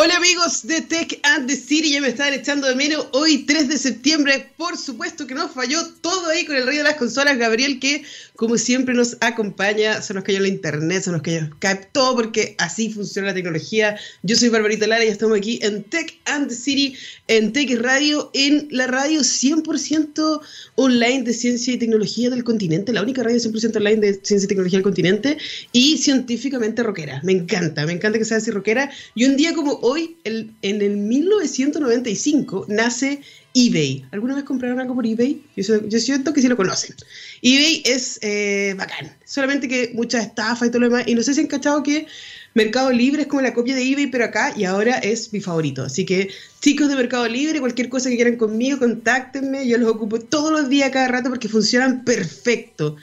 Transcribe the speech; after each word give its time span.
Hola 0.00 0.14
amigos 0.14 0.64
de 0.64 0.80
Tech 0.80 1.18
and 1.24 1.48
the 1.48 1.56
City, 1.56 1.90
ya 1.90 2.00
me 2.00 2.06
estaban 2.06 2.32
echando 2.32 2.68
de 2.68 2.76
menos. 2.76 3.08
Hoy 3.10 3.38
3 3.38 3.68
de 3.68 3.76
septiembre, 3.76 4.48
por 4.56 4.78
supuesto 4.78 5.26
que 5.26 5.34
nos 5.34 5.50
falló 5.50 5.84
todo 6.02 6.28
ahí 6.28 6.46
con 6.46 6.54
el 6.54 6.66
rey 6.66 6.76
de 6.76 6.84
las 6.84 6.94
consolas, 6.94 7.36
Gabriel, 7.36 7.80
que 7.80 8.04
como 8.36 8.56
siempre 8.58 8.94
nos 8.94 9.16
acompaña. 9.20 10.00
Se 10.00 10.14
nos 10.14 10.22
cayó 10.22 10.38
la 10.38 10.46
internet, 10.46 11.02
se 11.02 11.10
nos 11.10 11.22
cayó 11.22 11.50
todo 11.90 12.14
porque 12.14 12.54
así 12.58 12.92
funciona 12.92 13.30
la 13.30 13.34
tecnología. 13.34 13.98
Yo 14.22 14.36
soy 14.36 14.50
Barbarita 14.50 14.86
Lara 14.86 15.04
y 15.04 15.08
estamos 15.08 15.36
aquí 15.36 15.58
en 15.62 15.82
Tech 15.82 16.16
and 16.26 16.48
the 16.48 16.54
City, 16.54 16.94
en 17.26 17.52
Tech 17.52 17.68
Radio, 17.80 18.30
en 18.34 18.68
la 18.70 18.86
radio 18.86 19.22
100% 19.22 20.40
online 20.76 21.22
de 21.24 21.34
ciencia 21.34 21.74
y 21.74 21.76
tecnología 21.76 22.30
del 22.30 22.44
continente, 22.44 22.92
la 22.92 23.02
única 23.02 23.24
radio 23.24 23.38
100% 23.38 23.76
online 23.76 23.96
de 23.96 24.20
ciencia 24.22 24.44
y 24.44 24.48
tecnología 24.48 24.76
del 24.76 24.84
continente 24.84 25.38
y 25.72 25.98
científicamente 25.98 26.84
rockera. 26.84 27.20
Me 27.24 27.32
encanta, 27.32 27.84
me 27.84 27.94
encanta 27.94 28.16
que 28.20 28.24
sea 28.24 28.36
así 28.36 28.52
rockera. 28.52 28.92
Y 29.16 29.24
un 29.24 29.36
día 29.36 29.52
como 29.54 29.87
hoy, 29.88 30.16
en 30.24 30.52
el 30.62 30.96
1995, 30.96 32.66
nace 32.68 33.20
eBay. 33.54 34.04
¿Alguna 34.10 34.34
vez 34.34 34.44
compraron 34.44 34.78
algo 34.80 34.94
por 34.94 35.06
eBay? 35.06 35.42
Yo, 35.56 36.00
siento 36.00 36.32
que 36.32 36.40
sí 36.40 36.48
lo 36.48 36.56
conocen. 36.56 36.94
eBay 37.42 37.82
es 37.84 38.18
eh, 38.22 38.74
bacán, 38.76 39.16
solamente 39.24 39.68
que 39.68 39.90
mucha 39.94 40.20
estafa 40.20 40.66
y 40.66 40.70
todo 40.70 40.80
lo 40.80 40.88
demás. 40.90 41.08
Y 41.08 41.14
no 41.14 41.22
sé 41.22 41.34
si 41.34 41.40
han 41.40 41.46
cachado 41.46 41.82
que 41.82 42.06
Mercado 42.54 42.92
Libre 42.92 43.22
es 43.22 43.28
como 43.28 43.42
la 43.42 43.54
copia 43.54 43.74
de 43.74 43.82
eBay, 43.82 44.06
pero 44.08 44.24
acá 44.24 44.52
y 44.56 44.64
ahora 44.64 44.98
es 44.98 45.32
mi 45.32 45.40
favorito. 45.40 45.84
Así 45.84 46.04
que, 46.04 46.28
chicos 46.60 46.88
de 46.88 46.96
Mercado 46.96 47.26
Libre, 47.26 47.60
cualquier 47.60 47.88
cosa 47.88 48.10
que 48.10 48.16
quieran 48.16 48.36
conmigo, 48.36 48.78
contáctenme. 48.78 49.66
Yo 49.66 49.78
los 49.78 49.90
ocupo 49.90 50.20
todos 50.20 50.52
los 50.52 50.68
días, 50.68 50.90
cada 50.90 51.08
rato, 51.08 51.30
porque 51.30 51.48
funcionan 51.48 52.04
perfecto. 52.04 52.96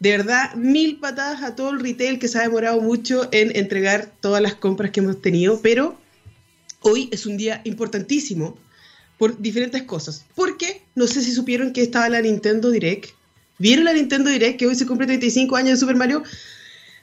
De 0.00 0.10
verdad, 0.10 0.54
mil 0.54 0.98
patadas 0.98 1.42
a 1.44 1.54
todo 1.54 1.70
el 1.70 1.80
retail 1.80 2.18
que 2.18 2.26
se 2.26 2.38
ha 2.38 2.42
demorado 2.42 2.80
mucho 2.80 3.28
en 3.30 3.54
entregar 3.54 4.12
todas 4.20 4.42
las 4.42 4.56
compras 4.56 4.90
que 4.90 4.98
hemos 4.98 5.22
tenido, 5.22 5.60
pero 5.62 6.01
hoy 6.82 7.08
es 7.12 7.26
un 7.26 7.36
día 7.36 7.60
importantísimo 7.64 8.56
por 9.18 9.40
diferentes 9.40 9.82
cosas. 9.82 10.24
Porque 10.34 10.82
no 10.94 11.06
sé 11.06 11.22
si 11.22 11.32
supieron 11.32 11.72
que 11.72 11.82
estaba 11.82 12.08
la 12.08 12.20
Nintendo 12.20 12.70
Direct. 12.70 13.10
¿Vieron 13.58 13.84
la 13.84 13.92
Nintendo 13.92 14.30
Direct 14.30 14.58
que 14.58 14.66
hoy 14.66 14.74
se 14.74 14.86
cumple 14.86 15.06
35 15.06 15.56
años 15.56 15.70
de 15.70 15.76
Super 15.76 15.96
Mario? 15.96 16.22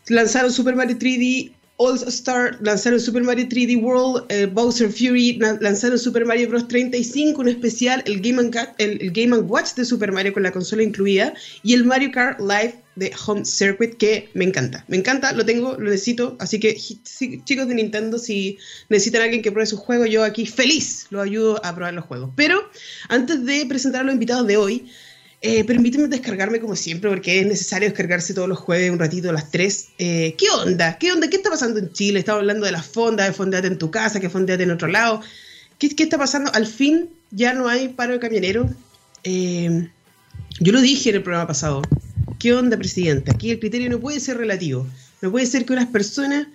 Lanzaron 0.08 0.52
Super 0.52 0.76
Mario 0.76 0.98
3D 0.98 1.54
All 1.82 1.98
Star, 2.08 2.58
lanzaron 2.62 3.00
Super 3.00 3.24
Mario 3.24 3.48
3D 3.48 3.82
World, 3.82 4.26
eh, 4.28 4.48
Bowser 4.48 4.92
Fury, 4.92 5.40
lanzaron 5.62 5.98
Super 5.98 6.26
Mario 6.26 6.50
Bros. 6.50 6.68
35, 6.68 7.40
un 7.40 7.48
especial, 7.48 8.04
el 8.06 8.20
Game, 8.20 8.52
el, 8.80 9.02
el 9.02 9.12
Game 9.12 9.38
Watch 9.38 9.76
de 9.76 9.86
Super 9.86 10.12
Mario 10.12 10.34
con 10.34 10.44
la 10.44 10.52
consola 10.52 10.84
incluida, 10.84 11.34
y 11.64 11.74
el 11.74 11.86
Mario 11.86 12.12
Kart 12.12 12.42
Live 12.42 12.76
de 13.00 13.12
Home 13.26 13.46
Circuit 13.46 13.96
que 13.98 14.30
me 14.34 14.44
encanta. 14.46 14.84
Me 14.88 14.98
encanta, 14.98 15.32
lo 15.32 15.46
tengo, 15.46 15.76
lo 15.80 15.90
necesito. 15.90 16.36
Así 16.40 16.60
que 16.60 16.76
chicos 16.76 17.68
de 17.68 17.76
Nintendo, 17.76 18.20
si 18.20 18.58
necesitan 18.90 19.22
a 19.22 19.24
alguien 19.26 19.42
que 19.42 19.52
pruebe 19.52 19.66
su 19.66 19.78
juego, 19.78 20.06
yo 20.06 20.24
aquí 20.24 20.46
feliz 20.46 21.08
lo 21.10 21.22
ayudo 21.22 21.60
a 21.66 21.74
probar 21.74 21.94
los 21.94 22.06
juegos. 22.06 22.32
Pero 22.36 22.62
antes 23.08 23.46
de 23.46 23.66
presentar 23.66 24.02
a 24.02 24.04
los 24.04 24.14
invitados 24.14 24.46
de 24.46 24.58
hoy, 24.58 24.92
eh, 25.42 25.64
permíteme 25.64 26.10
descargarme 26.10 26.60
como 26.60 26.76
siempre, 26.76 27.10
porque 27.10 27.40
es 27.40 27.48
necesario 27.48 27.88
descargarse 27.88 28.34
todos 28.34 28.50
los 28.50 28.60
jueves 28.60 28.92
un 28.92 29.00
ratito 29.00 29.30
a 29.30 29.34
las 29.34 29.50
3. 29.50 29.88
Eh, 29.98 30.36
¿Qué 30.38 30.50
onda? 30.50 30.98
¿Qué 30.98 31.14
onda? 31.14 31.30
¿Qué 31.30 31.38
está 31.38 31.50
pasando 31.50 31.80
en 31.80 31.94
Chile? 31.94 32.20
Estamos 32.20 32.42
hablando 32.42 32.66
de 32.66 32.74
las 32.74 32.86
fondas, 32.86 33.28
de 33.28 33.34
fondeate 33.34 33.68
en 33.68 33.78
tu 33.78 33.90
casa, 33.90 34.20
que 34.20 34.30
fondeate 34.30 34.64
en 34.64 34.72
otro 34.72 34.90
lado. 34.90 35.22
¿Qué, 35.78 35.96
¿Qué, 35.96 36.04
está 36.04 36.18
pasando? 36.18 36.52
Al 36.54 36.68
fin 36.68 37.10
ya 37.32 37.54
no 37.54 37.70
hay 37.70 37.88
paro 37.88 38.14
de 38.14 38.20
camionero. 38.20 38.70
Eh, 39.24 39.88
yo 40.60 40.74
lo 40.74 40.82
dije 40.82 41.10
en 41.10 41.16
el 41.16 41.24
programa 41.24 41.48
pasado. 41.48 41.82
¿Qué 42.40 42.54
onda, 42.54 42.78
presidente? 42.78 43.32
Aquí 43.32 43.52
el 43.52 43.60
criterio 43.60 43.90
no 43.90 44.00
puede 44.00 44.22
ser 44.22 44.38
relativo. 44.38 44.88
No 45.22 45.30
puede 45.30 45.46
ser 45.46 45.66
que 45.66 45.74
unas 45.74 45.90
personas, 45.90 46.48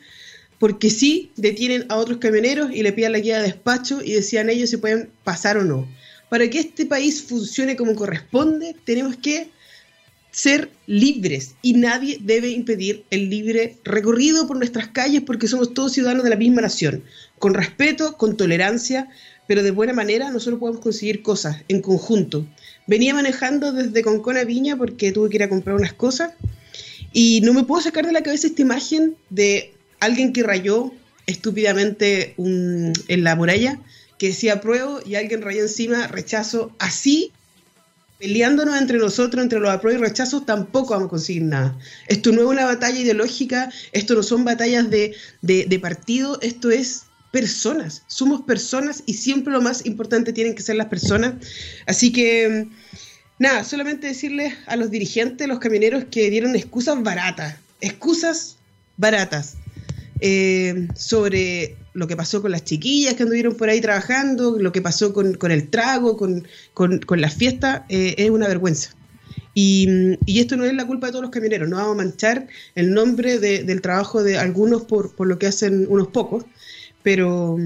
porque 0.58 0.88
sí, 0.88 1.30
detienen 1.36 1.84
a 1.90 1.96
otros 1.96 2.16
camioneros 2.16 2.70
y 2.72 2.82
le 2.82 2.94
pidan 2.94 3.12
la 3.12 3.18
guía 3.18 3.36
de 3.36 3.48
despacho 3.48 4.00
y 4.02 4.12
decían 4.12 4.48
ellos 4.48 4.70
si 4.70 4.78
pueden 4.78 5.10
pasar 5.24 5.58
o 5.58 5.64
no. 5.64 5.86
Para 6.30 6.48
que 6.48 6.58
este 6.58 6.86
país 6.86 7.22
funcione 7.22 7.76
como 7.76 7.94
corresponde, 7.94 8.74
tenemos 8.86 9.16
que 9.16 9.50
ser 10.30 10.70
libres 10.86 11.54
y 11.60 11.74
nadie 11.74 12.16
debe 12.18 12.48
impedir 12.48 13.04
el 13.10 13.28
libre 13.28 13.76
recorrido 13.84 14.46
por 14.46 14.56
nuestras 14.56 14.88
calles 14.88 15.22
porque 15.26 15.48
somos 15.48 15.74
todos 15.74 15.92
ciudadanos 15.92 16.24
de 16.24 16.30
la 16.30 16.36
misma 16.36 16.62
nación, 16.62 17.04
con 17.38 17.52
respeto, 17.52 18.16
con 18.16 18.38
tolerancia, 18.38 19.10
pero 19.46 19.62
de 19.62 19.70
buena 19.70 19.92
manera 19.92 20.30
nosotros 20.30 20.58
podemos 20.58 20.80
conseguir 20.80 21.22
cosas 21.22 21.58
en 21.68 21.82
conjunto. 21.82 22.46
Venía 22.86 23.14
manejando 23.14 23.72
desde 23.72 24.02
Concona 24.02 24.44
Viña 24.44 24.76
porque 24.76 25.12
tuve 25.12 25.30
que 25.30 25.36
ir 25.36 25.42
a 25.42 25.48
comprar 25.48 25.76
unas 25.76 25.94
cosas 25.94 26.32
y 27.12 27.40
no 27.42 27.54
me 27.54 27.64
puedo 27.64 27.80
sacar 27.80 28.04
de 28.06 28.12
la 28.12 28.22
cabeza 28.22 28.46
esta 28.46 28.62
imagen 28.62 29.16
de 29.30 29.72
alguien 30.00 30.32
que 30.32 30.42
rayó 30.42 30.92
estúpidamente 31.26 32.34
en 32.36 33.24
la 33.24 33.36
muralla 33.36 33.78
que 34.18 34.28
decía 34.28 34.54
apruebo 34.54 35.00
y 35.04 35.14
alguien 35.14 35.42
rayó 35.42 35.62
encima 35.62 36.06
rechazo. 36.06 36.72
Así, 36.78 37.32
peleándonos 38.18 38.80
entre 38.80 38.98
nosotros, 38.98 39.42
entre 39.42 39.60
los 39.60 39.70
apruebos 39.70 40.00
y 40.00 40.04
rechazos, 40.04 40.46
tampoco 40.46 40.90
vamos 40.94 41.06
a 41.06 41.10
conseguir 41.10 41.42
nada. 41.42 41.78
Esto 42.08 42.32
no 42.32 42.42
es 42.42 42.48
una 42.48 42.64
batalla 42.64 42.98
ideológica, 42.98 43.72
esto 43.92 44.14
no 44.14 44.22
son 44.22 44.44
batallas 44.44 44.90
de, 44.90 45.14
de 45.42 45.78
partido, 45.78 46.38
esto 46.42 46.70
es 46.70 47.04
personas, 47.34 48.04
somos 48.06 48.42
personas 48.42 49.02
y 49.06 49.14
siempre 49.14 49.52
lo 49.52 49.60
más 49.60 49.84
importante 49.86 50.32
tienen 50.32 50.54
que 50.54 50.62
ser 50.62 50.76
las 50.76 50.86
personas. 50.86 51.34
Así 51.84 52.12
que, 52.12 52.68
nada, 53.40 53.64
solamente 53.64 54.06
decirles 54.06 54.54
a 54.66 54.76
los 54.76 54.88
dirigentes, 54.88 55.48
los 55.48 55.58
camioneros 55.58 56.04
que 56.12 56.30
dieron 56.30 56.54
excusas 56.54 57.02
baratas, 57.02 57.56
excusas 57.80 58.56
baratas 58.96 59.54
eh, 60.20 60.86
sobre 60.94 61.76
lo 61.92 62.06
que 62.06 62.16
pasó 62.16 62.40
con 62.40 62.52
las 62.52 62.62
chiquillas 62.62 63.14
que 63.14 63.24
anduvieron 63.24 63.56
por 63.56 63.68
ahí 63.68 63.80
trabajando, 63.80 64.56
lo 64.56 64.70
que 64.70 64.80
pasó 64.80 65.12
con, 65.12 65.36
el 65.50 65.68
trago, 65.70 66.16
con, 66.16 66.46
con, 66.72 67.20
las 67.20 67.34
fiestas, 67.34 67.82
eh, 67.88 68.14
es 68.16 68.30
una 68.30 68.46
vergüenza. 68.46 68.90
Y, 69.54 69.88
y, 70.24 70.38
esto 70.38 70.56
no 70.56 70.64
es 70.64 70.74
la 70.74 70.86
culpa 70.86 71.06
de 71.06 71.12
todos 71.12 71.22
los 71.22 71.32
camioneros, 71.32 71.68
no 71.68 71.78
vamos 71.78 71.94
a 71.94 72.04
manchar 72.04 72.46
el 72.76 72.94
nombre 72.94 73.40
del 73.40 73.80
trabajo 73.80 74.22
de 74.22 74.38
algunos 74.38 74.82
por, 74.82 75.16
por, 75.16 75.26
lo 75.26 75.38
que 75.38 75.46
hacen 75.48 75.86
unos 75.88 76.08
pocos, 76.08 76.44
pero 77.04 77.58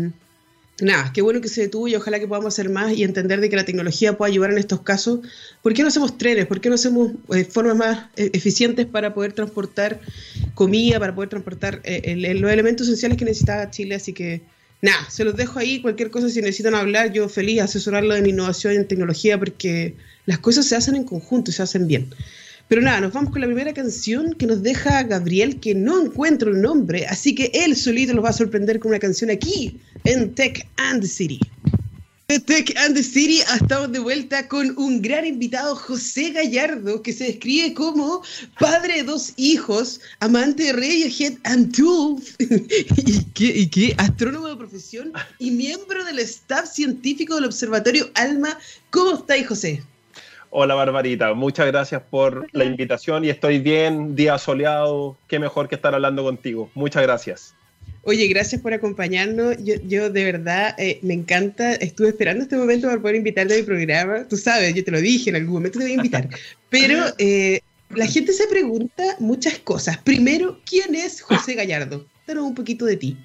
nada, 0.81 1.13
qué 1.15 1.23
bueno 1.23 1.41
que 1.41 1.49
se 1.49 1.63
detuvo 1.63 1.89
y 1.89 1.95
ojalá 1.95 2.21
que 2.21 2.27
podamos 2.27 2.53
hacer 2.53 2.69
más 2.69 2.93
y 2.93 3.05
entender 3.05 3.41
de 3.41 3.49
que 3.49 3.57
la 3.57 3.65
tecnología 3.65 4.19
pueda 4.19 4.31
ayudar 4.31 4.51
en 4.51 4.59
estos 4.59 4.83
casos. 4.83 5.21
¿Por 5.63 5.73
qué 5.73 5.83
no 5.83 5.89
hacemos 5.89 6.19
trenes? 6.19 6.47
¿Por 6.47 6.61
qué 6.61 6.69
no 6.69 6.75
hacemos 6.75 7.13
eh, 7.35 7.45
formas 7.45 7.77
más 7.77 7.99
eh, 8.17 8.31
eficientes 8.33 8.85
para 8.85 9.15
poder 9.15 9.33
transportar 9.33 10.01
comida, 10.55 10.99
para 10.99 11.15
poder 11.15 11.31
transportar 11.31 11.81
eh, 11.85 12.35
los 12.35 12.51
elementos 12.51 12.89
esenciales 12.89 13.17
que 13.17 13.25
necesita 13.25 13.71
Chile? 13.71 13.95
Así 13.95 14.13
que 14.13 14.43
nada, 14.83 15.09
se 15.09 15.25
los 15.25 15.37
dejo 15.37 15.59
ahí. 15.59 15.81
Cualquier 15.81 16.11
cosa, 16.11 16.29
si 16.29 16.41
necesitan 16.41 16.75
hablar, 16.75 17.13
yo 17.13 17.29
feliz 17.29 17.61
asesorarlo 17.61 18.15
en 18.15 18.27
innovación 18.27 18.75
en 18.75 18.87
tecnología 18.87 19.39
porque 19.39 19.95
las 20.27 20.39
cosas 20.39 20.67
se 20.67 20.77
hacen 20.77 20.97
en 20.97 21.05
conjunto 21.05 21.51
y 21.51 21.55
se 21.55 21.63
hacen 21.63 21.87
bien. 21.87 22.09
Pero 22.69 22.83
nada, 22.83 23.01
nos 23.01 23.15
vamos 23.15 23.33
con 23.33 23.41
la 23.41 23.47
primera 23.47 23.73
canción 23.73 24.35
que 24.35 24.47
nos 24.47 24.63
deja 24.63 25.03
Gabriel, 25.03 25.59
que 25.59 25.75
no 25.75 26.03
encuentro 26.03 26.51
el 26.51 26.61
nombre, 26.61 27.07
así 27.07 27.35
que 27.35 27.51
él 27.55 27.75
solito 27.75 28.13
nos 28.13 28.25
va 28.25 28.29
a 28.29 28.35
sorprender 28.35 28.79
con 28.79 28.91
una 28.91 28.99
canción 28.99 29.31
aquí 29.31 29.81
en 30.05 30.35
Tech 30.35 30.69
and 30.77 31.01
the 31.01 31.09
City. 31.09 31.41
Tech 32.45 32.77
and 32.77 32.95
the 32.95 33.03
City 33.03 33.41
estamos 33.41 33.91
de 33.91 34.01
vuelta 34.01 34.47
con 34.49 34.79
un 34.79 35.01
gran 35.01 35.25
invitado, 35.25 35.75
José 35.75 36.33
Gallardo, 36.33 37.01
que 37.01 37.15
se 37.15 37.25
describe 37.25 37.73
como 37.73 38.23
padre 38.61 38.97
de 38.97 39.05
dos 39.05 39.33
hijos, 39.37 40.03
amante 40.21 40.65
de 40.65 40.73
Radiohead 40.75 41.39
and 41.45 41.75
Tools, 41.75 42.35
y, 42.39 43.25
que, 43.33 43.47
y 43.47 43.67
que 43.69 43.95
astrónomo 43.97 44.47
de 44.49 44.57
profesión 44.57 45.11
y 45.39 45.53
miembro 45.53 46.05
del 46.05 46.19
staff 46.19 46.71
científico 46.71 47.35
del 47.35 47.47
Observatorio 47.47 48.11
ALMA. 48.13 48.59
¿Cómo 48.91 49.15
estáis, 49.15 49.47
José? 49.47 49.83
Hola 50.51 50.75
Barbarita, 50.75 51.35
muchas 51.35 51.67
gracias 51.67 52.03
por 52.09 52.47
la 52.53 52.65
invitación 52.65 53.25
y 53.25 53.29
estoy 53.29 53.59
bien, 53.59 54.17
día 54.17 54.39
soleado, 54.39 55.19
qué 55.29 55.39
mejor 55.39 55.69
que 55.69 55.75
estar 55.75 55.95
hablando 55.95 56.25
contigo. 56.25 56.71
Muchas 56.75 57.03
gracias. 57.03 57.55
Oye, 58.05 58.27
gracias 58.29 58.63
por 58.63 58.73
acompañarnos. 58.73 59.57
Yo, 59.63 60.09
de 60.09 60.25
verdad 60.25 60.75
eh, 60.79 60.99
me 61.03 61.13
encanta, 61.13 61.75
estuve 61.75 62.09
esperando 62.09 62.45
este 62.45 62.57
momento 62.57 62.89
para 62.89 62.99
poder 62.99 63.17
invitarte 63.17 63.55
a 63.55 63.57
mi 63.59 63.63
programa. 63.63 64.27
Tú 64.27 64.39
sabes, 64.39 64.75
yo 64.75 64.83
te 64.83 64.91
lo 64.91 65.01
dije, 65.01 65.29
en 65.29 65.37
algún 65.37 65.55
momento 65.55 65.79
te 65.79 65.85
voy 65.85 65.93
a 65.93 65.97
invitar. 65.97 66.29
Pero 66.71 67.05
eh, 67.19 67.61
la 67.91 68.07
gente 68.07 68.33
se 68.33 68.47
pregunta 68.47 69.17
muchas 69.19 69.59
cosas. 69.59 69.99
Primero, 69.99 70.59
¿quién 70.65 70.95
es 70.95 71.21
José 71.21 71.55
Gallardo? 71.55 72.07
Danos 72.27 72.45
un 72.45 72.55
poquito 72.55 72.87
de 72.87 72.97
ti. 72.97 73.19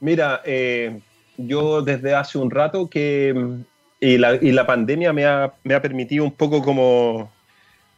Mira, 0.00 0.42
eh, 0.44 0.98
yo 1.36 1.82
desde 1.82 2.14
hace 2.14 2.38
un 2.38 2.50
rato 2.50 2.90
que 2.90 3.62
y 4.00 4.18
la, 4.18 4.34
y 4.36 4.52
la 4.52 4.66
pandemia 4.66 5.12
me 5.12 5.24
ha, 5.24 5.52
me 5.64 5.74
ha, 5.74 5.82
permitido 5.82 6.24
un 6.24 6.32
poco 6.32 6.62
como 6.62 7.30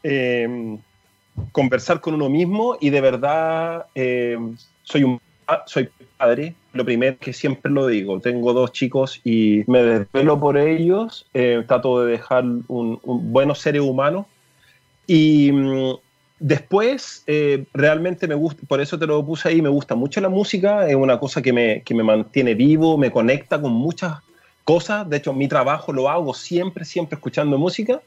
em, 0.02 0.78
conversar 1.52 2.00
con 2.00 2.14
uno 2.14 2.28
mismo 2.28 2.76
y 2.80 2.90
de 2.90 3.00
verdad 3.00 3.86
em, 3.94 4.56
soy 4.82 5.04
un 5.04 5.20
soy 5.66 5.88
padre, 6.16 6.54
lo 6.72 6.84
primero 6.84 7.16
que 7.18 7.32
siempre 7.32 7.70
lo 7.70 7.86
digo, 7.86 8.20
tengo 8.20 8.52
dos 8.52 8.72
chicos 8.72 9.20
y 9.24 9.64
me 9.66 9.82
desvelo 9.82 10.38
por 10.38 10.58
ellos, 10.58 11.26
eh, 11.34 11.64
trato 11.66 12.04
de 12.04 12.12
dejar 12.12 12.44
un, 12.68 13.00
buenos 13.04 13.60
seres 13.60 13.82
humanos. 13.82 14.26
Y, 15.06 15.50
después, 16.38 17.24
eh, 17.26 17.64
realmente 17.72 18.28
me 18.28 18.34
gusta, 18.34 18.62
por 18.68 18.80
eso 18.80 18.98
te 18.98 19.06
lo 19.06 19.24
puse 19.24 19.48
ahí, 19.48 19.62
me 19.62 19.70
gusta 19.70 19.94
mucho 19.94 20.20
la 20.20 20.28
música, 20.28 20.86
es 20.88 20.94
una 20.94 21.18
cosa 21.18 21.40
que 21.40 21.52
me, 21.52 21.82
que 21.82 21.94
me 21.94 22.02
mantiene 22.02 22.54
vivo, 22.54 22.98
me 22.98 23.10
conecta 23.10 23.60
con 23.60 23.72
muchas 23.72 24.18
cosas, 24.68 25.08
de 25.08 25.16
hecho 25.16 25.32
mi 25.32 25.48
trabajo 25.48 25.94
lo 25.94 26.10
hago 26.10 26.34
siempre, 26.34 26.84
siempre 26.84 27.16
escuchando 27.16 27.56
música. 27.56 28.02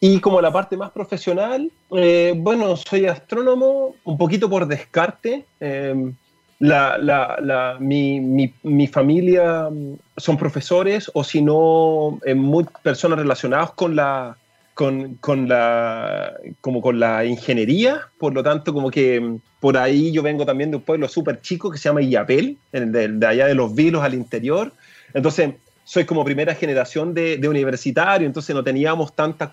Y 0.00 0.20
como 0.20 0.40
la 0.40 0.50
parte 0.50 0.74
más 0.74 0.90
profesional, 0.90 1.70
eh, 1.94 2.32
bueno, 2.34 2.74
soy 2.78 3.04
astrónomo, 3.04 3.94
un 4.04 4.16
poquito 4.16 4.48
por 4.48 4.66
descarte. 4.66 5.44
Eh, 5.60 6.12
la, 6.60 6.96
la, 6.96 7.76
mi, 7.78 8.20
mi, 8.20 8.54
mi, 8.62 8.86
familia 8.86 9.68
son 10.16 10.38
profesores 10.38 11.10
o 11.12 11.24
si 11.24 11.42
no, 11.42 12.18
muy 12.36 12.64
personas 12.82 13.18
relacionadas 13.18 13.72
con 13.72 13.94
la, 13.94 14.38
con, 14.72 15.16
con, 15.16 15.46
la, 15.46 16.32
como 16.62 16.80
con 16.80 17.00
la 17.00 17.26
ingeniería, 17.26 18.00
por 18.18 18.32
lo 18.32 18.42
tanto, 18.42 18.72
como 18.72 18.90
que 18.90 19.20
mm, 19.20 19.40
por 19.60 19.76
ahí 19.76 20.10
yo 20.10 20.22
vengo 20.22 20.46
también 20.46 20.70
de 20.70 20.76
un 20.78 20.84
pueblo 20.84 21.06
súper 21.06 21.42
chico 21.42 21.70
que 21.70 21.76
se 21.76 21.90
llama 21.90 22.00
Illapel, 22.00 22.56
de, 22.72 23.08
de, 23.08 23.26
allá 23.26 23.46
de 23.46 23.54
los 23.54 23.74
Vilos 23.74 24.02
al 24.02 24.14
interior. 24.14 24.72
Entonces, 25.12 25.50
soy 25.92 26.06
como 26.06 26.24
primera 26.24 26.54
generación 26.54 27.12
de, 27.12 27.38
universitario, 27.46 28.26
entonces 28.26 28.56
no 28.56 28.64
teníamos 28.64 29.14
tantas 29.14 29.50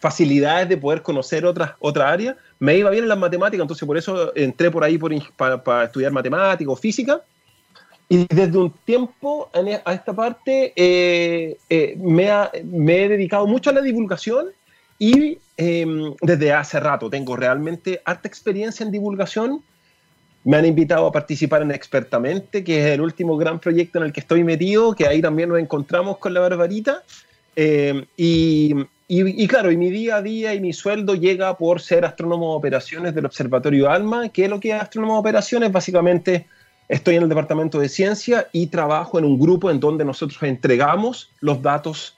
facilidades 0.00 0.68
de 0.68 0.76
poder 0.76 1.00
conocer 1.00 1.46
otras 1.46 1.70
otra 1.78 2.10
áreas. 2.10 2.36
Me 2.58 2.76
iba 2.76 2.90
bien 2.90 3.04
en 3.04 3.08
las 3.08 3.16
matemáticas, 3.16 3.62
entonces 3.62 3.86
por 3.86 3.96
eso 3.96 4.36
entré 4.36 4.70
por 4.70 4.84
ahí 4.84 4.98
para, 5.34 5.84
estudiar 5.84 6.12
matemáticas 6.12 6.70
o 6.70 6.76
física. 6.76 7.22
Y 8.06 8.26
desde 8.26 8.58
un 8.58 8.70
tiempo 8.84 9.48
e, 9.54 9.80
a 9.82 9.94
esta 9.94 10.12
parte 10.12 10.74
eh, 10.76 11.56
eh, 11.70 11.96
me, 11.98 12.28
he 13.04 13.08
dedicado 13.08 13.46
mucho 13.46 13.70
a 13.70 13.72
la 13.72 13.80
divulgación 13.80 14.48
y 14.98 15.38
eh, 15.56 15.86
desde 16.20 16.52
hace 16.52 16.80
rato 16.80 17.08
tengo 17.08 17.34
realmente 17.34 18.02
harta 18.04 18.28
experiencia 18.28 18.84
en 18.84 18.92
divulgación. 18.92 19.62
Me 20.48 20.56
han 20.56 20.64
invitado 20.64 21.06
a 21.06 21.12
participar 21.12 21.60
en 21.60 21.72
Expertamente, 21.72 22.64
que 22.64 22.80
es 22.80 22.86
el 22.94 23.02
último 23.02 23.36
gran 23.36 23.58
proyecto 23.58 23.98
en 23.98 24.06
el 24.06 24.14
que 24.14 24.20
estoy 24.20 24.44
metido, 24.44 24.94
que 24.94 25.06
ahí 25.06 25.20
también 25.20 25.50
nos 25.50 25.58
encontramos 25.58 26.16
con 26.16 26.32
la 26.32 26.40
Barbarita. 26.40 27.02
Eh, 27.54 28.06
y, 28.16 28.74
y, 29.08 29.44
y, 29.44 29.46
claro, 29.46 29.70
y 29.70 29.76
mi 29.76 29.90
día 29.90 30.16
a 30.16 30.22
día 30.22 30.54
y 30.54 30.60
mi 30.60 30.72
sueldo 30.72 31.14
llega 31.14 31.54
por 31.58 31.82
ser 31.82 32.06
astrónomo 32.06 32.52
de 32.52 32.56
operaciones 32.56 33.14
del 33.14 33.26
Observatorio 33.26 33.90
ALMA, 33.90 34.30
que 34.30 34.48
lo 34.48 34.58
que 34.58 34.70
es 34.70 34.80
astrónomo 34.80 35.16
de 35.16 35.20
operaciones, 35.20 35.70
básicamente 35.70 36.46
estoy 36.88 37.16
en 37.16 37.24
el 37.24 37.28
departamento 37.28 37.78
de 37.78 37.90
ciencia 37.90 38.48
y 38.50 38.68
trabajo 38.68 39.18
en 39.18 39.26
un 39.26 39.38
grupo 39.38 39.70
en 39.70 39.80
donde 39.80 40.02
nosotros 40.06 40.42
entregamos 40.44 41.30
los 41.40 41.60
datos 41.60 42.16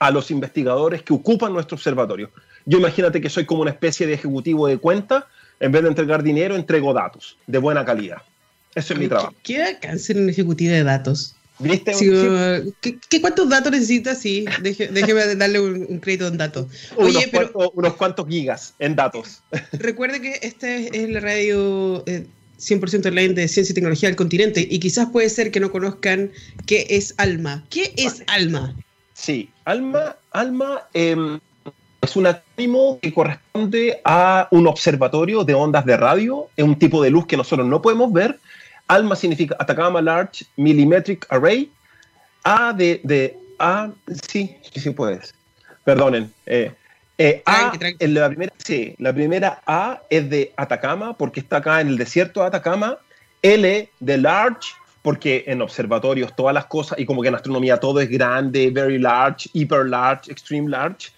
a 0.00 0.10
los 0.10 0.32
investigadores 0.32 1.02
que 1.02 1.14
ocupan 1.14 1.52
nuestro 1.52 1.76
observatorio. 1.76 2.28
Yo 2.64 2.78
imagínate 2.78 3.20
que 3.20 3.30
soy 3.30 3.46
como 3.46 3.62
una 3.62 3.70
especie 3.70 4.04
de 4.08 4.14
ejecutivo 4.14 4.66
de 4.66 4.78
cuenta, 4.78 5.28
en 5.60 5.72
vez 5.72 5.82
de 5.82 5.88
entregar 5.88 6.22
dinero, 6.22 6.56
entrego 6.56 6.92
datos 6.92 7.36
de 7.46 7.58
buena 7.58 7.84
calidad. 7.84 8.22
Eso 8.74 8.92
es 8.92 9.00
mi 9.00 9.08
trabajo. 9.08 9.34
¿Qué, 9.42 9.54
qué 9.54 9.78
cáncer 9.80 10.18
un 10.18 10.28
ejecutivo 10.28 10.72
de 10.72 10.84
datos? 10.84 11.34
¿Viste? 11.58 11.94
Sí. 11.94 12.10
¿qué, 12.82 12.98
¿qué, 13.08 13.20
cuántos 13.20 13.48
datos 13.48 13.72
necesitas? 13.72 14.18
Sí, 14.18 14.44
Deje, 14.60 14.88
déjeme 14.88 15.34
darle 15.36 15.60
un, 15.60 15.86
un, 15.88 15.98
crédito 16.00 16.26
en 16.28 16.36
datos. 16.36 16.66
Oye, 16.96 17.10
unos, 17.10 17.24
pero, 17.30 17.52
cuantos, 17.52 17.72
unos 17.74 17.94
cuantos 17.94 18.28
gigas 18.28 18.74
en 18.78 18.94
datos. 18.94 19.42
Recuerde 19.72 20.20
que 20.20 20.38
esta 20.42 20.70
es 20.70 21.08
la 21.08 21.20
radio 21.20 22.04
eh, 22.06 22.26
100% 22.58 23.06
online 23.06 23.34
de 23.34 23.48
ciencia 23.48 23.72
y 23.72 23.74
tecnología 23.74 24.08
del 24.10 24.16
continente 24.16 24.66
y 24.68 24.78
quizás 24.78 25.08
puede 25.08 25.30
ser 25.30 25.50
que 25.50 25.60
no 25.60 25.70
conozcan 25.70 26.30
qué 26.66 26.86
es 26.90 27.14
ALMA. 27.16 27.64
¿Qué 27.70 27.94
es 27.96 28.22
ALMA? 28.26 28.76
Sí, 29.14 29.48
ALMA, 29.64 30.16
ALMA 30.32 30.88
eh, 30.92 31.38
es 32.06 32.16
un 32.16 32.26
acrónimo 32.26 32.98
que 33.00 33.12
corresponde 33.12 34.00
a 34.04 34.48
un 34.50 34.66
observatorio 34.66 35.44
de 35.44 35.54
ondas 35.54 35.84
de 35.84 35.96
radio, 35.96 36.48
es 36.56 36.64
un 36.64 36.78
tipo 36.78 37.02
de 37.02 37.10
luz 37.10 37.26
que 37.26 37.36
nosotros 37.36 37.66
no 37.66 37.82
podemos 37.82 38.12
ver. 38.12 38.38
ALMA 38.88 39.16
significa 39.16 39.56
Atacama 39.58 40.00
Large 40.00 40.46
Millimetric 40.56 41.26
Array. 41.28 41.68
A 42.44 42.72
de, 42.72 43.00
de 43.02 43.36
A, 43.58 43.90
sí, 44.28 44.56
sí 44.72 44.90
puedes. 44.90 45.34
Perdonen. 45.82 46.32
Eh, 46.46 46.72
eh, 47.18 47.42
a, 47.44 47.72
la, 48.00 48.28
primera, 48.28 48.52
sí, 48.58 48.94
la 48.98 49.12
primera 49.12 49.60
A 49.66 50.00
es 50.08 50.30
de 50.30 50.52
Atacama, 50.56 51.16
porque 51.16 51.40
está 51.40 51.56
acá 51.56 51.80
en 51.80 51.88
el 51.88 51.98
desierto 51.98 52.40
de 52.40 52.46
Atacama. 52.46 52.98
L 53.42 53.90
de 53.98 54.18
Large, 54.18 54.74
porque 55.02 55.44
en 55.48 55.60
observatorios 55.60 56.34
todas 56.36 56.54
las 56.54 56.66
cosas, 56.66 56.98
y 56.98 57.06
como 57.06 57.22
que 57.22 57.28
en 57.28 57.34
astronomía 57.34 57.78
todo 57.78 58.00
es 58.00 58.08
grande, 58.08 58.70
very 58.70 58.98
large, 58.98 59.50
hyper 59.52 59.86
large, 59.86 60.30
extreme 60.30 60.68
large. 60.68 61.10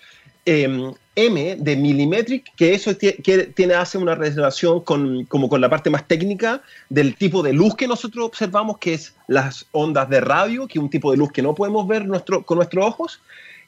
Eh, 0.51 0.93
M 1.15 1.57
de 1.57 1.77
millimetric, 1.77 2.55
que 2.55 2.75
eso 2.75 2.97
que 2.97 3.53
tiene, 3.55 3.75
hace 3.75 3.99
una 3.99 4.15
relación 4.15 4.81
con, 4.81 5.25
como 5.25 5.49
con 5.49 5.61
la 5.61 5.69
parte 5.69 5.91
más 5.91 6.07
técnica 6.07 6.63
del 6.89 7.17
tipo 7.17 7.43
de 7.43 7.53
luz 7.53 7.75
que 7.75 7.89
nosotros 7.89 8.25
observamos, 8.25 8.79
que 8.79 8.95
es 8.95 9.15
las 9.27 9.67
ondas 9.73 10.09
de 10.09 10.21
radio, 10.21 10.69
que 10.69 10.79
es 10.79 10.83
un 10.83 10.89
tipo 10.89 11.11
de 11.11 11.17
luz 11.17 11.33
que 11.33 11.43
no 11.43 11.57
podemos 11.57 11.89
ver 11.89 12.07
nuestro, 12.07 12.45
con 12.45 12.57
nuestros 12.57 12.85
ojos. 12.85 13.21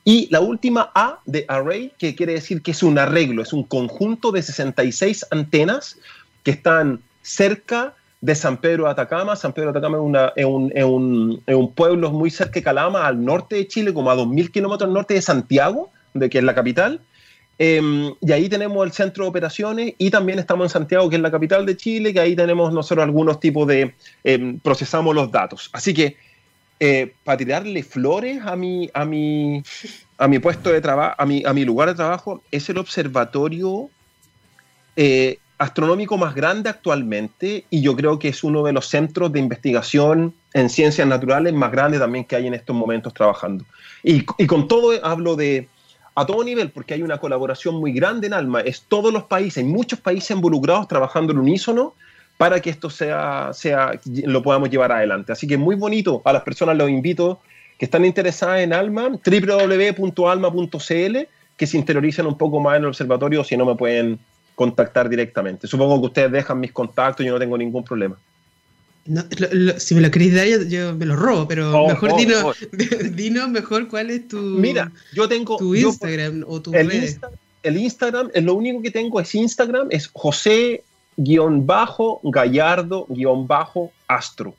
Y 0.05 0.29
la 0.31 0.41
última 0.41 0.91
A 0.95 1.19
de 1.27 1.45
array, 1.49 1.93
que 1.99 2.15
quiere 2.15 2.35
decir 2.35 2.63
que 2.63 2.71
es 2.71 2.83
un 2.85 2.99
arreglo, 2.99 3.43
es 3.43 3.53
un 3.53 3.65
conjunto 3.65 4.31
de 4.31 4.43
66 4.43 5.27
antenas 5.33 5.99
que 6.45 6.53
están 6.53 7.01
cerca 7.21 7.95
de 8.21 8.35
San 8.37 8.59
Pedro 8.59 8.85
de 8.85 8.91
Atacama. 8.91 9.35
San 9.35 9.53
Pedro 9.53 9.73
de 9.73 9.79
Atacama 9.79 9.99
es, 9.99 10.05
una, 10.05 10.33
es, 10.37 10.45
un, 10.45 10.73
es, 10.73 10.85
un, 10.85 11.43
es 11.47 11.55
un, 11.55 11.73
pueblo 11.73 12.13
muy 12.13 12.31
cerca 12.31 12.55
de 12.55 12.63
Calama, 12.63 13.07
al 13.07 13.25
norte 13.25 13.57
de 13.57 13.67
Chile, 13.67 13.93
como 13.93 14.11
a 14.11 14.17
2.000 14.17 14.51
kilómetros 14.53 14.87
al 14.87 14.95
norte 14.95 15.15
de 15.15 15.23
Santiago, 15.23 15.91
de 16.15 16.31
que 16.31 16.39
es 16.39 16.45
la 16.45 16.55
capital. 16.55 17.01
Eh, 17.63 18.15
y 18.23 18.33
ahí 18.33 18.49
tenemos 18.49 18.87
el 18.87 18.93
centro 18.93 19.25
de 19.25 19.31
operaciones 19.31 19.95
y 19.99 20.11
también 20.11 20.39
estamos 20.39 20.65
en 20.65 20.71
Santiago, 20.71 21.11
que 21.11 21.17
es 21.17 21.23
la 21.23 21.31
capital 21.31 21.67
de 21.67 21.77
Chile, 21.77 22.15
que 22.15 22.21
ahí 22.21 22.35
tenemos 22.35 22.73
nosotros 22.73 23.05
algunos 23.05 23.39
tipos 23.39 23.67
de, 23.67 23.95
eh, 24.25 24.57
procesamos 24.63 25.15
los 25.15 25.31
datos. 25.31 25.69
Así 25.75 25.93
que 25.93 26.17
eh, 26.83 27.13
para 27.25 27.37
tirarle 27.37 27.83
flores 27.83 28.41
a 28.43 28.57
mi, 28.57 28.89
a 28.95 29.05
mi, 29.05 29.63
a 30.17 30.27
mi 30.27 30.39
puesto 30.39 30.71
de 30.71 30.81
trabajo, 30.81 31.15
a 31.19 31.27
mi, 31.27 31.43
a 31.45 31.53
mi 31.53 31.67
lugar 31.67 31.91
de 31.91 31.95
trabajo, 31.95 32.43
es 32.51 32.71
el 32.71 32.79
observatorio 32.79 33.91
eh, 34.97 35.39
astronómico 35.59 36.17
más 36.17 36.35
grande 36.35 36.71
actualmente 36.71 37.67
y 37.69 37.83
yo 37.83 37.95
creo 37.95 38.19
que 38.19 38.29
es 38.29 38.43
uno 38.43 38.63
de 38.65 38.73
los 38.73 38.87
centros 38.87 39.31
de 39.31 39.41
investigación 39.41 40.33
en 40.55 40.71
ciencias 40.71 41.07
naturales 41.07 41.53
más 41.53 41.71
grandes 41.71 42.01
también 42.01 42.25
que 42.25 42.37
hay 42.37 42.47
en 42.47 42.55
estos 42.55 42.75
momentos 42.75 43.13
trabajando. 43.13 43.67
Y 44.03 44.23
con 44.23 44.67
todo 44.67 44.93
hablo 45.05 45.37
de 45.37 45.69
a 46.15 46.27
todo 46.27 46.43
nivel, 46.45 46.71
porque 46.71 46.95
hay 46.95 47.03
una 47.03 47.19
colaboración 47.19 47.77
muy 47.77 47.93
grande 47.93 48.27
en 48.27 48.35
ALMA, 48.35 48.61
es 48.61 48.83
todos 48.83 49.13
los 49.13 49.25
países, 49.25 49.59
hay 49.59 49.65
muchos 49.65 50.01
países 50.01 50.31
involucrados 50.33 50.89
trabajando 50.89 51.33
en 51.33 51.39
unísono 51.39 51.95
para 52.37 52.61
que 52.61 52.71
esto 52.71 52.89
sea, 52.91 53.51
sea, 53.53 54.01
lo 54.25 54.43
podamos 54.43 54.71
llevar 54.71 54.93
adelante. 54.93 55.33
Así 55.33 55.47
que 55.47 55.59
muy 55.59 55.77
bonito, 55.77 56.23
a 56.25 56.33
las 56.33 56.43
personas 56.43 56.77
los 56.77 56.89
invito 56.89 57.41
que 57.79 57.85
están 57.85 58.05
interesadas 58.05 58.61
en 58.61 58.73
Alma, 58.73 59.09
www.alma.cl, 59.25 60.79
que 61.57 61.67
se 61.67 61.77
interioricen 61.77 62.27
un 62.27 62.39
poco 62.39 62.61
más 62.61 62.77
en 62.77 62.83
el 62.83 62.89
observatorio, 62.89 63.45
si 63.45 63.57
no 63.57 63.67
me 63.67 63.75
pueden 63.75 64.19
contactar 64.55 65.09
directamente. 65.09 65.67
Supongo 65.67 66.01
que 66.01 66.07
ustedes 66.07 66.33
dejan 66.33 66.61
mis 66.61 66.73
contactos, 66.73 67.25
yo 67.25 67.33
no 67.33 67.39
tengo 67.39 67.57
ningún 67.57 67.85
problema. 67.85 68.17
No, 69.11 69.25
lo, 69.39 69.49
lo, 69.51 69.81
si 69.81 69.97
me 69.97 70.03
lo 70.03 70.11
queréis 70.13 70.35
dar, 70.37 70.47
yo, 70.47 70.63
yo, 70.63 70.95
me 70.95 71.05
lo 71.05 71.17
robo, 71.17 71.49
pero 71.49 71.77
oh, 71.77 71.89
mejor 71.89 72.11
oh, 72.13 72.17
dino, 72.17 72.47
oh. 72.47 72.55
dinos 73.11 73.49
mejor 73.49 73.89
cuál 73.89 74.09
es 74.09 74.29
tu, 74.29 74.37
Mira, 74.37 74.93
yo 75.13 75.29
tengo, 75.29 75.57
tu 75.57 75.75
Instagram 75.75 76.43
yo, 76.43 76.49
o 76.49 76.63
tu 76.63 76.73
el, 76.73 76.93
Insta, 76.95 77.29
el 77.65 77.77
Instagram, 77.77 78.31
lo 78.37 78.55
único 78.55 78.81
que 78.81 78.93
tengo 78.93 79.19
es 79.19 79.35
Instagram, 79.35 79.89
es 79.91 80.09
José 80.13 80.85
guion 81.17 81.67
bajo 81.67 82.21
Gallardo 82.23 83.07
guion 83.09 83.49
bajo 83.49 83.91
Astro. 84.07 84.55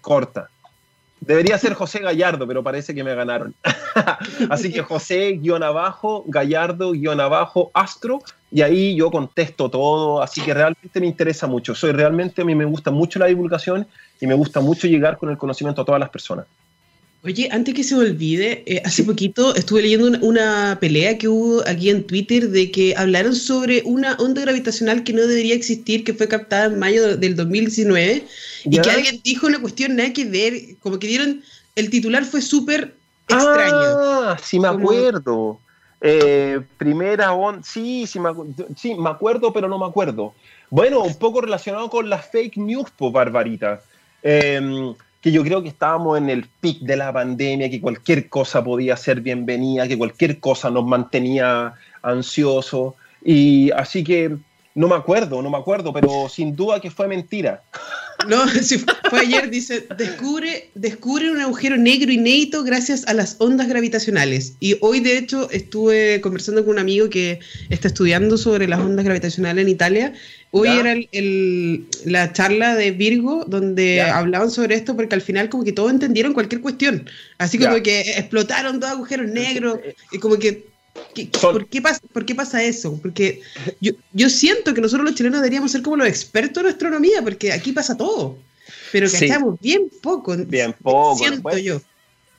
Corta. 0.00 0.50
Debería 1.20 1.58
ser 1.58 1.74
José 1.74 2.00
Gallardo, 2.00 2.46
pero 2.46 2.62
parece 2.62 2.94
que 2.94 3.02
me 3.02 3.14
ganaron. 3.14 3.54
Así 4.50 4.72
que 4.72 4.82
José 4.82 5.40
abajo, 5.62 6.24
Gallardo 6.26 6.94
abajo, 7.20 7.70
Astro, 7.74 8.20
y 8.50 8.62
ahí 8.62 8.94
yo 8.94 9.10
contesto 9.10 9.70
todo. 9.70 10.22
Así 10.22 10.40
que 10.40 10.52
realmente 10.54 11.00
me 11.00 11.06
interesa 11.06 11.46
mucho. 11.46 11.74
Soy 11.74 11.92
realmente, 11.92 12.42
a 12.42 12.44
mí 12.44 12.54
me 12.54 12.64
gusta 12.64 12.90
mucho 12.90 13.18
la 13.18 13.26
divulgación 13.26 13.86
y 14.20 14.26
me 14.26 14.34
gusta 14.34 14.60
mucho 14.60 14.86
llegar 14.86 15.16
con 15.16 15.30
el 15.30 15.38
conocimiento 15.38 15.82
a 15.82 15.84
todas 15.84 16.00
las 16.00 16.10
personas. 16.10 16.46
Oye, 17.26 17.48
antes 17.50 17.74
que 17.74 17.82
se 17.82 17.96
me 17.96 18.02
olvide, 18.02 18.62
eh, 18.66 18.80
hace 18.84 19.02
poquito 19.02 19.52
estuve 19.56 19.82
leyendo 19.82 20.06
una, 20.06 20.20
una, 20.22 20.78
pelea 20.80 21.18
que 21.18 21.26
hubo 21.26 21.60
aquí 21.66 21.90
en 21.90 22.04
Twitter 22.04 22.50
de 22.50 22.70
que 22.70 22.94
hablaron 22.96 23.34
sobre 23.34 23.82
una 23.84 24.14
onda 24.18 24.42
gravitacional 24.42 25.02
que 25.02 25.12
no 25.12 25.22
debería 25.22 25.56
existir, 25.56 26.04
que 26.04 26.14
fue 26.14 26.28
captada 26.28 26.66
en 26.66 26.78
mayo 26.78 27.16
del 27.16 27.34
2019, 27.34 28.24
¿Ya? 28.66 28.78
y 28.78 28.80
que 28.80 28.90
alguien 28.90 29.20
dijo 29.24 29.48
una 29.48 29.60
cuestión 29.60 29.96
nada 29.96 30.12
que 30.12 30.24
ver, 30.24 30.76
como 30.78 31.00
que 31.00 31.08
dieron, 31.08 31.42
el 31.74 31.90
titular 31.90 32.24
fue 32.24 32.40
súper 32.40 32.94
extraño. 33.26 33.74
Ah, 33.74 34.36
sí 34.40 34.60
me 34.60 34.68
acuerdo. 34.68 35.24
Como... 35.24 35.60
Eh, 36.00 36.60
primera 36.78 37.32
onda, 37.32 37.60
sí, 37.64 38.06
sí 38.06 38.20
me, 38.20 38.30
sí, 38.76 38.94
me 38.94 39.10
acuerdo, 39.10 39.52
pero 39.52 39.68
no 39.68 39.80
me 39.80 39.86
acuerdo. 39.86 40.32
Bueno, 40.70 41.00
un 41.00 41.16
poco 41.16 41.40
relacionado 41.40 41.90
con 41.90 42.08
las 42.08 42.30
fake 42.30 42.56
news, 42.58 42.86
pues, 42.96 43.12
Barbarita. 43.12 43.80
Eh, 44.22 44.94
que 45.26 45.32
yo 45.32 45.42
creo 45.42 45.60
que 45.60 45.70
estábamos 45.70 46.18
en 46.18 46.30
el 46.30 46.46
pic 46.60 46.82
de 46.82 46.96
la 46.96 47.12
pandemia, 47.12 47.68
que 47.68 47.80
cualquier 47.80 48.28
cosa 48.28 48.62
podía 48.62 48.96
ser 48.96 49.22
bienvenida, 49.22 49.88
que 49.88 49.98
cualquier 49.98 50.38
cosa 50.38 50.70
nos 50.70 50.86
mantenía 50.86 51.74
ansiosos. 52.00 52.94
Y 53.24 53.72
así 53.72 54.04
que 54.04 54.36
no 54.76 54.86
me 54.86 54.94
acuerdo, 54.94 55.42
no 55.42 55.50
me 55.50 55.58
acuerdo, 55.58 55.92
pero 55.92 56.28
sin 56.28 56.54
duda 56.54 56.78
que 56.78 56.92
fue 56.92 57.08
mentira. 57.08 57.64
No, 58.28 58.48
sí, 58.62 58.84
fue 59.10 59.20
ayer, 59.20 59.50
dice, 59.50 59.86
descubre, 59.96 60.70
descubre 60.74 61.30
un 61.30 61.40
agujero 61.40 61.76
negro 61.76 62.10
inédito 62.10 62.64
gracias 62.64 63.06
a 63.06 63.14
las 63.14 63.36
ondas 63.38 63.68
gravitacionales. 63.68 64.54
Y 64.60 64.76
hoy, 64.80 65.00
de 65.00 65.18
hecho, 65.18 65.50
estuve 65.50 66.20
conversando 66.20 66.64
con 66.64 66.74
un 66.74 66.78
amigo 66.78 67.08
que 67.10 67.40
está 67.70 67.88
estudiando 67.88 68.36
sobre 68.36 68.68
las 68.68 68.80
ondas 68.80 69.04
gravitacionales 69.04 69.62
en 69.62 69.68
Italia. 69.68 70.12
Hoy 70.52 70.68
era 70.68 70.94
el, 71.12 71.86
la 72.04 72.32
charla 72.32 72.76
de 72.76 72.90
Virgo 72.92 73.44
donde 73.46 74.00
hablaban 74.00 74.50
sobre 74.50 74.74
esto 74.74 74.96
porque 74.96 75.14
al 75.14 75.20
final 75.20 75.50
como 75.50 75.64
que 75.64 75.72
todos 75.72 75.90
entendieron 75.90 76.32
cualquier 76.32 76.60
cuestión. 76.60 77.08
Así 77.38 77.58
como 77.58 77.82
que 77.82 78.00
explotaron 78.12 78.80
dos 78.80 78.90
agujeros 78.90 79.28
negros 79.28 79.80
y 80.12 80.18
como 80.18 80.38
que 80.38 80.75
¿Por, 81.40 81.66
qué 81.68 81.80
pasa, 81.80 82.00
¿Por 82.12 82.26
qué 82.26 82.34
pasa 82.34 82.62
eso? 82.62 82.98
Porque 83.00 83.40
yo, 83.80 83.92
yo 84.12 84.28
siento 84.28 84.74
que 84.74 84.80
nosotros 84.80 85.06
los 85.06 85.14
chilenos 85.14 85.40
deberíamos 85.40 85.72
ser 85.72 85.82
como 85.82 85.96
los 85.96 86.06
expertos 86.06 86.62
en 86.62 86.70
astronomía, 86.70 87.22
porque 87.22 87.52
aquí 87.52 87.72
pasa 87.72 87.96
todo, 87.96 88.38
pero 88.92 89.08
que 89.10 89.16
estamos 89.16 89.58
bien 89.60 89.90
poco. 90.02 90.36
Bien 90.36 90.72
poco. 90.72 91.16
Siento 91.16 91.58
yo. 91.58 91.80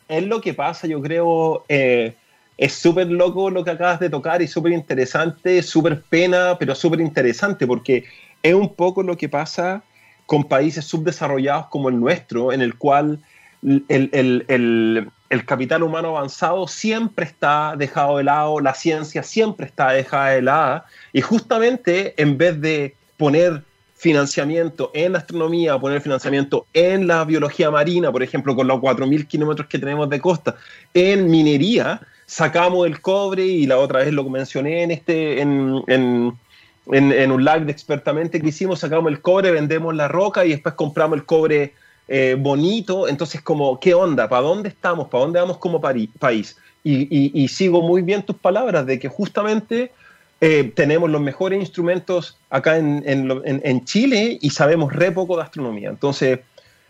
Es 0.07 0.23
lo 0.25 0.41
que 0.41 0.53
pasa, 0.53 0.87
yo 0.87 1.01
creo. 1.01 1.65
Eh, 1.69 2.13
es 2.57 2.73
súper 2.73 3.07
loco 3.07 3.49
lo 3.49 3.63
que 3.63 3.71
acabas 3.71 3.99
de 3.99 4.09
tocar 4.09 4.41
y 4.41 4.47
súper 4.47 4.71
interesante, 4.71 5.61
súper 5.61 6.01
pena, 6.01 6.57
pero 6.57 6.73
súper 6.73 7.01
interesante, 7.01 7.67
porque 7.67 8.05
es 8.41 8.53
un 8.53 8.73
poco 8.73 9.03
lo 9.03 9.15
que 9.17 9.29
pasa 9.29 9.83
con 10.25 10.43
países 10.43 10.85
subdesarrollados 10.85 11.67
como 11.67 11.89
el 11.89 11.99
nuestro, 11.99 12.51
en 12.51 12.61
el 12.61 12.75
cual 12.75 13.19
el, 13.63 13.85
el, 13.89 14.45
el 14.47 15.09
capital 15.45 15.83
humano 15.83 16.17
avanzado 16.17 16.67
siempre 16.67 17.25
está 17.25 17.75
dejado 17.77 18.17
de 18.17 18.23
lado, 18.23 18.59
la 18.59 18.73
ciencia 18.73 19.23
siempre 19.23 19.65
está 19.65 19.91
dejada 19.91 20.29
de 20.29 20.41
lado, 20.41 20.83
y 21.13 21.21
justamente 21.21 22.13
en 22.21 22.37
vez 22.37 22.59
de 22.61 22.95
poner 23.17 23.63
financiamiento 23.95 24.91
en 24.93 25.15
astronomía, 25.15 25.77
poner 25.79 26.01
financiamiento 26.01 26.67
en 26.73 27.07
la 27.07 27.25
biología 27.25 27.71
marina, 27.71 28.11
por 28.11 28.21
ejemplo, 28.21 28.55
con 28.55 28.67
los 28.67 28.79
4.000 28.79 29.27
kilómetros 29.27 29.67
que 29.67 29.79
tenemos 29.79 30.09
de 30.09 30.21
costa, 30.21 30.55
en 30.93 31.29
minería, 31.29 32.01
sacamos 32.25 32.85
el 32.85 33.01
cobre, 33.01 33.45
y 33.45 33.65
la 33.65 33.77
otra 33.79 33.99
vez 33.99 34.13
lo 34.13 34.23
mencioné 34.29 34.83
en, 34.83 34.91
este, 34.91 35.41
en, 35.41 35.83
en 35.87 37.31
un 37.31 37.43
live 37.43 37.65
de 37.65 37.71
expertamente 37.71 38.39
que 38.39 38.49
hicimos, 38.49 38.79
sacamos 38.79 39.11
el 39.11 39.21
cobre, 39.21 39.51
vendemos 39.51 39.93
la 39.95 40.07
roca 40.07 40.45
y 40.45 40.51
después 40.51 40.75
compramos 40.75 41.17
el 41.17 41.25
cobre 41.25 41.73
eh, 42.07 42.37
bonito, 42.39 43.07
entonces 43.07 43.41
como, 43.41 43.79
¿qué 43.79 43.93
onda? 43.93 44.29
¿Para 44.29 44.43
dónde 44.43 44.69
estamos? 44.69 45.09
¿Para 45.09 45.25
dónde 45.25 45.39
vamos 45.39 45.57
como 45.57 45.81
país? 45.81 46.55
Y, 46.83 47.47
sigo 47.49 47.81
muy 47.81 48.01
bien 48.01 48.23
tus 48.23 48.37
palabras 48.37 48.85
de 48.85 48.97
que 48.97 49.09
justamente 49.09 49.91
eh, 50.39 50.71
tenemos 50.73 51.09
los 51.09 51.19
mejores 51.19 51.59
instrumentos 51.59 52.37
acá 52.49 52.77
en, 52.77 53.85
Chile 53.85 54.37
y 54.41 54.49
sabemos 54.51 54.93
re 54.93 55.11
poco 55.11 55.35
de 55.35 55.43
astronomía. 55.43 55.89
Entonces, 55.89 56.39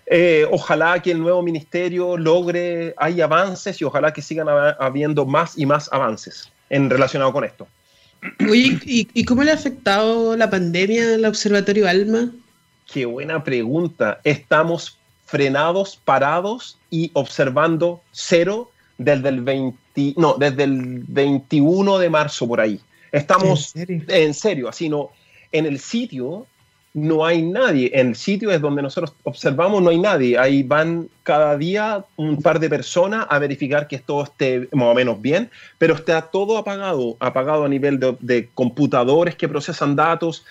eh, 0.05 0.45
ojalá 0.51 1.01
que 1.01 1.11
el 1.11 1.19
nuevo 1.19 1.41
ministerio 1.41 2.15
logre, 2.15 2.93
hay 2.97 3.21
avances 3.21 3.81
y 3.81 3.85
ojalá 3.85 4.13
que 4.13 4.21
sigan 4.21 4.47
habiendo 4.79 5.25
más 5.25 5.57
y 5.57 5.65
más 5.65 5.91
avances 5.91 6.51
en 6.69 6.91
relacionado 6.91 7.33
con 7.33 7.43
esto. 7.43 7.67
Oye, 8.47 8.79
¿y, 8.85 9.07
¿y, 9.13 9.25
cómo 9.25 9.43
le 9.43 9.51
ha 9.51 9.55
afectado 9.55 10.37
la 10.37 10.49
pandemia 10.49 11.15
al 11.15 11.25
Observatorio 11.25 11.87
ALMA? 11.87 12.31
Qué 12.91 13.05
buena 13.05 13.43
pregunta. 13.43 14.19
Estamos 14.23 14.96
frenados, 15.27 15.99
parados 16.03 16.79
y 16.89 17.11
observando 17.13 18.01
cero 18.11 18.71
desde 18.97 19.29
el 19.29 19.41
20, 19.41 20.13
no, 20.15 20.35
desde 20.35 20.63
el 20.63 21.03
21 21.07 21.99
de 21.99 22.09
marzo 22.09 22.47
por 22.47 22.61
ahí. 22.61 22.79
Estamos 23.11 23.73
en 23.75 24.33
serio, 24.33 24.69
así 24.69 24.89
no, 24.89 25.11
en 25.51 25.65
el 25.65 25.79
sitio 25.79 26.47
no 26.97 27.23
hay 27.23 27.43
nadie. 27.43 27.91
En 27.93 28.07
el 28.07 28.15
sitio 28.15 28.49
es 28.49 28.59
donde 28.59 28.81
nosotros 28.81 29.13
observamos, 29.21 29.83
no 29.83 29.91
hay 29.91 29.99
nadie. 29.99 30.35
Ahí 30.35 30.63
van 30.63 31.09
cada 31.21 31.55
día 31.55 32.03
un 32.15 32.41
par 32.41 32.59
de 32.59 32.71
personas 32.71 33.27
a 33.29 33.37
verificar 33.37 33.87
que 33.87 33.99
todo 33.99 34.23
esté 34.23 34.67
más 34.71 34.87
o 34.87 34.95
menos 34.95 35.21
bien, 35.21 35.51
pero 35.77 35.93
está 35.93 36.23
todo 36.23 36.57
apagado, 36.57 37.15
apagado 37.19 37.65
a 37.65 37.69
nivel 37.69 37.99
de, 37.99 38.49
computadores 38.55 39.35
que 39.35 39.47
procesan 39.47 39.95
datos, 39.95 40.43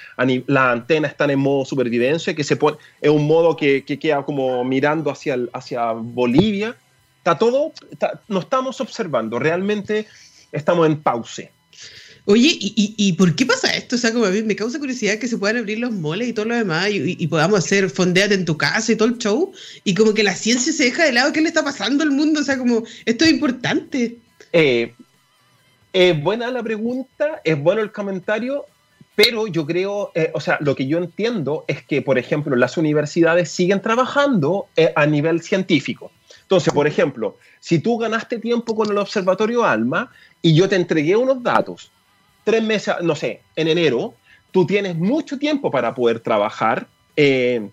la 0.47 0.71
antena 0.71 1.09
está 1.09 1.25
en 1.25 1.41
modo 1.41 1.65
supervivencia, 1.65 2.33
que 2.37 2.45
se 2.45 2.55
pone, 2.55 2.77
es 3.01 3.11
un 3.11 3.27
modo 3.27 3.57
que, 3.57 3.85
queda 3.85 4.23
como 4.23 4.63
mirando 4.63 5.11
hacia, 5.11 5.37
hacia 5.53 5.91
Bolivia. 5.95 6.77
Está 7.19 7.37
todo, 7.37 7.73
no 8.29 8.39
estamos 8.39 8.81
observando, 8.81 9.41
realmente 9.41 10.07
estamos 10.53 10.87
en 10.87 11.03
pause. 11.03 11.51
Oye, 12.29 12.59
¿y, 12.61 12.95
y, 12.97 13.13
por 13.13 13.37
qué 13.37 13.47
pasa 13.47 13.73
esto? 13.73 13.95
O 13.95 13.99
sea, 14.01 14.13
como 14.13 14.25
a 14.25 14.31
mí 14.31 14.43
me 14.43 14.57
causa 14.57 14.81
curiosidad 14.81 15.17
que 15.19 15.29
se 15.29 15.39
puedan 15.39 15.59
abrir 15.59 15.79
los 15.79 15.93
moles 15.93 16.27
y 16.27 16.33
todo 16.33 16.47
lo 16.47 16.57
demás 16.57 16.89
y, 16.91 17.25
podamos 17.29 17.61
hacer 17.61 17.89
fondeate 17.89 18.35
en 18.35 18.45
tu 18.45 18.59
casa 18.59 18.91
y 18.91 18.97
todo 18.97 19.07
el 19.07 19.19
show 19.19 19.53
y 19.85 19.95
como 19.95 20.13
que 20.13 20.25
la 20.25 20.35
ciencia 20.35 20.73
se 20.73 20.85
deja 20.85 21.05
de 21.05 21.13
lado. 21.13 21.33
¿Qué 21.33 21.41
le 21.41 21.47
está 21.47 21.63
pasando 21.63 22.03
al 22.03 22.11
mundo? 22.11 22.41
O 22.41 22.43
sea, 22.43 22.59
como 22.59 22.83
esto 23.05 23.25
es 23.25 23.31
importante. 23.31 24.17
Eh, 24.53 24.93
es 25.93 26.21
buena 26.21 26.51
la 26.51 26.65
pregunta, 26.65 27.41
es 27.45 27.63
bueno 27.63 27.81
el 27.81 27.93
comentario, 27.93 28.65
pero 29.15 29.47
yo 29.47 29.65
creo, 29.65 30.11
eh, 30.17 30.33
o 30.35 30.41
sea, 30.41 30.59
lo 30.61 30.75
que 30.75 30.89
yo 30.89 30.99
entiendo 30.99 31.65
es 31.69 31.85
que, 31.85 32.03
por 32.03 32.19
ejemplo, 32.19 32.57
las 32.57 32.77
universidades 32.77 33.53
siguen 33.53 33.81
trabajando 33.81 34.67
eh, 34.75 34.93
a 34.97 35.07
nivel 35.07 35.43
científico. 35.43 36.11
Entonces, 36.43 36.75
por 36.75 36.89
ejemplo, 36.89 37.39
si 37.61 37.79
tú 37.79 37.99
ganaste 37.99 38.39
tiempo 38.41 38.75
con 38.75 38.91
el 38.91 38.99
Observatorio 38.99 39.65
ALMA 39.65 40.11
y 40.43 40.55
yo 40.55 40.69
te 40.69 40.75
entregué 40.75 41.15
unos 41.15 41.41
datos 41.41 41.93
tres 42.47 42.63
meses, 42.63 42.95
no 43.03 43.17
sé, 43.17 43.43
en 43.57 43.67
enero, 43.67 44.15
tú 44.53 44.65
tienes 44.65 44.95
mucho 44.95 45.37
tiempo 45.37 45.69
para 45.69 45.93
poder 45.97 46.21
trabajar. 46.21 46.87
Eh, 47.17 47.69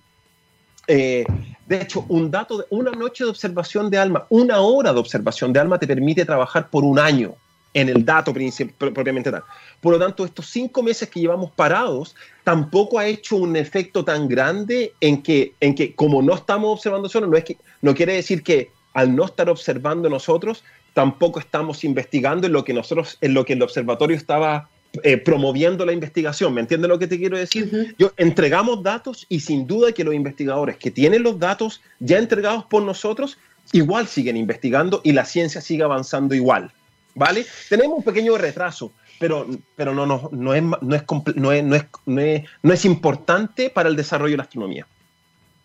eh, 0.88 1.24
de 1.68 1.82
hecho, 1.82 2.06
un 2.10 2.32
dato 2.32 2.58
de 2.58 2.65
una 2.72 2.89
noche 2.89 3.24
de 3.24 3.30
observación 3.30 3.92
de 3.92 4.00
alma, 4.00 4.25
una 4.30 4.62
hora 4.62 4.92
de 4.92 5.00
observación 5.00 5.53
de 5.53 5.60
alma 5.60 5.77
te 5.77 5.86
permite 5.86 6.25
trabajar 6.25 6.72
por 6.72 6.84
un 6.84 6.98
año 6.98 7.36
en 7.72 7.88
el 7.88 8.03
dato 8.03 8.34
propiamente 8.34 9.30
tal. 9.30 9.44
Por 9.80 9.94
lo 9.94 10.00
tanto, 10.00 10.25
estos 10.25 10.48
cinco 10.48 10.82
meses 10.82 11.08
que 11.08 11.20
llevamos 11.20 11.51
parados 11.51 12.15
tampoco 12.44 12.98
ha 12.98 13.06
hecho 13.06 13.36
un 13.36 13.56
efecto 13.56 14.03
tan 14.03 14.27
grande 14.27 14.94
en 15.00 15.22
que, 15.22 15.53
en 15.60 15.75
que 15.75 15.94
como 15.94 16.24
no 16.24 16.34
estamos 16.34 16.72
observando 16.72 17.08
solo, 17.10 17.27
no, 17.27 17.38
es 17.38 17.44
que, 17.44 17.58
no 17.84 17.94
quiere 17.94 18.13
decir 18.13 18.42
que 18.42 18.72
al 18.96 19.15
no 19.15 19.25
estar 19.25 19.50
observando 19.50 20.10
nosotros, 20.10 20.63
tampoco 20.93 21.39
estamos 21.39 21.83
investigando 21.83 22.47
en 22.47 22.53
lo 22.53 22.63
que 22.63 22.73
nosotros, 22.73 23.17
en 23.21 23.33
lo 23.33 23.45
que 23.45 23.53
el 23.53 23.62
observatorio 23.62 24.15
estaba 24.15 24.69
eh, 25.01 25.17
promoviendo 25.17 25.85
la 25.85 25.91
investigación. 25.91 26.53
¿Me 26.53 26.62
entiendes 26.62 26.88
lo 26.88 27.00
que 27.00 27.07
te 27.07 27.17
quiero 27.17 27.38
decir? 27.38 27.95
Yo 27.97 28.12
entregamos 28.15 28.83
datos 28.83 29.25
y 29.27 29.39
sin 29.39 29.65
duda 29.65 29.91
que 29.91 30.03
los 30.03 30.13
investigadores 30.13 30.77
que 30.77 30.91
tienen 30.91 31.23
los 31.23 31.39
datos 31.39 31.81
ya 32.00 32.19
entregados 32.19 32.65
por 32.65 32.83
nosotros 32.83 33.38
igual 33.71 34.07
siguen 34.07 34.38
investigando 34.38 35.01
y 35.03 35.13
la 35.13 35.25
ciencia 35.25 35.62
sigue 35.62 35.83
avanzando 35.83 36.35
igual. 36.35 36.71
¿Vale? 37.15 37.45
Tenemos 37.69 37.97
un 37.97 38.03
pequeño 38.03 38.38
retraso, 38.38 38.91
pero, 39.19 39.47
pero 39.75 39.93
no, 39.93 40.05
no, 40.05 40.29
no, 40.31 40.53
es, 40.53 40.63
no, 40.63 40.95
es, 40.95 41.03
no, 41.35 41.51
es, 41.51 41.63
no, 41.63 42.21
es, 42.21 42.43
no 42.62 42.73
es 42.73 42.85
importante 42.85 43.69
para 43.69 43.89
el 43.89 43.95
desarrollo 43.95 44.31
de 44.31 44.38
la 44.38 44.43
astronomía. 44.43 44.88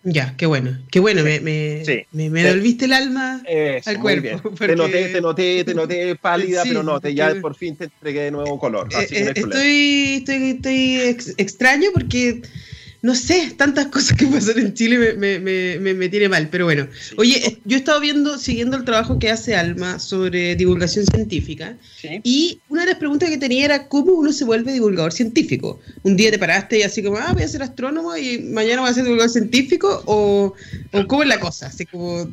Ya, 0.05 0.37
qué 0.37 0.47
bueno, 0.47 0.79
qué 0.93 1.01
bueno, 1.01 1.25
me, 1.25 1.41
me, 1.41 1.83
me, 2.13 2.31
me 2.31 2.43
devolviste 2.45 2.85
el 2.85 2.93
alma 2.93 3.43
al 3.85 4.01
cuerpo. 4.01 4.51
Te 4.59 4.77
noté, 4.77 5.09
te 5.09 5.21
noté, 5.21 5.65
te 5.65 5.75
noté 5.75 6.15
pálida, 6.15 6.63
pero 6.63 6.83
no, 6.83 7.01
te, 7.01 7.15
ya 7.15 7.35
por 7.41 7.57
fin 7.57 7.77
te 7.77 7.85
entregué 7.85 8.23
de 8.23 8.31
nuevo 8.31 8.59
color. 8.59 8.89
Eh, 8.93 9.09
eh, 9.11 9.33
estoy, 9.35 10.15
estoy, 10.19 10.51
estoy 10.51 11.35
extraño 11.37 11.91
porque 11.93 12.43
no 13.01 13.15
sé, 13.15 13.55
tantas 13.57 13.87
cosas 13.87 14.17
que 14.17 14.27
pasan 14.27 14.59
en 14.59 14.75
Chile 14.75 15.15
me, 15.17 15.39
me, 15.39 15.79
me, 15.79 15.95
me 15.95 16.09
tiene 16.09 16.29
mal, 16.29 16.49
pero 16.49 16.65
bueno. 16.65 16.89
Oye, 17.17 17.61
yo 17.65 17.77
he 17.77 17.79
estado 17.79 18.01
viendo, 18.01 18.39
siguiendo 18.39 18.77
el 18.77 18.85
trabajo 18.85 19.21
que 19.21 19.31
hace 19.31 19.55
Alma 19.55 20.01
sobre 20.01 20.57
divulgación 20.57 21.07
científica, 21.07 21.77
y 22.25 22.61
una 22.69 22.83
de 22.83 22.89
las 22.89 22.99
preguntas 22.99 23.29
que 23.29 23.39
tenía 23.39 23.67
era 23.67 23.87
cómo 23.87 24.15
uno 24.15 24.33
se 24.33 24.45
vuelve 24.45 24.73
divulgador 24.73 25.13
científico. 25.13 25.79
Un 26.03 26.17
día 26.17 26.33
te 26.33 26.41
paraste 26.41 26.79
y 26.79 26.83
así 26.83 27.03
como, 27.03 27.19
ah, 27.19 27.33
voy 27.33 27.45
a 27.45 27.49
ser 27.49 27.63
astrónomo 27.63 28.17
y 28.17 28.41
mañana 28.41 28.81
voy 28.81 28.91
a 28.91 28.95
ser 28.95 29.05
divulgador 29.05 29.31
científico, 29.31 30.03
o, 30.07 30.55
cómo 31.07 31.23
es 31.23 31.29
la 31.29 31.39
cosa, 31.39 31.69
así 31.69 31.87
como, 31.87 32.29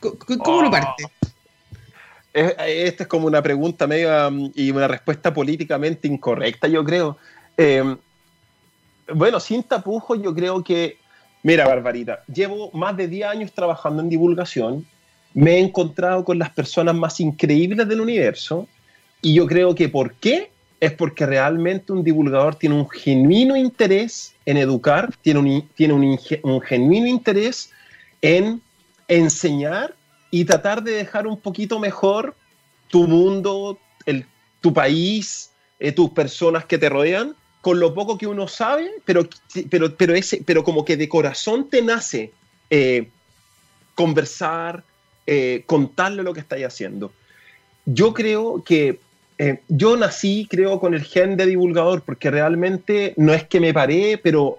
¿cómo, 0.00 0.62
lo 0.62 0.70
parte? 0.70 1.04
Esta 2.32 3.02
es 3.02 3.08
como 3.08 3.26
una 3.26 3.42
pregunta 3.42 3.86
medio 3.86 4.28
um, 4.28 4.50
y 4.54 4.70
una 4.70 4.88
respuesta 4.88 5.34
políticamente 5.34 6.08
incorrecta, 6.08 6.66
yo 6.66 6.82
creo. 6.82 7.18
Eh, 7.58 7.96
bueno, 9.14 9.40
sin 9.40 9.62
tapujos, 9.62 10.20
yo 10.22 10.34
creo 10.34 10.62
que, 10.62 10.98
mira, 11.42 11.66
Barbarita, 11.66 12.22
llevo 12.32 12.70
más 12.72 12.96
de 12.96 13.08
10 13.08 13.28
años 13.28 13.52
trabajando 13.52 14.02
en 14.02 14.08
divulgación, 14.08 14.86
me 15.34 15.56
he 15.56 15.58
encontrado 15.58 16.24
con 16.24 16.38
las 16.38 16.50
personas 16.50 16.94
más 16.94 17.20
increíbles 17.20 17.86
del 17.88 18.00
universo 18.00 18.66
y 19.20 19.34
yo 19.34 19.46
creo 19.46 19.74
que 19.74 19.88
¿por 19.88 20.14
qué? 20.14 20.50
Es 20.80 20.92
porque 20.92 21.26
realmente 21.26 21.92
un 21.92 22.04
divulgador 22.04 22.54
tiene 22.54 22.76
un 22.76 22.88
genuino 22.88 23.56
interés 23.56 24.34
en 24.46 24.56
educar, 24.56 25.12
tiene 25.22 25.40
un, 25.40 25.68
tiene 25.74 25.94
un, 25.94 26.60
genuino 26.62 27.06
interés 27.06 27.72
en 28.22 28.62
enseñar 29.08 29.94
y 30.30 30.44
tratar 30.44 30.82
de 30.82 30.92
dejar 30.92 31.26
un 31.26 31.38
poquito 31.38 31.78
mejor 31.78 32.36
tu 32.88 33.06
mundo, 33.06 33.78
tu 34.60 34.72
país, 34.72 35.50
eh, 35.80 35.92
tus 35.92 36.10
personas 36.10 36.64
que 36.64 36.78
te 36.78 36.88
rodean, 36.88 37.34
con 37.60 37.80
lo 37.80 37.94
poco 37.94 38.18
que 38.18 38.26
uno 38.26 38.48
sabe, 38.48 38.90
pero, 39.04 39.28
pero, 39.70 39.94
pero, 39.96 40.14
ese, 40.14 40.42
pero 40.44 40.64
como 40.64 40.84
que 40.84 40.96
de 40.96 41.08
corazón 41.08 41.68
te 41.68 41.82
nace 41.82 42.32
eh, 42.70 43.08
conversar, 43.94 44.84
eh, 45.26 45.62
contarle 45.66 46.22
lo 46.22 46.32
que 46.34 46.40
estáis 46.40 46.66
haciendo. 46.66 47.12
Yo 47.84 48.14
creo 48.14 48.62
que 48.64 49.00
yo 49.68 49.96
nací, 49.96 50.48
creo, 50.50 50.80
con 50.80 50.94
el 50.94 51.04
gen 51.04 51.36
de 51.36 51.46
divulgador, 51.46 52.02
porque 52.02 52.28
realmente 52.28 53.14
no 53.16 53.32
es 53.32 53.44
que 53.44 53.60
me 53.60 53.72
paré, 53.72 54.18
pero 54.18 54.58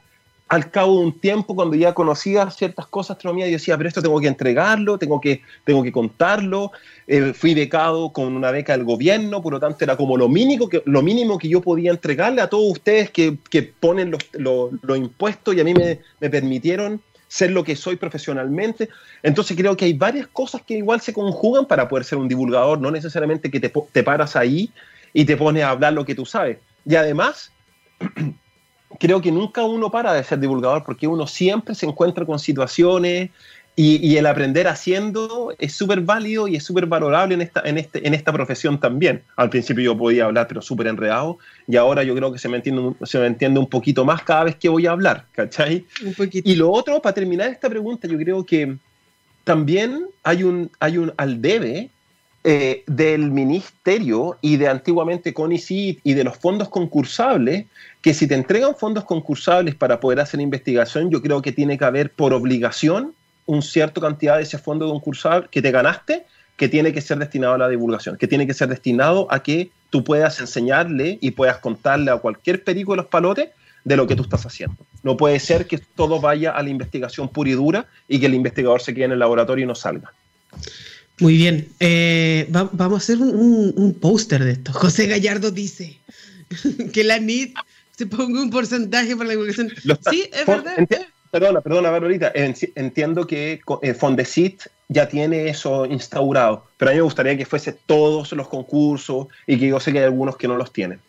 al 0.50 0.72
cabo 0.72 0.98
de 0.98 1.06
un 1.06 1.20
tiempo, 1.20 1.56
cuando 1.56 1.75
ya 1.75 1.94
conocía 1.94 2.50
ciertas 2.50 2.88
cosas 2.88 3.10
de 3.10 3.20
astronomía, 3.20 3.46
yo 3.46 3.53
decía, 3.53 3.77
pero 3.77 3.88
esto 3.88 4.01
tengo 4.01 4.20
que 4.20 4.27
entregarlo, 4.27 4.98
tengo 4.98 5.22
que, 5.22 5.44
tengo 5.63 5.84
que 5.84 5.91
contarlo. 5.91 6.72
Eh, 7.06 7.34
fui 7.36 7.53
becado 7.53 8.12
con 8.12 8.36
una 8.36 8.50
beca 8.50 8.74
del 8.74 8.84
gobierno, 8.84 9.44
por 9.44 9.53
lo 9.53 9.60
tanto 9.60 9.84
era 9.84 9.96
como 9.96 10.18
lo 10.18 10.27
mínimo 10.27 10.68
que, 10.68 10.82
lo 10.86 11.03
mínimo 11.03 11.38
que 11.38 11.50
yo 11.50 11.62
podía 11.62 11.91
entregarle 11.91 12.41
a 12.41 12.50
todos 12.50 12.72
ustedes 12.72 13.12
que, 13.12 13.38
que 13.51 13.62
ponen 13.62 14.10
los, 14.10 14.22
los, 14.34 14.98
impuestos 14.98 15.53
y 15.53 15.60
a 15.60 15.63
mí 15.63 15.75
me, 15.75 16.00
me, 16.20 16.29
permitieron 16.32 17.00
ser 17.27 17.51
lo 17.51 17.63
que 17.63 17.75
soy 17.75 17.98
profesionalmente. 17.98 18.89
Entonces 19.22 19.56
creo 19.56 19.77
que 19.77 19.86
hay 19.86 19.94
varias 19.94 20.25
cosas 20.25 20.63
que 20.63 20.74
igual 20.77 21.00
se 21.00 21.13
conjugan 21.13 21.68
para 21.68 21.88
poder 21.88 22.06
ser 22.06 22.18
un 22.18 22.27
divulgador, 22.27 22.82
no 22.82 22.89
necesariamente 22.89 23.51
que 23.51 23.60
te, 23.60 23.72
te 23.91 24.03
paras 24.03 24.36
ahí 24.36 24.72
y 25.13 25.25
te 25.25 25.38
pones 25.38 25.63
a 25.63 25.70
hablar 25.70 25.94
lo 25.94 26.06
que 26.06 26.15
tú 26.15 26.25
sabes. 26.25 26.58
Y 26.86 26.96
además 26.96 27.51
creo 29.00 29.22
que 29.22 29.32
nunca 29.32 29.63
uno 29.63 29.89
para 29.89 30.13
de 30.13 30.24
ser 30.24 30.39
divulgador 30.39 30.84
porque 30.84 31.08
uno 31.08 31.25
siempre 31.25 31.74
se 31.74 31.86
encuentra 31.86 32.25
con 32.25 32.38
situaciones 32.38 33.32
y, 33.82 34.18
el 34.18 34.25
aprender 34.25 34.68
haciendo 34.68 35.53
es 35.58 35.74
súper 35.74 36.01
válido 36.01 36.50
y 36.50 36.58
es 36.58 36.65
súper 36.65 36.86
valorable 36.86 37.34
en 37.34 37.41
esta, 37.41 37.62
en, 37.62 37.77
este, 37.77 38.06
en 38.06 38.13
esta 38.13 38.34
profesión 38.34 38.77
también. 38.77 39.24
Al 39.38 39.50
principio 39.50 39.82
yo 39.86 39.98
podía 39.98 40.25
hablar, 40.25 40.50
pero 40.50 40.62
súper 40.62 40.88
enredado, 40.88 41.38
y 41.65 41.77
ahora 41.77 42.03
yo 42.03 42.13
creo 42.13 42.34
que 42.34 42.39
se 42.39 42.50
me, 42.50 42.58
entiende, 42.58 42.94
se 43.03 43.20
me 43.20 43.27
entiende 43.27 43.58
un 43.58 43.70
poquito 43.70 44.03
más 44.03 44.22
cada 44.24 44.44
vez 44.44 44.58
que 44.58 44.68
voy 44.68 44.86
a 44.86 44.91
hablar, 44.91 45.27
¿cachai? 45.32 45.86
Y 46.34 46.56
lo 46.56 46.70
otro, 46.70 47.01
para 47.01 47.15
terminar 47.15 47.48
esta 47.48 47.70
pregunta, 47.70 48.06
yo 48.06 48.18
creo 48.18 48.46
que 48.46 48.75
también 49.46 50.08
hay 50.24 50.44
un, 50.44 50.70
hay 50.82 50.98
un 50.98 51.13
al 51.15 51.41
debe 51.41 51.89
eh, 52.51 52.84
del 52.88 53.29
ministerio 53.29 54.39
y 54.41 54.58
de 54.58 54.70
antiguamente 54.70 55.36
CONICIT 55.36 56.00
y 56.03 56.15
de 56.15 56.24
los 56.24 56.36
fondos 56.36 56.68
concursables, 56.70 57.68
que 58.01 58.15
si 58.15 58.25
te 58.25 58.34
entregan 58.34 58.75
fondos 58.75 59.03
concursables 59.03 59.75
para 59.75 60.00
poder 60.00 60.20
hacer 60.20 60.41
investigación, 60.41 61.12
yo 61.12 61.22
creo 61.22 61.44
que 61.44 61.51
tiene 61.51 61.77
que 61.77 61.86
haber 61.86 62.10
por 62.12 62.34
obligación 62.34 63.13
un 63.46 63.62
cierto 63.62 64.01
cantidad 64.01 64.38
de 64.38 64.41
ese 64.41 64.58
fondo 64.58 64.89
concursable 64.89 65.48
que 65.51 65.62
te 65.62 65.70
ganaste, 65.70 66.25
que 66.58 66.68
tiene 66.68 66.91
que 66.91 67.01
ser 67.01 67.20
destinado 67.20 67.53
a 67.53 67.60
la 67.60 67.70
divulgación, 67.70 68.18
que 68.18 68.27
tiene 68.27 68.48
que 68.48 68.56
ser 68.56 68.68
destinado 68.68 69.27
a 69.29 69.44
que 69.44 69.70
tú 69.91 70.03
puedas 70.03 70.39
enseñarle 70.39 71.20
y 71.22 71.29
puedas 71.29 71.60
contarle 71.60 72.10
a 72.10 72.18
cualquier 72.18 72.63
perico 72.63 72.94
de 72.94 72.98
los 72.98 73.06
palotes 73.06 73.50
de 73.84 73.96
lo 73.96 74.08
que 74.08 74.15
tú 74.15 74.24
estás 74.24 74.48
haciendo. 74.48 74.77
No 75.03 75.18
puede 75.18 75.39
ser 75.39 75.68
que 75.68 75.77
todo 75.77 76.20
vaya 76.20 76.53
a 76.53 76.63
la 76.63 76.72
investigación 76.72 77.29
pura 77.29 77.51
y 77.51 77.53
dura 77.53 77.86
y 78.08 78.20
que 78.20 78.25
el 78.25 78.34
investigador 78.34 78.82
se 78.82 78.96
quede 78.96 79.06
en 79.06 79.12
el 79.12 79.20
laboratorio 79.20 79.65
y 79.65 79.68
no 79.68 79.75
salga. 79.75 80.12
Muy 81.19 81.35
bien. 81.35 81.67
Eh, 81.79 82.47
vamos 82.49 82.93
a 82.93 82.95
hacer 82.97 83.17
un, 83.19 83.97
póster 83.99 84.43
de 84.43 84.51
esto. 84.51 84.73
José 84.73 85.07
Gallardo 85.07 85.51
dice 85.51 85.97
que 86.93 87.03
la 87.03 87.19
NIT 87.19 87.55
se 87.97 88.05
ponga 88.05 88.41
un 88.41 88.49
porcentaje 88.49 89.15
para 89.15 89.27
la 89.27 89.31
divulgación. 89.31 89.71
sí, 90.09 90.29
es 90.31 90.45
verdad. 90.45 90.75
perdona, 91.31 91.61
perdona, 91.61 91.89
Barbarita. 91.89 92.31
Entiendo 92.33 93.27
que 93.27 93.61
eh, 93.81 93.93
Fondesit 93.93 94.63
ya 94.88 95.07
tiene 95.07 95.49
eso 95.49 95.85
instaurado, 95.85 96.65
pero 96.77 96.89
a 96.89 96.93
mí 96.93 96.97
me 96.97 97.03
gustaría 97.03 97.38
que 97.38 97.45
fuese 97.45 97.73
todos 97.73 98.31
los 98.31 98.47
concursos 98.47 99.27
y 99.45 99.59
que 99.59 99.67
yo 99.67 99.79
sé 99.79 99.91
que 99.91 99.99
hay 99.99 100.05
algunos 100.05 100.38
que 100.38 100.47
no 100.47 100.55
los 100.55 100.71
tienen. 100.73 100.99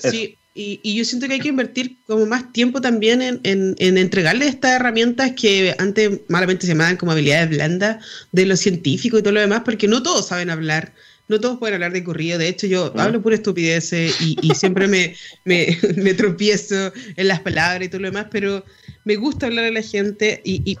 Sí, 0.00 0.36
y, 0.56 0.94
yo 0.94 1.04
siento 1.04 1.26
que 1.26 1.34
hay 1.34 1.40
que 1.40 1.48
invertir 1.48 1.96
como 2.06 2.26
más 2.26 2.52
tiempo 2.52 2.80
también 2.80 3.20
en, 3.22 3.40
en, 3.42 3.98
entregarle 3.98 4.46
estas 4.46 4.72
herramientas 4.72 5.32
que 5.32 5.74
antes 5.78 6.20
malamente 6.28 6.64
se 6.64 6.72
llamaban 6.72 6.96
como 6.96 7.10
habilidades 7.10 7.50
blandas 7.50 8.04
de 8.30 8.46
los 8.46 8.60
científicos 8.60 9.18
y 9.18 9.22
todo 9.24 9.34
lo 9.34 9.40
demás, 9.40 9.62
porque 9.64 9.88
no 9.88 10.00
todos 10.04 10.28
saben 10.28 10.50
hablar, 10.50 10.92
no 11.26 11.40
todos 11.40 11.58
pueden 11.58 11.74
hablar 11.74 11.92
de 11.92 12.04
corrido. 12.04 12.38
De 12.38 12.46
hecho, 12.46 12.68
yo 12.68 12.92
hablo 12.96 13.20
pura 13.20 13.34
estupidez 13.34 13.92
y, 13.92 14.36
y 14.40 14.54
siempre 14.54 14.86
me, 14.86 15.16
me, 15.44 15.76
me, 15.96 16.14
tropiezo 16.14 16.92
en 17.16 17.26
las 17.26 17.40
palabras 17.40 17.86
y 17.86 17.88
todo 17.88 18.02
lo 18.02 18.08
demás, 18.08 18.26
pero 18.30 18.64
me 19.04 19.16
gusta 19.16 19.46
hablar 19.46 19.64
a 19.64 19.70
la 19.72 19.82
gente 19.82 20.40
y, 20.44 20.62
y 20.70 20.78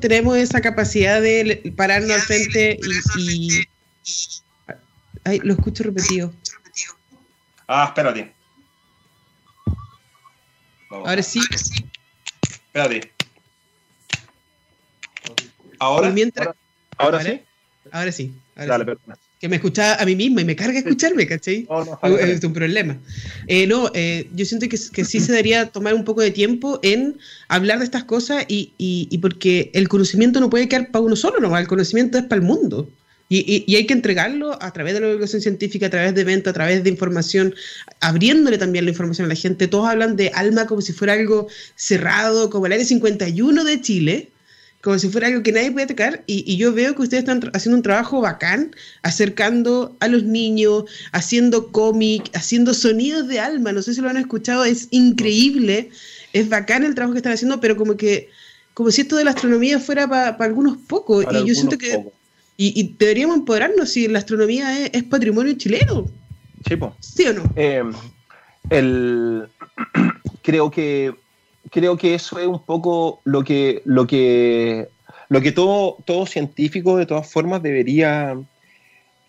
tenemos 0.00 0.34
esa 0.38 0.62
capacidad 0.62 1.20
de 1.20 1.74
pararnos 1.76 2.10
al 2.10 2.22
frente 2.22 2.78
y, 3.18 3.20
y... 3.20 3.68
Ay, 5.24 5.40
lo 5.42 5.52
escucho 5.52 5.82
repetido. 5.82 6.32
Ah, 7.68 7.86
espérate. 7.88 8.35
Ahora 10.90 11.22
sí. 11.22 11.40
Espérate. 12.42 13.12
Ahora. 15.78 16.10
Mientras... 16.10 16.48
¿Ahora, 16.98 17.22
sí? 17.22 17.40
Ahora 17.92 18.12
sí. 18.12 18.32
Dale, 18.54 18.84
perdona. 18.84 19.18
Que 19.38 19.50
me 19.50 19.56
escuchaba 19.56 20.00
a 20.00 20.06
mí 20.06 20.16
mismo 20.16 20.40
y 20.40 20.44
me 20.44 20.56
carga 20.56 20.78
escucharme, 20.78 21.26
¿cachai? 21.26 21.66
No, 21.68 21.84
no, 21.84 22.16
es 22.16 22.42
un 22.42 22.54
problema. 22.54 22.96
Eh, 23.48 23.66
no, 23.66 23.90
eh, 23.92 24.30
yo 24.32 24.46
siento 24.46 24.66
que, 24.66 24.78
que, 24.92 25.04
sí 25.04 25.20
se 25.20 25.32
debería 25.32 25.66
tomar 25.66 25.92
un 25.92 26.04
poco 26.04 26.22
de 26.22 26.30
tiempo 26.30 26.80
en 26.82 27.18
hablar 27.48 27.80
de 27.80 27.84
estas 27.84 28.04
cosas 28.04 28.46
y, 28.48 28.72
y, 28.78 29.08
y 29.10 29.18
porque 29.18 29.70
el 29.74 29.88
conocimiento 29.88 30.40
no 30.40 30.48
puede 30.48 30.68
quedar 30.68 30.90
para 30.90 31.04
uno 31.04 31.16
solo, 31.16 31.38
no, 31.38 31.56
el 31.58 31.66
conocimiento 31.66 32.16
es 32.16 32.24
para 32.24 32.40
el 32.40 32.46
mundo. 32.46 32.88
Y, 33.28 33.74
hay 33.74 33.86
que 33.86 33.94
entregarlo 33.94 34.56
a 34.62 34.72
través 34.72 34.94
de 34.94 35.00
la 35.00 35.08
educación 35.08 35.42
científica, 35.42 35.86
a 35.86 35.90
través 35.90 36.14
de 36.14 36.20
eventos, 36.20 36.50
a 36.50 36.54
través 36.54 36.84
de 36.84 36.90
información, 36.90 37.54
abriéndole 38.00 38.56
también 38.56 38.84
la 38.84 38.92
información 38.92 39.24
a 39.24 39.28
la 39.28 39.34
gente. 39.34 39.66
Todos 39.66 39.88
hablan 39.88 40.14
de 40.14 40.30
alma 40.34 40.66
como 40.66 40.80
si 40.80 40.92
fuera 40.92 41.14
algo 41.14 41.48
cerrado, 41.74 42.50
como 42.50 42.66
el 42.66 42.72
área 42.72 42.84
51 42.84 43.64
de 43.64 43.80
Chile, 43.80 44.30
como 44.80 44.96
si 45.00 45.08
fuera 45.08 45.26
algo 45.26 45.42
que 45.42 45.50
nadie 45.50 45.72
puede 45.72 45.88
tocar. 45.88 46.22
Y, 46.28 46.56
yo 46.56 46.72
veo 46.72 46.94
que 46.94 47.02
ustedes 47.02 47.24
están 47.24 47.50
haciendo 47.52 47.78
un 47.78 47.82
trabajo 47.82 48.20
bacán, 48.20 48.76
acercando 49.02 49.96
a 49.98 50.06
los 50.06 50.22
niños, 50.22 50.84
haciendo 51.10 51.72
cómic, 51.72 52.30
haciendo 52.32 52.74
sonidos 52.74 53.26
de 53.26 53.40
alma. 53.40 53.72
No 53.72 53.82
sé 53.82 53.94
si 53.94 54.00
lo 54.00 54.08
han 54.08 54.18
escuchado, 54.18 54.64
es 54.64 54.86
increíble, 54.92 55.90
es 56.32 56.48
bacán 56.48 56.84
el 56.84 56.94
trabajo 56.94 57.14
que 57.14 57.18
están 57.18 57.32
haciendo, 57.32 57.58
pero 57.60 57.76
como 57.76 57.96
que, 57.96 58.28
como 58.72 58.92
si 58.92 59.00
esto 59.00 59.16
de 59.16 59.24
la 59.24 59.32
astronomía 59.32 59.80
fuera 59.80 60.08
para 60.08 60.36
algunos 60.44 60.76
pocos. 60.76 61.26
y 61.32 61.44
yo 61.44 61.54
siento 61.56 61.76
que. 61.76 62.04
Y, 62.58 62.94
deberíamos 62.98 63.36
empoderarnos 63.36 63.90
si 63.90 64.08
la 64.08 64.18
astronomía 64.18 64.86
es, 64.86 65.04
patrimonio 65.04 65.54
chileno. 65.54 66.06
Sí, 66.66 66.74
¿Sí 67.00 67.26
o 67.26 67.34
no? 67.34 67.42
Eh, 67.54 67.82
el, 68.70 69.48
creo 70.42 70.70
que 70.70 71.14
creo 71.70 71.96
que 71.96 72.14
eso 72.14 72.38
es 72.38 72.46
un 72.46 72.62
poco 72.62 73.20
lo 73.24 73.44
que 73.44 73.82
lo 73.84 74.06
que 74.06 74.88
lo 75.28 75.40
que 75.40 75.52
todo, 75.52 75.98
todo 76.04 76.26
científico 76.26 76.96
de 76.96 77.06
todas 77.06 77.30
formas 77.30 77.62
debería 77.62 78.38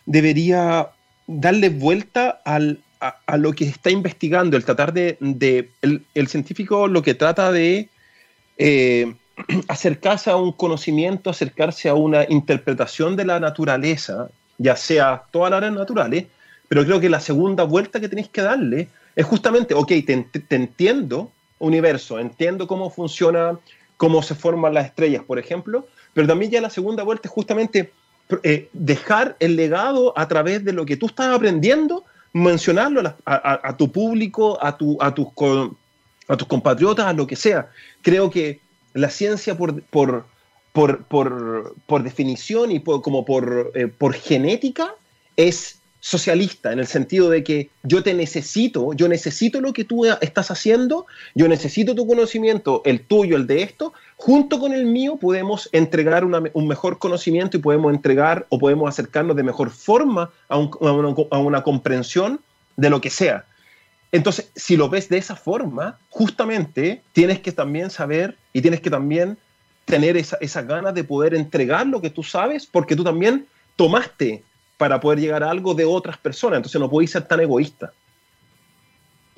debería 0.06 0.90
darle 1.26 1.70
vuelta 1.70 2.42
al, 2.46 2.80
a, 3.00 3.38
lo 3.38 3.52
que 3.54 3.66
está 3.66 3.90
investigando, 3.90 4.56
el 4.56 4.64
tratar 4.64 4.94
de, 4.94 5.18
de 5.20 5.70
el, 5.82 6.06
el, 6.14 6.28
científico 6.28 6.88
lo 6.88 7.02
que 7.02 7.14
trata 7.14 7.52
de 7.52 7.90
eh, 8.58 9.14
acercarse 9.68 10.30
a 10.30 10.36
un 10.36 10.52
conocimiento, 10.52 11.30
acercarse 11.30 11.90
a 11.90 11.94
una 11.94 12.26
interpretación 12.28 13.16
de 13.16 13.26
la 13.26 13.40
naturaleza, 13.40 14.30
ya 14.58 14.76
sea 14.76 15.24
todas 15.32 15.52
las 15.52 15.58
áreas 15.58 15.74
naturales, 15.74 16.26
pero 16.68 16.84
creo 16.84 17.00
que 17.00 17.10
la 17.10 17.20
segunda 17.20 17.64
vuelta 17.64 18.00
que 18.00 18.10
tenéis 18.10 18.30
que 18.30 18.42
darle 18.42 18.90
es 19.16 19.26
justamente, 19.26 19.74
ok, 19.74 19.88
te, 20.06 20.56
entiendo 20.56 21.32
universo, 21.60 22.20
entiendo 22.20 22.68
cómo 22.68 22.90
funciona, 22.90 23.58
cómo 23.96 24.22
se 24.22 24.36
forman 24.36 24.74
las 24.74 24.86
estrellas, 24.86 25.24
por 25.26 25.40
ejemplo, 25.40 25.88
pero 26.14 26.28
también 26.28 26.52
ya 26.52 26.62
la 26.62 26.70
segunda 26.70 27.04
vuelta 27.04 27.28
es 27.28 27.32
justamente 27.32 27.92
eh, 28.44 28.70
dejar 28.74 29.36
el 29.40 29.56
legado 29.56 30.14
a 30.18 30.28
través 30.28 30.64
de 30.66 30.74
lo 30.74 30.86
que 30.86 30.98
tú 30.98 31.08
estás 31.08 31.34
aprendiendo, 31.34 32.04
mencionarlo 32.34 33.16
a, 33.26 33.76
tu 33.78 33.92
público, 33.92 34.60
a, 34.62 34.78
tu, 34.78 34.98
a, 35.02 35.08
a 35.08 36.38
tus 36.38 36.48
compatriotas, 36.48 37.08
a 37.08 37.14
lo 37.14 37.26
que 37.26 37.36
sea. 37.36 37.70
Creo 38.02 38.30
que 38.30 38.60
la 38.94 39.10
ciencia 39.10 39.58
por, 39.58 39.82
por, 39.84 40.26
por, 40.72 42.04
definición 42.04 42.72
y 42.72 42.82
como 42.82 43.26
por, 43.26 43.72
eh, 43.76 43.88
por 43.88 44.14
genética 44.14 44.94
es 45.36 45.80
socialista, 46.00 46.72
en 46.72 46.80
el 46.80 46.88
sentido 46.88 47.30
de 47.30 47.44
que 47.44 47.70
yo 47.84 48.04
te 48.04 48.14
necesito, 48.14 48.94
yo 48.94 49.08
necesito 49.08 49.60
lo 49.60 49.74
que 49.74 49.84
tú 49.84 50.06
estás 50.06 50.52
haciendo, 50.52 51.06
yo 51.36 51.48
necesito 51.48 51.96
tu 51.96 52.08
conocimiento, 52.08 52.82
el 52.86 53.02
tuyo, 53.02 53.36
el 53.36 53.48
de 53.48 53.64
esto, 53.64 53.94
junto 54.16 54.60
con 54.60 54.74
el 54.74 54.86
mío 54.86 55.18
podemos 55.18 55.68
entregar 55.72 56.24
un 56.24 56.68
mejor 56.68 57.00
conocimiento 57.00 57.58
y 57.58 57.62
podemos 57.62 57.94
entregar 57.94 58.46
o 58.50 58.60
podemos 58.60 58.88
acercarnos 58.88 59.36
de 59.36 59.44
mejor 59.44 59.72
forma 59.72 60.30
a 60.48 60.58
una 60.58 61.64
comprensión 61.64 62.40
de 62.78 62.90
lo 62.90 63.02
que 63.02 63.10
sea. 63.10 63.46
Entonces, 64.12 64.52
si 64.56 64.78
lo 64.78 64.90
ves 64.90 65.10
de 65.10 65.18
esa 65.18 65.36
forma, 65.36 65.98
justamente 66.10 67.02
tienes 67.14 67.40
que 67.40 67.52
también 67.52 67.90
saber 67.90 68.38
y 68.54 68.62
tienes 68.62 68.82
que 68.82 68.90
también 68.90 69.38
tener 69.86 70.18
esa, 70.18 70.62
ganas 70.62 70.94
de 70.94 71.04
poder 71.04 71.34
entregar 71.34 71.88
lo 71.88 72.02
que 72.02 72.10
tú 72.10 72.24
sabes, 72.24 72.66
porque 72.66 72.96
tú 72.96 73.04
también 73.04 73.48
tomaste 73.76 74.44
para 74.78 75.00
poder 75.00 75.20
llegar 75.20 75.44
a 75.44 75.50
algo 75.50 75.74
de 75.74 75.86
otras 75.86 76.18
personas. 76.18 76.58
Entonces 76.58 76.80
no 76.80 76.90
podéis 76.90 77.12
ser 77.12 77.28
tan 77.28 77.40
egoísta. 77.40 77.94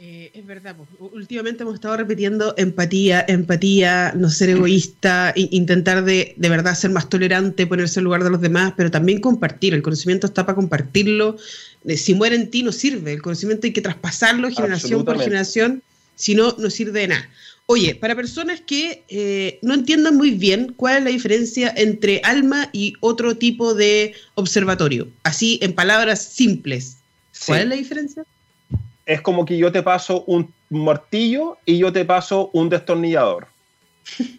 Eh, 0.02 0.32
es 0.34 0.46
verdad, 0.46 0.78
últimamente 0.98 1.64
hemos 1.64 1.76
estado 1.76 1.98
repitiendo 1.98 2.54
empatía, 2.56 3.26
empatía, 3.28 4.14
no 4.16 4.30
ser 4.30 4.52
egoísta, 4.52 5.34
intentar 5.36 6.06
de, 6.06 6.36
de, 6.38 6.50
verdad 6.50 6.74
ser 6.74 6.92
más 6.92 7.10
tolerante, 7.10 7.68
ponerse 7.68 8.00
en 8.00 8.06
lugar 8.06 8.24
de 8.24 8.30
los 8.30 8.40
demás, 8.40 8.74
pero 8.78 8.92
también 8.92 9.20
compartir. 9.20 9.74
El 9.74 9.82
conocimiento 9.82 10.28
está 10.28 10.46
para 10.46 10.56
compartirlo. 10.56 11.36
Eh, 11.84 11.98
si 11.98 12.14
muere 12.14 12.38
en 12.38 12.50
ti 12.50 12.64
no 12.64 12.72
sirve. 12.72 13.12
El 13.12 13.22
conocimiento 13.22 13.68
hay 13.68 13.74
que 13.74 13.82
traspasarlo 13.82 14.50
generación 14.50 15.04
por 15.04 15.20
generación, 15.20 15.84
si 16.16 16.34
no, 16.34 16.56
no 16.58 16.70
sirve 16.70 17.02
de 17.02 17.08
nada. 17.10 17.30
Oye, 17.66 17.94
para 17.94 18.16
personas 18.16 18.62
que 18.62 19.04
eh, 19.10 19.60
no 19.62 19.74
entiendan 19.74 20.16
muy 20.16 20.32
bien 20.32 20.74
cuál 20.78 21.00
es 21.00 21.04
la 21.04 21.10
diferencia 21.10 21.74
entre 21.76 22.22
alma 22.24 22.70
y 22.72 22.94
otro 23.02 23.36
tipo 23.36 23.74
de 23.74 24.14
observatorio, 24.36 25.10
así 25.24 25.60
en 25.62 25.74
palabras 25.74 26.24
simples, 26.24 27.00
¿cuál 27.46 27.64
es 27.64 27.68
la 27.68 27.76
diferencia? 27.76 28.24
Es 29.10 29.22
como 29.22 29.44
que 29.44 29.58
yo 29.58 29.72
te 29.72 29.82
paso 29.82 30.24
un 30.28 30.54
martillo 30.70 31.58
y 31.66 31.80
yo 31.80 31.92
te 31.92 32.06
paso 32.06 32.52
un 32.54 32.70
destornillador. 32.70 33.48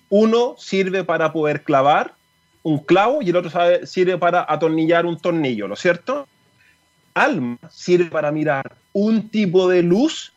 Uno 0.08 0.54
sirve 0.58 1.02
para 1.02 1.32
poder 1.32 1.64
clavar 1.64 2.14
un 2.62 2.78
clavo 2.78 3.20
y 3.20 3.30
el 3.30 3.36
otro 3.36 3.50
sirve 3.84 4.16
para 4.16 4.46
atornillar 4.48 5.06
un 5.06 5.18
tornillo, 5.18 5.66
¿no 5.66 5.74
es 5.74 5.80
cierto? 5.80 6.28
Alma 7.14 7.58
sirve 7.68 8.10
para 8.10 8.30
mirar 8.30 8.76
un 8.92 9.28
tipo 9.28 9.68
de 9.68 9.82
luz 9.82 10.32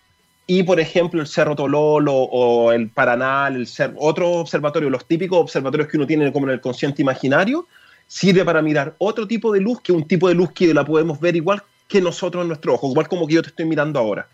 y, 0.48 0.64
por 0.64 0.80
ejemplo, 0.80 1.22
el 1.22 1.28
Cerro 1.28 1.56
Tololo 1.56 2.16
o 2.16 2.72
el 2.72 2.90
Paranal, 2.90 3.56
el 3.56 3.68
otro 3.98 4.32
observatorio, 4.32 4.90
los 4.90 5.06
típicos 5.06 5.38
observatorios 5.38 5.90
que 5.90 5.98
uno 5.98 6.08
tiene 6.08 6.34
como 6.34 6.48
en 6.48 6.54
el 6.54 6.62
consciente 6.62 7.04
imaginario, 7.04 7.68
sirve 8.08 8.44
para 8.44 8.64
mirar 8.64 8.96
otro 8.98 9.28
tipo 9.28 9.54
de 9.54 9.62
luz 9.62 9.80
que 9.82 9.92
un 9.92 10.08
tipo 10.08 10.28
de 10.28 10.34
luz 10.34 10.52
que 10.54 10.74
la 10.74 10.84
podemos 10.84 11.20
ver 11.20 11.36
igual 11.36 11.62
que 11.88 12.02
nosotros 12.02 12.42
en 12.42 12.50
nuestro 12.50 12.74
ojo, 12.74 12.90
igual 12.90 13.08
como 13.08 13.28
que 13.28 13.36
yo 13.36 13.42
te 13.42 13.50
estoy 13.50 13.66
mirando 13.66 14.00
ahora. 14.00 14.28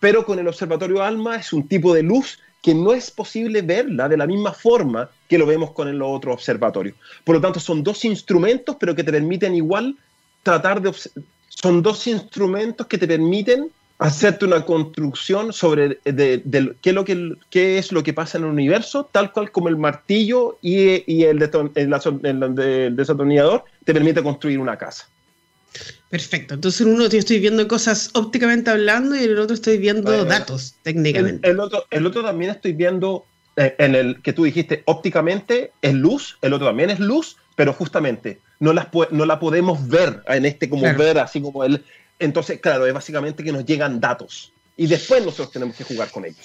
Pero 0.00 0.24
con 0.24 0.38
el 0.38 0.48
observatorio 0.48 1.02
ALMA 1.02 1.36
es 1.36 1.52
un 1.52 1.66
tipo 1.66 1.94
de 1.94 2.02
luz 2.02 2.38
que 2.62 2.74
no 2.74 2.92
es 2.92 3.10
posible 3.10 3.60
verla 3.60 4.08
de 4.08 4.16
la 4.16 4.26
misma 4.26 4.52
forma 4.52 5.10
que 5.28 5.36
lo 5.36 5.44
vemos 5.44 5.72
con 5.72 5.86
el 5.86 6.00
otro 6.00 6.32
observatorio. 6.32 6.94
Por 7.22 7.36
lo 7.36 7.40
tanto, 7.40 7.60
son 7.60 7.82
dos 7.82 8.04
instrumentos, 8.06 8.76
pero 8.80 8.94
que 8.94 9.04
te 9.04 9.12
permiten 9.12 9.54
igual 9.54 9.96
tratar 10.42 10.80
de... 10.80 10.92
Son 11.48 11.82
dos 11.82 12.06
instrumentos 12.06 12.86
que 12.86 12.98
te 12.98 13.06
permiten 13.06 13.70
hacerte 13.98 14.44
una 14.44 14.64
construcción 14.64 15.52
sobre 15.52 16.00
de, 16.04 16.74
qué, 16.82 16.90
es 16.90 16.94
lo 16.94 17.04
que, 17.04 17.34
qué 17.50 17.78
es 17.78 17.92
lo 17.92 18.02
que 18.02 18.12
pasa 18.12 18.38
en 18.38 18.44
el 18.44 18.50
universo, 18.50 19.08
tal 19.12 19.30
cual 19.32 19.52
como 19.52 19.68
el 19.68 19.76
martillo 19.76 20.58
y, 20.62 21.10
y 21.10 21.24
el, 21.24 21.42
el 21.74 22.96
desatornillador 22.96 23.64
te 23.84 23.92
permite 23.92 24.22
construir 24.22 24.58
una 24.58 24.76
casa. 24.76 25.08
Perfecto. 26.10 26.54
Entonces 26.54 26.80
en 26.82 26.88
uno 26.88 27.06
estoy 27.06 27.40
viendo 27.40 27.66
cosas 27.66 28.10
ópticamente 28.14 28.70
hablando 28.70 29.16
y 29.16 29.24
en 29.24 29.30
el 29.30 29.38
otro 29.38 29.54
estoy 29.54 29.78
viendo 29.78 30.24
datos 30.24 30.76
técnicamente. 30.82 31.48
El, 31.48 31.58
otro, 31.60 31.84
el 31.90 32.06
otro 32.06 32.22
también 32.22 32.52
estoy 32.52 32.72
viendo 32.72 33.26
eh, 33.56 33.74
en 33.78 33.94
el 33.94 34.22
que 34.22 34.32
tú 34.32 34.44
dijiste 34.44 34.82
ópticamente 34.86 35.72
es 35.82 35.94
luz, 35.94 36.38
el 36.42 36.52
otro 36.52 36.68
también 36.68 36.90
es 36.90 37.00
luz, 37.00 37.36
pero 37.56 37.72
justamente 37.72 38.40
no, 38.60 38.72
las, 38.72 38.88
no 39.10 39.26
la 39.26 39.38
podemos 39.38 39.88
ver 39.88 40.22
en 40.28 40.44
este 40.44 40.68
como 40.68 40.82
ver, 40.82 41.18
así 41.18 41.40
como 41.40 41.64
el... 41.64 41.84
Entonces, 42.18 42.60
claro, 42.60 42.86
es 42.86 42.94
básicamente 42.94 43.42
que 43.42 43.52
nos 43.52 43.64
llegan 43.64 44.00
datos 44.00 44.52
y 44.76 44.86
después 44.86 45.24
nosotros 45.24 45.52
tenemos 45.52 45.76
que 45.76 45.84
jugar 45.84 46.10
con 46.10 46.24
ellos. 46.24 46.38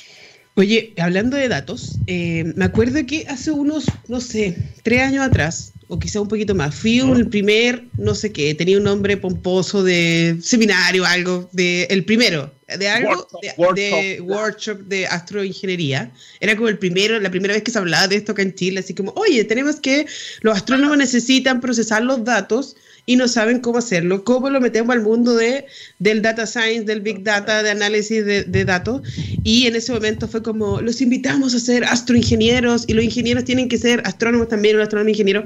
Oye, 0.55 0.93
hablando 0.97 1.37
de 1.37 1.47
datos, 1.47 1.99
eh, 2.07 2.43
me 2.55 2.65
acuerdo 2.65 3.05
que 3.05 3.25
hace 3.27 3.51
unos, 3.51 3.85
no 4.07 4.19
sé, 4.19 4.57
tres 4.83 5.01
años 5.01 5.25
atrás, 5.25 5.73
o 5.89 5.97
quizá 5.97 6.21
un 6.21 6.27
poquito 6.27 6.53
más. 6.53 6.73
Fui 6.75 7.01
un 7.01 7.29
primer, 7.29 7.83
no 7.97 8.13
sé 8.13 8.31
qué, 8.31 8.53
tenía 8.53 8.77
un 8.77 8.83
nombre 8.83 9.17
pomposo 9.17 9.83
de 9.83 10.37
seminario, 10.39 11.03
algo, 11.03 11.49
de 11.51 11.87
el 11.89 12.05
primero, 12.05 12.53
de 12.77 12.87
algo, 12.87 13.27
de, 13.75 14.21
workshop. 14.21 14.81
de, 14.81 15.07
astroingeniería. 15.07 16.11
Era 16.39 16.55
como 16.55 16.67
el 16.67 16.77
primero, 16.77 17.19
la 17.19 17.31
primera 17.31 17.55
vez 17.55 17.63
que 17.63 17.71
se 17.71 17.79
hablaba 17.79 18.07
de 18.07 18.17
esto 18.17 18.33
acá 18.33 18.43
en 18.43 18.53
Chile, 18.53 18.81
así 18.81 18.93
como, 18.93 19.11
oye, 19.15 19.43
tenemos 19.45 19.77
que, 19.77 20.05
los 20.41 20.55
astrónomos 20.55 20.95
necesitan 20.95 21.59
procesar 21.59 22.03
los 22.03 22.23
datos 22.23 22.75
y 23.05 23.15
no 23.15 23.27
saben 23.27 23.59
cómo 23.59 23.77
hacerlo, 23.79 24.23
cómo 24.23 24.49
lo 24.49 24.61
metemos 24.61 24.95
al 24.95 25.01
mundo 25.01 25.35
de, 25.35 25.65
del 25.99 26.21
data 26.21 26.45
science, 26.45 26.83
del 26.83 27.01
big 27.01 27.23
data, 27.23 27.63
de 27.63 27.71
análisis 27.71 28.25
de, 28.25 28.43
de 28.43 28.65
datos. 28.65 29.01
Y 29.43 29.67
en 29.67 29.75
ese 29.75 29.91
momento 29.91 30.27
fue 30.27 30.43
como, 30.43 30.81
los 30.81 31.01
invitamos 31.01 31.53
a 31.55 31.59
ser 31.59 31.83
astroingenieros 31.83 32.85
y 32.87 32.93
los 32.93 33.03
ingenieros 33.03 33.45
tienen 33.45 33.69
que 33.69 33.77
ser 33.77 34.01
astrónomos 34.05 34.47
también, 34.47 34.77
los 34.77 34.83
astrónomos 34.83 35.11
ingenieros 35.11 35.45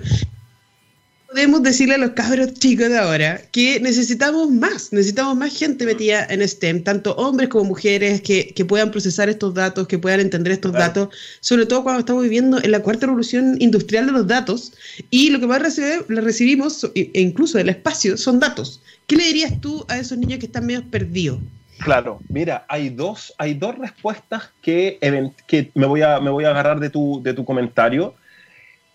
podemos 1.33 1.63
decirle 1.63 1.95
a 1.95 1.97
los 1.97 2.11
cabros 2.11 2.53
chicos 2.53 2.89
de 2.89 2.97
ahora 2.99 3.41
que 3.51 3.79
necesitamos 3.79 4.51
más, 4.51 4.93
necesitamos 4.93 5.35
más 5.35 5.57
gente 5.57 5.83
metida 5.83 6.27
en 6.29 6.47
STEM, 6.47 6.83
tanto 6.83 7.15
hombres 7.15 7.49
como 7.49 7.65
mujeres 7.65 8.21
que, 8.21 8.53
que 8.53 8.63
puedan 8.63 8.91
procesar 8.91 9.29
estos 9.29 9.55
datos, 9.55 9.87
que 9.87 9.97
puedan 9.97 10.19
entender 10.19 10.53
estos 10.53 10.73
datos, 10.73 11.09
sobre 11.39 11.65
todo 11.65 11.81
cuando 11.81 12.01
estamos 12.01 12.21
viviendo 12.21 12.61
en 12.61 12.69
la 12.69 12.81
cuarta 12.81 13.07
revolución 13.07 13.57
industrial 13.59 14.05
de 14.05 14.11
los 14.11 14.27
datos 14.27 14.73
y 15.09 15.31
lo 15.31 15.39
que 15.39 15.47
más 15.47 15.59
recibir, 15.59 16.05
recibimos, 16.07 16.83
e 16.93 17.09
incluso 17.15 17.57
del 17.57 17.69
espacio, 17.69 18.15
son 18.15 18.39
datos. 18.39 18.83
¿Qué 19.07 19.15
le 19.15 19.23
dirías 19.23 19.59
tú 19.59 19.83
a 19.89 19.97
esos 19.97 20.19
niños 20.19 20.37
que 20.37 20.45
están 20.45 20.67
medio 20.67 20.83
perdidos? 20.91 21.39
Claro, 21.79 22.19
mira, 22.29 22.63
hay 22.69 22.89
dos, 22.89 23.33
hay 23.39 23.55
dos 23.55 23.75
respuestas 23.79 24.51
que, 24.61 24.99
que 25.47 25.71
me, 25.73 25.87
voy 25.87 26.03
a, 26.03 26.19
me 26.19 26.29
voy 26.29 26.43
a 26.45 26.51
agarrar 26.51 26.79
de 26.79 26.91
tu, 26.91 27.21
de 27.23 27.33
tu 27.33 27.43
comentario. 27.43 28.13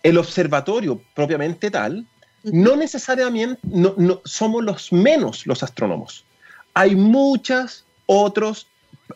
El 0.05 0.19
observatorio 0.19 1.03
propiamente 1.15 1.73
tal 1.73 2.07
no 2.53 2.77
necesariamente 2.77 3.61
no, 3.65 4.21
somos 4.25 4.65
los 4.65 4.93
menos 4.93 5.47
los 5.47 5.63
astrónomos. 5.63 6.25
Hay 6.75 6.95
muchas 6.95 7.85
otros, 8.07 8.67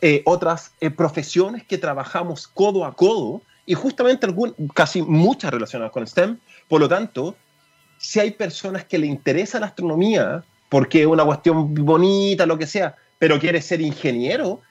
eh, 0.01 0.23
otras 0.25 0.73
eh, 0.81 0.90
profesiones 0.90 1.64
que 1.64 1.79
trabajamos 1.79 2.47
codo 2.49 2.85
a 2.85 2.95
codo 2.95 3.42
y 3.66 3.75
justamente 3.75 4.27
casi 4.75 5.03
muchas 5.03 5.53
relacionadas 5.53 5.92
con 5.92 6.07
STEM. 6.07 6.38
Por 6.68 6.81
lo 6.81 6.88
tanto, 6.88 7.37
si 7.99 8.21
hay 8.21 8.33
personas 8.33 8.85
que 8.85 8.99
le 8.99 9.07
interesa 9.07 9.61
la 9.61 9.66
astronomía 9.66 10.45
porque 10.68 11.03
es 11.03 11.07
una 11.07 11.25
cuestión 11.25 11.75
bonita, 11.75 12.47
lo 12.47 12.59
que 12.59 12.66
sea, 12.66 12.97
pero 13.18 13.38
quiere 13.38 13.61
ser 13.61 13.81
ingeniero, 13.81 14.62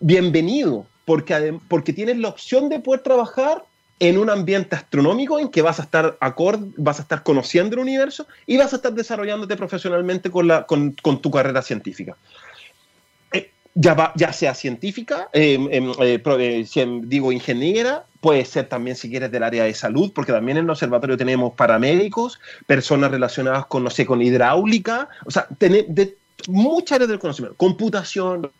bienvenido, 0.00 0.86
porque, 1.04 1.58
porque 1.68 1.92
tienes 1.92 2.16
la 2.16 2.28
opción 2.28 2.68
de 2.68 2.80
poder 2.80 3.02
trabajar 3.02 3.64
en 4.02 4.18
un 4.18 4.30
ambiente 4.30 4.74
astronómico 4.74 5.38
en 5.38 5.48
que 5.48 5.62
vas 5.62 5.78
a 5.78 5.84
estar 5.84 6.16
acorde, 6.18 6.72
vas 6.76 6.98
a 6.98 7.02
estar 7.02 7.22
conociendo 7.22 7.76
el 7.76 7.82
universo 7.82 8.26
y 8.46 8.56
vas 8.56 8.72
a 8.72 8.76
estar 8.76 8.92
desarrollándote 8.92 9.56
profesionalmente 9.56 10.28
con, 10.28 10.48
la, 10.48 10.66
con, 10.66 10.96
con 11.00 11.22
tu 11.22 11.30
carrera 11.30 11.62
científica. 11.62 12.16
Eh, 13.32 13.52
ya, 13.76 14.12
ya 14.16 14.32
sea 14.32 14.54
científica, 14.54 15.28
eh, 15.32 15.54
em, 15.70 15.92
eh, 16.00 16.64
si 16.66 16.84
digo 17.04 17.30
ingeniera, 17.30 18.04
puede 18.20 18.44
ser 18.44 18.68
también 18.68 18.96
si 18.96 19.08
quieres 19.08 19.30
del 19.30 19.44
área 19.44 19.62
de 19.62 19.74
salud, 19.74 20.10
porque 20.12 20.32
también 20.32 20.58
en 20.58 20.64
el 20.64 20.70
observatorio 20.70 21.16
tenemos 21.16 21.54
paramédicos, 21.54 22.40
personas 22.66 23.12
relacionadas 23.12 23.66
con, 23.66 23.84
no 23.84 23.90
sé, 23.90 24.04
con 24.04 24.20
hidráulica, 24.20 25.08
o 25.24 25.30
sea, 25.30 25.46
de 25.60 26.16
muchas 26.48 26.96
áreas 26.96 27.08
del 27.08 27.20
conocimiento, 27.20 27.56
computación, 27.56 28.50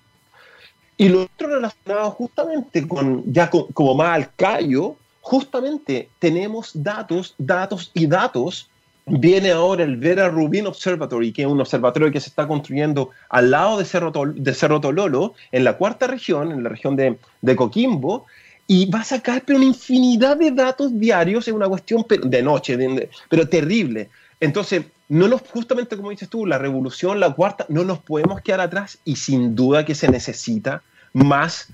y 0.96 1.08
lo 1.08 1.22
otro 1.22 1.48
relacionado 1.48 2.12
justamente 2.12 2.86
con, 2.86 3.24
ya 3.32 3.50
como 3.50 3.96
más 3.96 4.14
al 4.14 4.32
callo, 4.36 4.98
justamente 5.22 6.10
tenemos 6.18 6.72
datos, 6.74 7.34
datos 7.38 7.90
y 7.94 8.06
datos. 8.06 8.68
Viene 9.06 9.50
ahora 9.50 9.84
el 9.84 9.96
Vera 9.96 10.28
Rubin 10.28 10.66
Observatory, 10.66 11.32
que 11.32 11.42
es 11.42 11.48
un 11.48 11.60
observatorio 11.60 12.12
que 12.12 12.20
se 12.20 12.28
está 12.28 12.46
construyendo 12.46 13.10
al 13.30 13.50
lado 13.50 13.78
de 13.78 13.84
Cerro, 13.84 14.12
de 14.12 14.52
Tololo, 14.80 15.34
en 15.50 15.64
la 15.64 15.76
cuarta 15.78 16.06
región, 16.06 16.52
en 16.52 16.62
la 16.62 16.68
región 16.68 16.94
de, 16.94 17.18
de 17.40 17.56
Coquimbo, 17.56 18.26
y 18.66 18.86
va 18.90 19.00
a 19.00 19.04
sacar 19.04 19.42
pero 19.44 19.58
una 19.58 19.66
infinidad 19.66 20.36
de 20.36 20.50
datos 20.50 20.98
diarios, 20.98 21.48
es 21.48 21.54
una 21.54 21.68
cuestión 21.68 22.04
de 22.08 22.42
noche, 22.42 22.78
pero 23.28 23.48
terrible. 23.48 24.08
Entonces, 24.40 24.84
no 25.08 25.28
nos, 25.28 25.42
justamente 25.42 25.96
como 25.96 26.10
dices 26.10 26.28
tú, 26.28 26.46
la 26.46 26.58
revolución, 26.58 27.20
la 27.20 27.32
cuarta, 27.32 27.66
no 27.68 27.84
nos 27.84 27.98
podemos 27.98 28.40
quedar 28.40 28.60
atrás 28.60 28.98
y 29.04 29.16
sin 29.16 29.54
duda 29.54 29.84
que 29.84 29.94
se 29.94 30.10
necesita 30.10 30.82
más, 31.12 31.68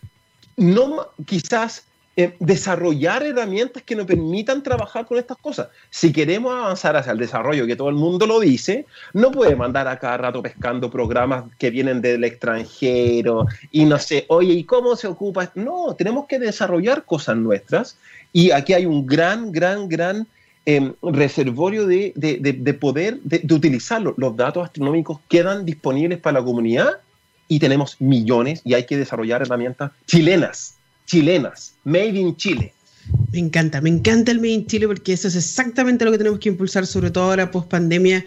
no 0.57 1.09
quizás 1.25 1.85
eh, 2.21 2.35
desarrollar 2.41 3.23
herramientas 3.23 3.85
que 3.85 3.95
nos 3.95 4.05
permitan 4.05 4.61
trabajar 4.61 5.07
con 5.07 5.19
estas 5.19 5.37
cosas. 5.37 5.69
Si 5.89 6.13
queremos 6.13 6.53
avanzar 6.53 6.97
hacia 6.97 7.13
el 7.13 7.19
desarrollo, 7.19 7.65
que 7.65 7.77
todo 7.77 7.91
el 7.91 7.95
mundo 7.95 8.27
lo 8.27 8.41
dice, 8.41 8.87
no 9.13 9.31
puede 9.31 9.55
mandar 9.55 9.87
a 9.87 10.01
cada 10.01 10.17
rato 10.17 10.43
pescando 10.43 10.91
programas 10.91 11.45
que 11.59 11.71
vienen 11.71 12.03
del 12.03 12.25
extranjero 12.25 13.47
y 13.71 13.85
no 13.85 14.01
sé, 14.01 14.25
oye, 14.31 14.53
¿y 14.53 14.65
cómo 14.65 14.97
se 14.97 15.07
ocupa? 15.07 15.53
No, 15.55 15.95
tenemos 15.97 16.27
que 16.27 16.41
desarrollar 16.41 17.05
cosas 17.05 17.37
nuestras 17.37 17.97
y 18.33 18.51
aquí 18.51 18.73
hay 18.73 18.85
un 18.85 19.07
gran, 19.07 19.53
gran, 19.53 19.89
gran 19.89 20.27
em, 20.67 20.95
reservorio 21.01 21.87
de, 21.87 22.13
de, 22.17 22.75
poder 22.75 23.21
de, 23.21 23.55
utilizarlo. 23.55 24.15
Los 24.17 24.37
datos 24.37 24.65
astronómicos 24.65 25.21
quedan 25.29 25.65
disponibles 25.65 26.19
para 26.19 26.41
la 26.41 26.45
comunidad 26.45 26.97
y 27.47 27.61
tenemos 27.61 27.95
millones 28.01 28.61
y 28.65 28.75
hay 28.75 28.87
que 28.87 28.97
desarrollar 28.97 29.43
herramientas 29.43 29.93
chilenas 30.05 30.78
chilenas, 31.09 31.75
Made 31.85 32.19
in 32.19 32.37
Chile. 32.37 32.73
Me 33.33 33.39
encanta, 33.39 33.81
me 33.81 33.89
encanta 33.89 34.31
el 34.31 34.39
Made 34.39 34.51
in 34.51 34.67
Chile 34.67 34.87
porque 34.87 35.15
eso 35.15 35.29
es 35.29 35.35
exactamente 35.35 36.05
lo 36.05 36.13
que 36.13 36.19
tenemos 36.19 36.39
que 36.39 36.51
impulsar, 36.51 36.87
sobre 36.87 37.11
todo 37.11 37.25
ahora 37.25 37.51
post 37.51 37.69
pandemia. 37.69 38.25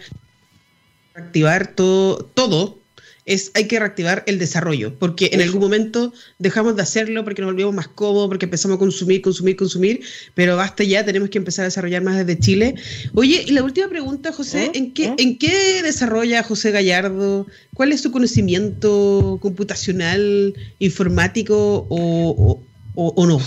reactivar 1.14 1.74
todo, 1.74 2.24
todo 2.34 2.82
es 3.24 3.52
hay 3.54 3.68
que 3.68 3.78
reactivar 3.78 4.24
el 4.26 4.38
desarrollo, 4.38 4.98
porque 4.98 5.30
en 5.32 5.42
algún 5.42 5.60
momento 5.60 6.12
dejamos 6.38 6.74
de 6.74 6.82
hacerlo 6.82 7.22
porque 7.22 7.40
nos 7.40 7.52
volvimos 7.52 7.74
más 7.74 7.88
cómodos, 7.88 8.28
porque 8.28 8.46
empezamos 8.46 8.76
a 8.76 8.78
consumir, 8.78 9.22
consumir, 9.22 9.56
consumir, 9.56 10.00
pero 10.34 10.56
basta 10.56 10.82
ya, 10.82 11.04
tenemos 11.04 11.30
que 11.30 11.38
empezar 11.38 11.62
a 11.62 11.66
desarrollar 11.66 12.02
más 12.02 12.16
desde 12.16 12.40
Chile. 12.40 12.74
Oye, 13.14 13.44
y 13.46 13.52
la 13.52 13.62
última 13.62 13.88
pregunta, 13.88 14.32
José. 14.32 14.72
¿en 14.74 14.92
qué, 14.92 15.10
¿Mm? 15.10 15.14
¿en 15.18 15.38
qué 15.38 15.82
desarrolla 15.82 16.42
José 16.42 16.72
Gallardo? 16.72 17.46
¿Cuál 17.74 17.92
es 17.92 18.00
su 18.00 18.10
conocimiento 18.10 19.38
computacional, 19.40 20.54
informático 20.80 21.86
o, 21.88 22.60
no? 22.94 23.38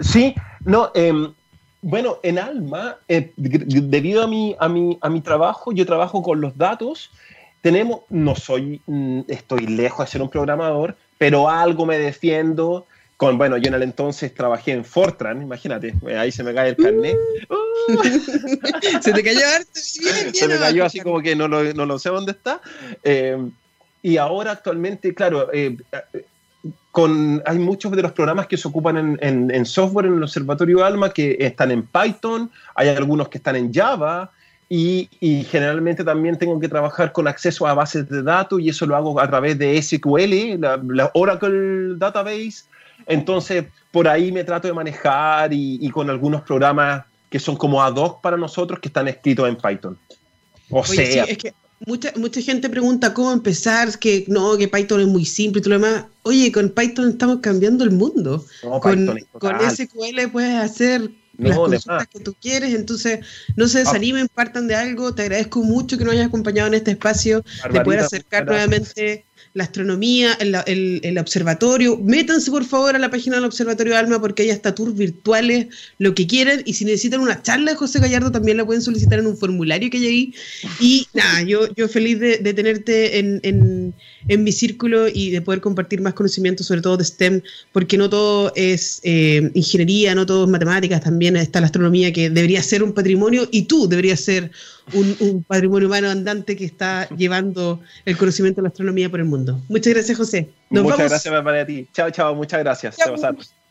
Sí, 0.00 0.34
no, 0.64 0.90
em, 0.94 1.32
bueno, 1.82 2.18
en 2.22 2.38
Alma, 2.38 2.98
eh, 3.06 3.32
debido 3.36 4.22
a 4.22 4.26
mi, 4.26 4.56
a, 4.58 4.68
mi, 4.68 4.98
a 5.00 5.08
mi 5.08 5.20
trabajo, 5.20 5.72
yo 5.72 5.86
trabajo 5.86 6.22
con 6.22 6.40
los 6.40 6.56
datos, 6.58 7.10
tenemos, 7.62 8.00
no 8.10 8.34
soy, 8.34 8.80
mm, 8.86 9.20
estoy 9.28 9.66
lejos 9.66 10.06
de 10.06 10.12
ser 10.12 10.22
un 10.22 10.28
programador, 10.28 10.96
pero 11.18 11.48
algo 11.48 11.86
me 11.86 11.98
defiendo. 11.98 12.86
Con, 13.16 13.38
bueno, 13.38 13.56
yo 13.56 13.68
en 13.68 13.74
el 13.74 13.82
entonces 13.82 14.34
trabajé 14.34 14.72
en 14.72 14.84
Fortran, 14.84 15.40
imagínate, 15.40 15.94
ahí 16.18 16.30
se 16.30 16.42
me 16.42 16.52
cae 16.52 16.70
el 16.70 16.76
carnet. 16.76 17.16
Uh. 17.48 18.02
se 19.00 19.12
te 19.12 19.22
cayó 19.22 19.40
Se 19.72 20.46
me 20.46 20.58
cayó 20.58 20.84
así 20.84 21.00
como 21.00 21.22
que 21.22 21.34
no 21.34 21.48
lo, 21.48 21.72
no 21.72 21.86
lo 21.86 21.98
sé 21.98 22.10
dónde 22.10 22.32
está. 22.32 22.60
Eh, 23.04 23.38
y 24.02 24.18
ahora 24.18 24.52
actualmente, 24.52 25.14
claro, 25.14 25.48
eh, 25.52 25.76
con, 26.92 27.42
hay 27.46 27.58
muchos 27.58 27.92
de 27.92 28.02
los 28.02 28.12
programas 28.12 28.46
que 28.46 28.56
se 28.56 28.68
ocupan 28.68 28.96
en, 28.96 29.18
en, 29.20 29.50
en, 29.50 29.66
software 29.66 30.06
en 30.06 30.14
el 30.14 30.22
Observatorio 30.22 30.84
Alma 30.84 31.10
que 31.10 31.36
están 31.40 31.70
en 31.70 31.82
Python, 31.86 32.50
hay 32.74 32.88
algunos 32.88 33.28
que 33.28 33.38
están 33.38 33.56
en 33.56 33.72
Java, 33.72 34.30
y, 34.68 35.46
generalmente 35.48 36.02
también 36.02 36.36
tengo 36.38 36.58
que 36.58 36.68
trabajar 36.68 37.12
con 37.12 37.28
acceso 37.28 37.66
a 37.66 37.74
bases 37.74 38.08
de 38.08 38.22
datos 38.22 38.60
y 38.60 38.68
eso 38.68 38.84
lo 38.84 38.96
hago 38.96 39.20
a 39.20 39.28
través 39.28 39.58
de 39.58 39.80
SQL, 39.80 40.58
la, 40.58 41.10
Oracle 41.14 41.96
Database. 41.96 42.64
Entonces, 43.06 43.66
por 43.92 44.08
ahí 44.08 44.32
me 44.32 44.42
trato 44.42 44.66
de 44.66 44.74
manejar 44.74 45.50
y, 45.52 45.88
con 45.90 46.10
algunos 46.10 46.42
programas 46.42 47.04
que 47.30 47.38
son 47.38 47.56
como 47.56 47.82
ad 47.82 47.94
hoc 47.94 48.20
para 48.20 48.36
nosotros 48.36 48.80
que 48.80 48.88
están 48.88 49.06
escritos 49.06 49.48
en 49.48 49.56
Python. 49.56 49.98
O 50.70 50.84
sea, 50.84 51.24
es 51.24 51.38
que 51.38 51.54
mucha, 51.84 52.12
mucha 52.16 52.40
gente 52.40 52.68
pregunta 52.68 53.12
cómo 53.12 53.32
empezar, 53.32 53.98
que 53.98 54.24
no, 54.28 54.56
que 54.56 54.68
Python 54.68 55.00
es 55.00 55.06
muy 55.06 55.24
simple 55.24 55.60
y 55.60 55.62
todo 55.62 55.78
lo 55.78 55.86
demás. 55.86 56.04
Oye, 56.22 56.50
con 56.52 56.70
Python 56.70 57.10
estamos 57.10 57.38
cambiando 57.40 57.84
el 57.84 57.90
mundo. 57.90 58.44
con, 58.80 59.06
con 59.38 59.70
SQL 59.70 60.30
puedes 60.32 60.54
hacer 60.54 61.10
las 61.38 61.56
consultas 61.56 62.08
que 62.08 62.20
tú 62.20 62.34
quieres, 62.40 62.74
entonces 62.74 63.20
no 63.56 63.68
se 63.68 63.78
ah. 63.78 63.80
desanimen, 63.82 64.28
partan 64.28 64.66
de 64.66 64.74
algo, 64.74 65.14
te 65.14 65.22
agradezco 65.22 65.62
mucho 65.62 65.98
que 65.98 66.04
nos 66.04 66.14
hayas 66.14 66.28
acompañado 66.28 66.68
en 66.68 66.74
este 66.74 66.92
espacio, 66.92 67.44
de 67.70 67.80
poder 67.82 68.00
acercar 68.00 68.46
nuevamente 68.46 69.24
la 69.56 69.64
astronomía, 69.64 70.34
el, 70.34 70.54
el, 71.02 71.18
observatorio. 71.18 71.96
Métanse 71.96 72.50
por 72.50 72.66
favor 72.66 72.94
a 72.94 72.98
la 72.98 73.10
página 73.10 73.36
del 73.36 73.46
Observatorio 73.46 73.96
Alma 73.96 74.20
porque 74.20 74.42
hay 74.42 74.50
hasta 74.50 74.74
tours 74.74 74.94
virtuales, 74.94 75.68
lo 75.96 76.14
que 76.14 76.26
quieran. 76.26 76.60
Y 76.66 76.74
si 76.74 76.84
necesitan 76.84 77.20
una 77.20 77.40
charla 77.40 77.70
de 77.70 77.78
José 77.78 77.98
Gallardo, 77.98 78.30
también 78.30 78.58
la 78.58 78.66
pueden 78.66 78.82
solicitar 78.82 79.18
en 79.18 79.26
un 79.26 79.38
formulario 79.38 79.88
que 79.88 79.96
hay 79.96 80.06
ahí. 80.06 80.34
Y 80.78 81.06
nada, 81.14 81.40
yo, 81.40 81.74
yo 81.74 81.88
feliz 81.88 82.20
de, 82.20 82.36
tenerte 82.52 83.18
en, 83.18 83.40
en, 83.44 83.94
en, 84.28 84.44
mi 84.44 84.52
círculo 84.52 85.08
y 85.08 85.30
de 85.30 85.40
poder 85.40 85.60
compartir 85.60 86.00
más 86.00 86.14
conocimiento, 86.14 86.64
sobre 86.64 86.80
todo 86.80 86.96
de 86.96 87.04
STEM, 87.04 87.42
porque 87.72 87.98
no 87.98 88.08
todo 88.08 88.52
es 88.54 89.00
eh, 89.04 89.50
ingeniería, 89.54 90.14
no 90.14 90.26
todo 90.26 90.44
es 90.44 90.50
matemáticas, 90.50 91.00
también 91.02 91.36
está 91.36 91.60
la 91.60 91.66
astronomía 91.66 92.12
que 92.12 92.30
debería 92.30 92.62
ser 92.62 92.82
un 92.82 92.92
patrimonio 92.92 93.48
y 93.50 93.62
tú 93.62 93.88
deberías 93.88 94.20
ser 94.20 94.50
un, 94.92 95.44
patrimonio 95.46 95.88
humano 95.88 96.10
andante 96.10 96.56
que 96.56 96.64
está 96.64 97.08
llevando 97.10 97.80
el 98.04 98.16
conocimiento 98.16 98.60
de 98.60 98.64
la 98.64 98.68
astronomía 98.68 99.10
por 99.10 99.20
el 99.20 99.26
mundo. 99.26 99.60
Muchas 99.68 99.94
gracias, 99.94 100.16
José. 100.16 100.48
muchas 100.70 101.08
gracias 101.08 101.42
para 101.42 101.66
ti. 101.66 101.86
Chao, 101.92 102.10
chao, 102.10 102.34
muchas 102.34 102.60
gracias. 102.60 102.96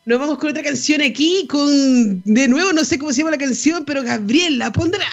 Nos 0.05 0.19
vamos 0.19 0.38
con 0.38 0.51
otra 0.51 0.62
canción 0.62 1.01
aquí, 1.01 1.47
con, 1.49 2.21
de 2.23 2.47
nuevo, 2.47 2.71
no 2.73 2.84
sé 2.86 2.99
cómo 2.99 3.12
se 3.12 3.19
llama 3.19 3.31
la 3.31 3.39
canción, 3.39 3.86
pero 3.86 4.03
Gabriel 4.03 4.60
la 4.60 4.71
pondrá. 4.71 5.08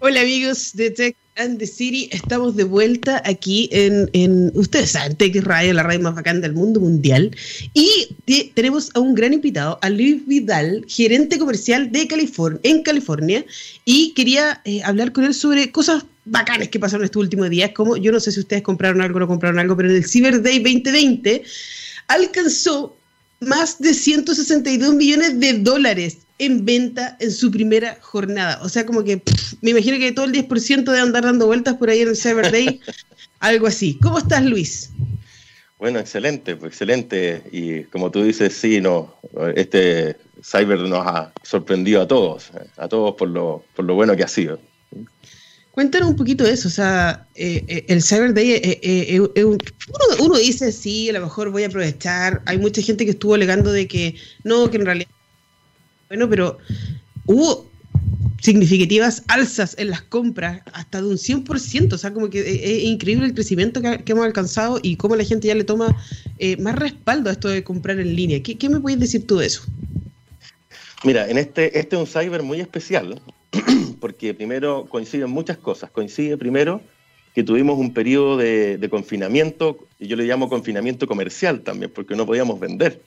Hola 0.00 0.20
amigos 0.20 0.76
de 0.76 0.92
Tech 0.92 1.16
and 1.34 1.58
the 1.58 1.66
City, 1.66 2.08
estamos 2.12 2.54
de 2.54 2.62
vuelta 2.62 3.20
aquí 3.24 3.68
en, 3.72 4.08
en 4.12 4.52
ustedes 4.54 4.92
saben, 4.92 5.16
Tech 5.16 5.34
Radio, 5.42 5.74
la 5.74 5.82
radio 5.82 5.98
más 5.98 6.14
bacán 6.14 6.40
del 6.40 6.52
mundo 6.52 6.78
mundial. 6.78 7.36
Y 7.74 8.14
tenemos 8.54 8.92
a 8.94 9.00
un 9.00 9.16
gran 9.16 9.32
invitado, 9.32 9.76
a 9.82 9.90
Luis 9.90 10.24
Vidal, 10.24 10.84
gerente 10.86 11.36
comercial 11.36 11.90
de 11.90 12.06
California, 12.06 12.60
en 12.62 12.84
California. 12.84 13.44
Y 13.84 14.12
quería 14.14 14.60
eh, 14.64 14.82
hablar 14.84 15.10
con 15.10 15.24
él 15.24 15.34
sobre 15.34 15.72
cosas 15.72 16.04
bacanes 16.26 16.68
que 16.68 16.78
pasaron 16.78 17.04
estos 17.04 17.20
últimos 17.20 17.50
días, 17.50 17.72
como 17.74 17.96
yo 17.96 18.12
no 18.12 18.20
sé 18.20 18.30
si 18.30 18.38
ustedes 18.38 18.62
compraron 18.62 19.00
algo 19.00 19.16
o 19.16 19.20
no 19.20 19.26
compraron 19.26 19.58
algo, 19.58 19.76
pero 19.76 19.90
en 19.90 19.96
el 19.96 20.08
Cyber 20.08 20.40
Day 20.40 20.60
2020 20.60 21.42
alcanzó 22.06 22.96
más 23.40 23.80
de 23.80 23.92
162 23.94 24.94
millones 24.94 25.40
de 25.40 25.54
dólares 25.54 26.18
en 26.38 26.64
venta 26.64 27.16
en 27.20 27.30
su 27.30 27.50
primera 27.50 27.98
jornada. 28.00 28.60
O 28.62 28.68
sea, 28.68 28.86
como 28.86 29.04
que 29.04 29.22
me 29.60 29.70
imagino 29.70 29.98
que 29.98 30.12
todo 30.12 30.24
el 30.24 30.32
10% 30.32 30.90
de 30.90 31.00
andar 31.00 31.24
dando 31.24 31.46
vueltas 31.46 31.74
por 31.74 31.90
ahí 31.90 32.00
en 32.00 32.08
el 32.08 32.16
Cyber 32.16 32.50
Day, 32.50 32.80
algo 33.40 33.66
así. 33.66 33.98
¿Cómo 34.00 34.18
estás, 34.18 34.44
Luis? 34.44 34.90
Bueno, 35.78 35.98
excelente, 35.98 36.56
pues 36.56 36.72
excelente. 36.72 37.42
Y 37.52 37.84
como 37.84 38.10
tú 38.10 38.22
dices, 38.22 38.54
sí, 38.54 38.80
no, 38.80 39.14
este 39.54 40.16
Cyber 40.42 40.80
nos 40.80 41.06
ha 41.06 41.32
sorprendido 41.42 42.02
a 42.02 42.08
todos, 42.08 42.50
a 42.76 42.88
todos 42.88 43.14
por 43.14 43.28
lo, 43.28 43.64
por 43.74 43.84
lo 43.84 43.94
bueno 43.94 44.16
que 44.16 44.24
ha 44.24 44.28
sido. 44.28 44.60
Cuéntanos 45.72 46.08
un 46.08 46.16
poquito 46.16 46.42
de 46.42 46.52
eso, 46.52 46.66
o 46.66 46.72
sea, 46.72 47.28
eh, 47.36 47.64
eh, 47.68 47.84
el 47.86 48.02
Cyber 48.02 48.34
Day, 48.34 48.60
eh, 48.82 49.20
uno, 49.20 49.58
uno, 50.18 50.36
dice, 50.36 50.72
sí, 50.72 51.08
a 51.08 51.12
lo 51.12 51.20
mejor 51.20 51.50
voy 51.50 51.62
a 51.62 51.68
aprovechar, 51.68 52.42
hay 52.46 52.58
mucha 52.58 52.82
gente 52.82 53.04
que 53.04 53.12
estuvo 53.12 53.34
alegando 53.34 53.70
de 53.70 53.86
que 53.86 54.16
no, 54.42 54.68
que 54.70 54.78
en 54.78 54.86
realidad 54.86 55.08
bueno, 56.08 56.28
pero 56.28 56.58
hubo 57.26 57.68
significativas 58.40 59.22
alzas 59.28 59.74
en 59.78 59.90
las 59.90 60.02
compras, 60.02 60.62
hasta 60.72 61.00
de 61.00 61.08
un 61.08 61.16
100%, 61.16 61.92
o 61.92 61.98
sea, 61.98 62.12
como 62.12 62.30
que 62.30 62.40
es, 62.40 62.84
increíble 62.84 63.26
el 63.26 63.34
crecimiento 63.34 63.80
que, 63.82 64.12
hemos 64.12 64.24
alcanzado 64.24 64.78
y 64.82 64.96
cómo 64.96 65.16
la 65.16 65.24
gente 65.24 65.48
ya 65.48 65.54
le 65.54 65.64
toma 65.64 65.96
eh, 66.38 66.56
más 66.58 66.76
respaldo 66.76 67.30
a 67.30 67.32
esto 67.32 67.48
de 67.48 67.64
comprar 67.64 67.98
en 67.98 68.14
línea. 68.14 68.42
¿Qué, 68.42 68.68
me 68.68 68.80
puedes 68.80 69.00
decir 69.00 69.26
tú 69.26 69.38
de 69.38 69.46
eso? 69.46 69.62
Mira, 71.04 71.28
en 71.28 71.38
este, 71.38 71.78
este 71.78 71.96
es 71.96 72.00
un 72.00 72.06
cyber 72.06 72.42
muy 72.42 72.60
especial, 72.60 73.20
porque 74.00 74.34
primero 74.34 74.86
coinciden 74.88 75.30
muchas 75.30 75.56
cosas. 75.56 75.90
Coincide 75.90 76.36
primero 76.36 76.80
que 77.34 77.42
tuvimos 77.42 77.78
un 77.78 77.92
periodo 77.92 78.36
de, 78.36 78.78
de 78.78 78.88
confinamiento, 78.88 79.86
y 79.98 80.06
yo 80.06 80.16
le 80.16 80.24
llamo 80.24 80.48
confinamiento 80.48 81.06
comercial 81.06 81.60
también, 81.60 81.90
porque 81.92 82.16
no 82.16 82.26
podíamos 82.26 82.58
vender. 82.58 83.00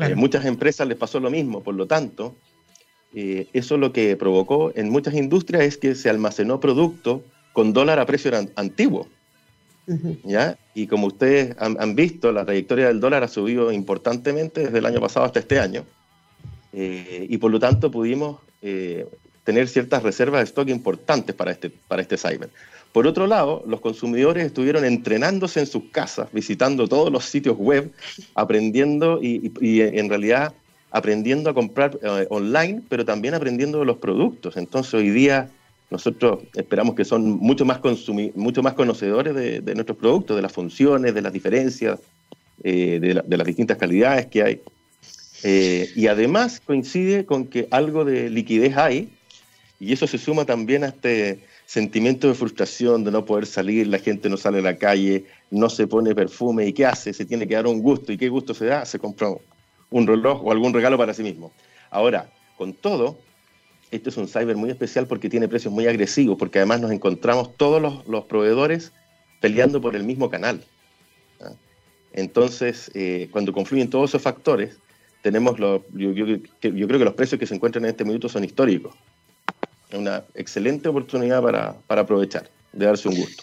Eh, 0.00 0.14
muchas 0.14 0.44
empresas 0.44 0.86
les 0.88 0.96
pasó 0.96 1.20
lo 1.20 1.30
mismo, 1.30 1.62
por 1.62 1.74
lo 1.74 1.86
tanto, 1.86 2.34
eh, 3.14 3.48
eso 3.52 3.76
lo 3.76 3.92
que 3.92 4.16
provocó 4.16 4.72
en 4.74 4.90
muchas 4.90 5.14
industrias 5.14 5.64
es 5.64 5.76
que 5.76 5.94
se 5.94 6.08
almacenó 6.08 6.60
producto 6.60 7.22
con 7.52 7.72
dólar 7.72 7.98
a 7.98 8.06
precio 8.06 8.30
antiguo. 8.56 9.08
¿ya? 10.22 10.56
Y 10.72 10.86
como 10.86 11.08
ustedes 11.08 11.56
han, 11.58 11.96
visto, 11.96 12.30
la 12.30 12.44
trayectoria 12.44 12.86
del 12.86 13.00
dólar 13.00 13.24
ha 13.24 13.28
subido 13.28 13.72
importantemente 13.72 14.62
desde 14.66 14.78
el 14.78 14.86
año 14.86 15.00
pasado 15.00 15.26
hasta 15.26 15.40
este 15.40 15.58
año. 15.58 15.84
Eh, 16.72 17.26
y 17.28 17.38
por 17.38 17.50
lo 17.50 17.58
tanto 17.58 17.90
pudimos 17.90 18.38
tener 19.42 19.66
ciertas 19.68 20.02
reservas 20.02 20.42
de 20.42 20.44
stock 20.44 20.68
importantes 20.68 21.34
para 21.34 21.50
este, 21.50 21.70
para 21.70 22.02
este 22.02 22.16
cyber. 22.16 22.50
Por 22.92 23.06
otro 23.06 23.26
lado, 23.26 23.62
los 23.66 23.80
consumidores 23.80 24.44
estuvieron 24.44 24.84
entrenándose 24.84 25.60
en 25.60 25.66
sus 25.66 25.84
casas, 25.92 26.28
visitando 26.32 26.88
todos 26.88 27.12
los 27.12 27.24
sitios 27.24 27.56
web, 27.56 27.92
aprendiendo 28.34 29.20
y, 29.22 29.52
en 29.60 30.08
realidad 30.08 30.54
aprendiendo 30.90 31.50
a 31.50 31.54
comprar 31.54 31.98
eh, 32.02 32.26
online, 32.30 32.82
pero 32.88 33.04
también 33.04 33.34
aprendiendo 33.34 33.78
de 33.78 33.84
los 33.84 33.98
productos. 33.98 34.56
Entonces 34.56 34.92
hoy 34.94 35.10
día 35.10 35.48
nosotros 35.88 36.40
esperamos 36.54 36.96
que 36.96 37.04
son 37.04 37.30
mucho 37.30 37.64
más, 37.64 37.80
mucho 38.34 38.62
más 38.62 38.74
conocedores 38.74 39.34
de, 39.36 39.74
nuestros 39.74 39.96
productos, 39.96 40.34
de 40.34 40.42
las 40.42 40.52
funciones, 40.52 41.14
de 41.14 41.22
las 41.22 41.32
diferencias, 41.32 42.00
eh, 42.64 42.98
de, 43.00 43.36
las 43.36 43.46
distintas 43.46 43.76
calidades 43.76 44.26
que 44.26 44.42
hay. 44.42 44.60
Eh, 45.44 45.88
y 45.94 46.08
además 46.08 46.60
coincide 46.60 47.24
con 47.24 47.46
que 47.46 47.68
algo 47.70 48.04
de 48.04 48.30
liquidez 48.30 48.76
hay, 48.76 49.10
y 49.78 49.92
eso 49.92 50.06
se 50.08 50.18
suma 50.18 50.44
también 50.44 50.84
a 50.84 50.88
este 50.88 51.40
sentimiento 51.70 52.26
de 52.26 52.34
frustración 52.34 53.04
de 53.04 53.12
no 53.12 53.24
poder 53.24 53.46
salir, 53.46 53.86
la 53.86 54.00
gente 54.00 54.28
no 54.28 54.36
sale 54.36 54.58
a 54.58 54.62
la 54.62 54.76
calle, 54.76 55.26
no 55.52 55.70
se 55.70 55.86
pone 55.86 56.16
perfume 56.16 56.66
y 56.66 56.72
¿qué 56.72 56.84
hace? 56.84 57.12
Se 57.12 57.24
tiene 57.24 57.46
que 57.46 57.54
dar 57.54 57.68
un 57.68 57.80
gusto. 57.80 58.10
¿Y 58.10 58.18
qué 58.18 58.28
gusto 58.28 58.54
se 58.54 58.66
da? 58.66 58.84
Se 58.84 58.98
compra 58.98 59.28
un 59.88 60.04
reloj 60.04 60.44
o 60.44 60.50
algún 60.50 60.74
regalo 60.74 60.98
para 60.98 61.14
sí 61.14 61.22
mismo. 61.22 61.52
Ahora, 61.92 62.28
con 62.58 62.72
todo, 62.74 63.20
este 63.92 64.10
es 64.10 64.16
un 64.16 64.26
cyber 64.26 64.56
muy 64.56 64.70
especial 64.70 65.06
porque 65.06 65.28
tiene 65.28 65.46
precios 65.46 65.72
muy 65.72 65.86
agresivos, 65.86 66.36
porque 66.36 66.58
además 66.58 66.80
nos 66.80 66.90
encontramos 66.90 67.56
todos 67.56 67.80
los, 68.04 68.24
proveedores 68.24 68.92
peleando 69.40 69.80
por 69.80 69.94
el 69.94 70.02
mismo 70.02 70.28
canal. 70.28 70.64
Entonces, 72.12 72.90
eh, 72.94 73.28
cuando 73.30 73.52
confluyen 73.52 73.88
todos 73.88 74.10
esos 74.10 74.22
factores, 74.22 74.80
tenemos 75.22 75.56
yo, 75.56 75.84
creo 76.58 76.98
que 76.98 77.04
los 77.04 77.14
precios 77.14 77.38
que 77.38 77.46
se 77.46 77.54
encuentran 77.54 77.84
en 77.84 77.90
este 77.90 78.04
minuto 78.04 78.28
son 78.28 78.42
históricos. 78.42 78.96
Una 79.92 80.24
excelente 80.34 80.88
oportunidad 80.88 81.42
para, 81.42 81.74
para 81.86 82.02
aprovechar, 82.02 82.48
de 82.72 82.86
darse 82.86 83.08
un 83.08 83.16
gusto. 83.16 83.42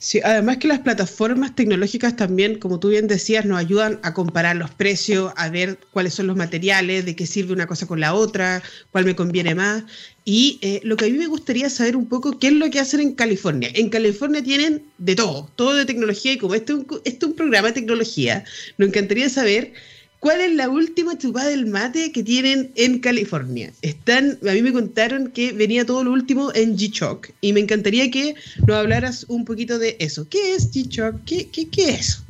Sí, 0.00 0.20
además 0.22 0.58
que 0.58 0.68
las 0.68 0.78
plataformas 0.78 1.56
tecnológicas 1.56 2.14
también, 2.14 2.60
como 2.60 2.78
tú 2.78 2.90
bien 2.90 3.08
decías, 3.08 3.44
nos 3.44 3.58
ayudan 3.58 3.98
a 4.04 4.14
comparar 4.14 4.54
los 4.54 4.70
precios, 4.70 5.32
a 5.36 5.48
ver 5.48 5.76
cuáles 5.90 6.14
son 6.14 6.28
los 6.28 6.36
materiales, 6.36 7.04
de 7.04 7.16
qué 7.16 7.26
sirve 7.26 7.52
una 7.52 7.66
cosa 7.66 7.88
con 7.88 7.98
la 7.98 8.14
otra, 8.14 8.62
cuál 8.92 9.06
me 9.06 9.16
conviene 9.16 9.56
más. 9.56 9.82
Y 10.24 10.60
eh, 10.62 10.80
lo 10.84 10.96
que 10.96 11.06
a 11.06 11.08
mí 11.08 11.18
me 11.18 11.26
gustaría 11.26 11.68
saber 11.68 11.96
un 11.96 12.08
poco, 12.08 12.38
¿qué 12.38 12.46
es 12.46 12.52
lo 12.52 12.70
que 12.70 12.78
hacen 12.78 13.00
en 13.00 13.14
California? 13.14 13.70
En 13.74 13.90
California 13.90 14.40
tienen 14.40 14.84
de 14.98 15.16
todo, 15.16 15.50
todo 15.56 15.74
de 15.74 15.84
tecnología, 15.84 16.32
y 16.32 16.38
como 16.38 16.54
este 16.54 16.74
este 17.04 17.26
es 17.26 17.30
un 17.30 17.34
programa 17.34 17.68
de 17.68 17.74
tecnología, 17.74 18.44
nos 18.76 18.90
encantaría 18.90 19.28
saber 19.28 19.72
¿Cuál 20.20 20.40
es 20.40 20.52
la 20.54 20.68
última 20.68 21.16
chupada 21.16 21.48
del 21.48 21.66
mate 21.66 22.10
que 22.10 22.24
tienen 22.24 22.72
en 22.74 22.98
California? 22.98 23.72
Están, 23.82 24.38
a 24.48 24.52
mí 24.52 24.62
me 24.62 24.72
contaron 24.72 25.30
que 25.30 25.52
venía 25.52 25.86
todo 25.86 26.02
lo 26.02 26.10
último 26.10 26.52
en 26.54 26.76
G-Shock 26.76 27.30
y 27.40 27.52
me 27.52 27.60
encantaría 27.60 28.10
que 28.10 28.34
nos 28.66 28.76
hablaras 28.76 29.26
un 29.28 29.44
poquito 29.44 29.78
de 29.78 29.96
eso. 30.00 30.28
¿Qué 30.28 30.54
es 30.54 30.72
G-Shock? 30.72 31.24
¿Qué, 31.24 31.48
qué, 31.50 31.68
qué 31.68 31.90
es? 31.90 32.24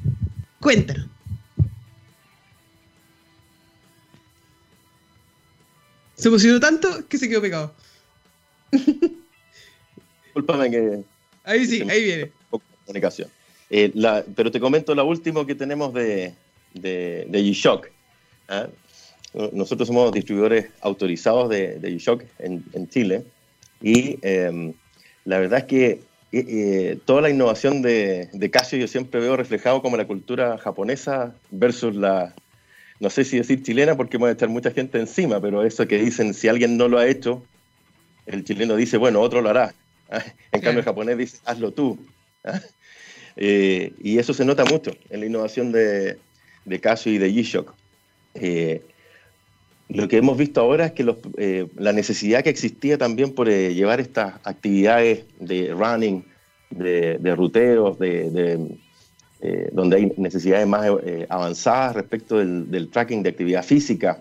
Cuéntanos. 0.61 1.07
Se 6.17 6.29
emocionó 6.29 6.61
tanto 6.61 7.09
que 7.09 7.17
se 7.17 7.29
quedó 7.29 7.41
pegado. 7.41 7.75
Disculpame 10.25 10.71
que... 10.71 11.05
Ahí 11.45 11.65
sí, 11.67 11.81
ahí 11.89 12.05
viene. 12.05 12.33
Comunicación. 12.85 13.31
Eh, 13.71 13.93
la, 13.95 14.25
pero 14.37 14.51
te 14.51 14.61
comento 14.61 14.95
la 14.95 15.05
última 15.05 15.47
que 15.47 15.55
tenemos 15.55 15.95
de, 15.95 16.35
de, 16.75 17.27
G-Shock. 17.31 17.89
¿ah? 18.49 18.69
Nosotros 19.53 19.89
somos 19.89 20.13
distribuidores 20.13 20.67
autorizados 20.81 21.49
de, 21.49 21.79
de 21.79 21.93
G-Shock 21.93 22.25
en, 22.39 22.89
Chile 22.89 23.25
y 23.83 24.19
em, 24.23 24.73
la 25.25 25.39
verdad 25.39 25.61
es 25.61 25.65
que 25.67 25.87
eh, 25.91 26.01
eh, 26.33 26.99
toda 27.05 27.23
la 27.23 27.31
innovación 27.31 27.83
de, 27.83 28.29
de, 28.33 28.51
Casio 28.51 28.79
yo 28.79 28.89
siempre 28.89 29.21
veo 29.21 29.37
reflejado 29.37 29.83
como 29.83 29.97
la 29.97 30.07
cultura 30.07 30.59
japonesa 30.59 31.35
versus 31.51 31.95
la, 31.95 32.35
no 33.01 33.11
sé 33.11 33.25
si 33.25 33.39
decir 33.39 33.63
chilena 33.63 33.97
porque 33.97 34.19
puede 34.19 34.33
estar 34.33 34.49
mucha 34.49 34.71
gente 34.71 34.99
encima, 34.99 35.41
pero 35.41 35.63
eso 35.63 35.87
que 35.87 35.99
dicen, 35.99 36.35
si 36.35 36.49
alguien 36.49 36.77
no 36.77 36.89
lo 36.89 36.99
ha 36.99 37.07
hecho, 37.07 37.45
el 38.27 38.45
chileno 38.45 38.77
dice, 38.77 38.97
bueno, 38.97 39.21
otro 39.21 39.41
lo 39.41 39.51
hará. 39.51 39.75
En 40.53 40.61
cambio 40.63 40.81
el 40.81 40.85
japonés 40.85 41.19
dice, 41.19 41.39
hazlo 41.45 41.73
tú. 41.73 41.99
Eh, 43.41 43.93
y 44.03 44.19
eso 44.19 44.35
se 44.35 44.45
nota 44.45 44.65
mucho 44.65 44.91
en 45.11 45.21
la 45.21 45.27
innovación 45.27 45.71
de, 45.71 46.19
de 46.69 46.81
Casio 46.81 47.13
y 47.13 47.19
de 47.19 47.33
G-Shock. 47.33 47.75
Eh, 48.35 48.83
lo 49.89 50.07
que 50.07 50.19
hemos 50.19 50.37
visto 50.37 50.61
ahora 50.61 50.87
es 50.87 50.93
que 50.93 51.15
eh, 51.39 51.67
la 51.77 51.93
necesidad 51.93 52.45
que 52.45 52.51
existía 52.51 52.99
también 52.99 53.33
por 53.33 53.49
eh, 53.49 53.75
llevar 53.75 54.01
estas 54.01 54.35
actividades 54.45 55.25
de 55.41 55.73
running, 55.73 56.25
de, 56.71 57.35
ruteos, 57.35 57.99
de, 57.99 58.69
donde 59.73 59.97
hay 59.97 60.13
necesidades 60.19 60.67
más 60.67 60.87
avanzadas 61.31 61.97
respecto 61.97 62.37
del, 62.37 62.91
tracking 62.91 63.23
de 63.23 63.31
actividad 63.31 63.65
física, 63.65 64.21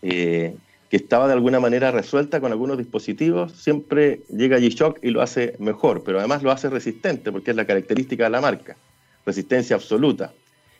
que 0.00 0.56
estaba 0.90 1.26
de 1.26 1.34
alguna 1.34 1.60
manera 1.60 1.90
resuelta 1.90 2.40
con 2.40 2.50
algunos 2.50 2.78
dispositivos, 2.78 3.52
siempre 3.52 4.20
llega 4.30 4.58
G-Shock 4.58 5.00
y 5.02 5.10
lo 5.10 5.20
hace 5.20 5.54
mejor, 5.58 6.02
pero 6.02 6.18
además 6.18 6.42
lo 6.42 6.50
hace 6.50 6.70
resistente, 6.70 7.30
porque 7.30 7.50
es 7.50 7.56
la 7.58 7.66
característica 7.66 8.24
de 8.24 8.30
la 8.30 8.40
marca, 8.40 8.76
resistencia 9.26 9.76
absoluta. 9.76 10.32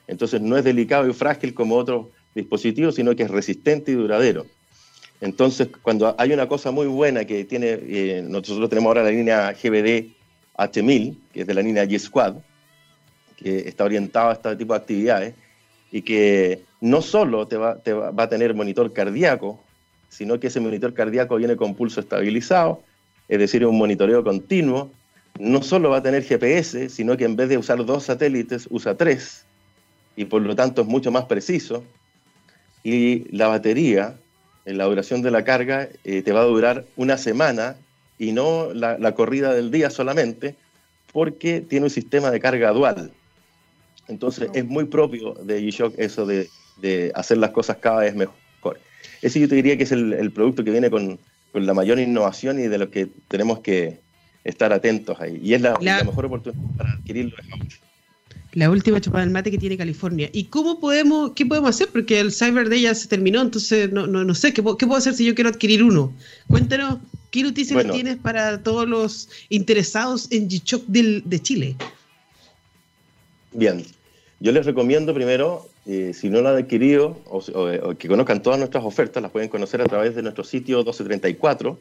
Entonces 0.06 0.40
no 0.40 0.56
es 0.56 0.64
delicado 0.64 1.08
y 1.08 1.12
frágil 1.12 1.54
como 1.54 1.76
otros 1.76 2.06
dispositivos, 2.34 2.94
sino 2.94 3.14
que 3.14 3.24
es 3.24 3.30
resistente 3.30 3.92
y 3.92 3.94
duradero. 3.94 4.46
Entonces, 5.20 5.68
cuando 5.82 6.14
hay 6.18 6.32
una 6.32 6.48
cosa 6.48 6.72
muy 6.72 6.86
buena 6.86 7.24
que 7.24 7.44
tiene, 7.44 7.78
eh, 7.80 8.24
nosotros 8.26 8.68
tenemos 8.68 8.88
ahora 8.88 9.04
la 9.04 9.10
línea 9.10 9.52
GBD 9.52 10.10
H1000, 10.56 11.16
que 11.32 11.40
es 11.42 11.46
de 11.46 11.54
la 11.54 11.62
línea 11.62 11.84
G-Squad, 11.84 12.34
que 13.36 13.68
está 13.68 13.84
orientada 13.84 14.30
a 14.30 14.32
este 14.32 14.56
tipo 14.56 14.72
de 14.72 14.80
actividades, 14.80 15.34
y 15.92 16.02
que 16.02 16.64
no 16.80 17.02
solo 17.02 17.46
te 17.46 17.56
va, 17.56 17.74
va, 17.76 18.22
a 18.24 18.28
tener 18.28 18.54
monitor 18.54 18.92
cardíaco, 18.92 19.62
sino 20.08 20.40
que 20.40 20.48
ese 20.48 20.58
monitor 20.58 20.92
cardíaco 20.92 21.36
viene 21.36 21.54
con 21.54 21.74
pulso 21.74 22.00
estabilizado, 22.00 22.82
es 23.28 23.38
decir, 23.38 23.64
un 23.64 23.78
monitoreo 23.78 24.24
continuo. 24.24 24.90
No 25.38 25.62
solo 25.62 25.90
va 25.90 25.98
a 25.98 26.02
tener 26.02 26.24
GPS, 26.24 26.88
sino 26.88 27.16
que 27.16 27.24
en 27.24 27.36
vez 27.36 27.48
de 27.48 27.58
usar 27.58 27.84
dos 27.86 28.04
satélites, 28.04 28.66
usa 28.70 28.96
tres 28.96 29.44
y 30.16 30.24
por 30.26 30.42
lo 30.42 30.54
tanto 30.54 30.82
es 30.82 30.88
mucho 30.88 31.10
más 31.10 31.24
preciso. 31.24 31.84
Y 32.84 33.24
la 33.34 33.48
batería, 33.48 34.16
en 34.64 34.78
la 34.78 34.84
duración 34.84 35.22
de 35.22 35.30
la 35.30 35.44
carga, 35.44 35.88
eh, 36.04 36.22
te 36.22 36.32
va 36.32 36.40
a 36.40 36.44
durar 36.44 36.84
una 36.96 37.16
semana 37.16 37.76
y 38.18 38.32
no 38.32 38.72
la, 38.72 39.14
corrida 39.14 39.52
del 39.52 39.70
día 39.70 39.90
solamente, 39.90 40.54
porque 41.12 41.60
tiene 41.60 41.86
un 41.86 41.90
sistema 41.90 42.30
de 42.30 42.40
carga 42.40 42.70
dual. 42.70 43.10
Entonces 44.08 44.50
es 44.54 44.64
muy 44.64 44.84
propio 44.84 45.34
de 45.34 45.60
G-Shock 45.60 45.94
eso 45.98 46.26
de, 46.26 46.48
hacer 47.14 47.38
las 47.38 47.50
cosas 47.50 47.78
cada 47.78 48.00
vez 48.00 48.14
mejor. 48.14 48.34
Ese 49.20 49.38
yo 49.38 49.48
te 49.48 49.54
diría 49.54 49.76
que 49.76 49.84
es 49.84 49.92
el, 49.92 50.32
producto 50.32 50.64
que 50.64 50.70
viene 50.70 50.90
con, 50.90 51.18
la 51.52 51.74
mayor 51.74 51.98
innovación 51.98 52.58
y 52.58 52.62
de 52.62 52.78
lo 52.78 52.90
que 52.90 53.08
tenemos 53.28 53.60
que 53.60 53.98
estar 54.42 54.72
atentos 54.72 55.20
ahí. 55.20 55.38
Y 55.42 55.54
es 55.54 55.60
la, 55.60 55.78
mejor 55.78 56.26
oportunidad 56.26 56.62
para 56.76 56.92
adquirirlo 56.92 57.36
la 58.54 58.70
última 58.70 59.00
chupada 59.00 59.24
del 59.24 59.32
mate 59.32 59.50
que 59.50 59.58
tiene 59.58 59.76
California. 59.76 60.28
¿Y 60.32 60.44
cómo 60.44 60.78
podemos, 60.78 61.32
qué 61.32 61.46
podemos 61.46 61.70
hacer? 61.70 61.88
Porque 61.88 62.20
el 62.20 62.32
Cyber 62.32 62.68
Day 62.68 62.82
ya 62.82 62.94
se 62.94 63.08
terminó, 63.08 63.40
entonces 63.40 63.90
no, 63.92 64.06
no, 64.06 64.24
no 64.24 64.34
sé, 64.34 64.52
¿qué, 64.52 64.62
¿qué, 64.62 64.86
puedo 64.86 64.96
hacer 64.96 65.14
si 65.14 65.24
yo 65.24 65.34
quiero 65.34 65.50
adquirir 65.50 65.82
uno? 65.82 66.12
Cuéntanos, 66.48 66.98
¿qué 67.30 67.42
noticias 67.42 67.84
tienes 67.90 68.16
para 68.16 68.62
todos 68.62 68.86
los 68.86 69.28
interesados 69.48 70.28
en 70.30 70.48
G-Shock 70.48 70.84
de 70.86 71.40
Chile? 71.40 71.76
Bien, 73.52 73.84
yo 74.40 74.52
les 74.52 74.66
recomiendo 74.66 75.14
primero, 75.14 75.66
eh, 75.86 76.12
si 76.14 76.28
no 76.28 76.42
lo 76.42 76.50
han 76.50 76.56
adquirido, 76.56 77.20
o, 77.26 77.94
que 77.94 78.08
conozcan 78.08 78.42
todas 78.42 78.58
nuestras 78.58 78.84
ofertas, 78.84 79.22
las 79.22 79.32
pueden 79.32 79.48
conocer 79.48 79.80
a 79.80 79.86
través 79.86 80.14
de 80.14 80.22
nuestro 80.22 80.44
sitio 80.44 80.78
1234, 80.78 81.78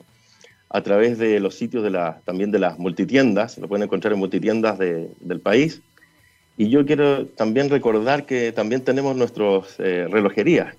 a 0.69 0.81
través 0.83 1.17
de 1.17 1.41
los 1.41 1.55
sitios 1.55 1.83
de 1.83 1.89
la, 1.89 2.21
también 2.23 2.49
de 2.49 2.59
las 2.59 2.79
multitiendas, 2.79 3.57
lo 3.57 3.67
pueden 3.67 3.83
encontrar 3.83 4.13
en 4.13 4.19
multitiendas 4.19 4.79
del 4.79 5.39
país 5.43 5.81
y 6.61 6.69
yo 6.69 6.85
quiero 6.85 7.25
también 7.25 7.71
recordar 7.71 8.27
que 8.27 8.51
también 8.51 8.81
tenemos 8.81 9.15
nuestros 9.15 9.73
eh, 9.79 10.07
relojerías. 10.07 10.75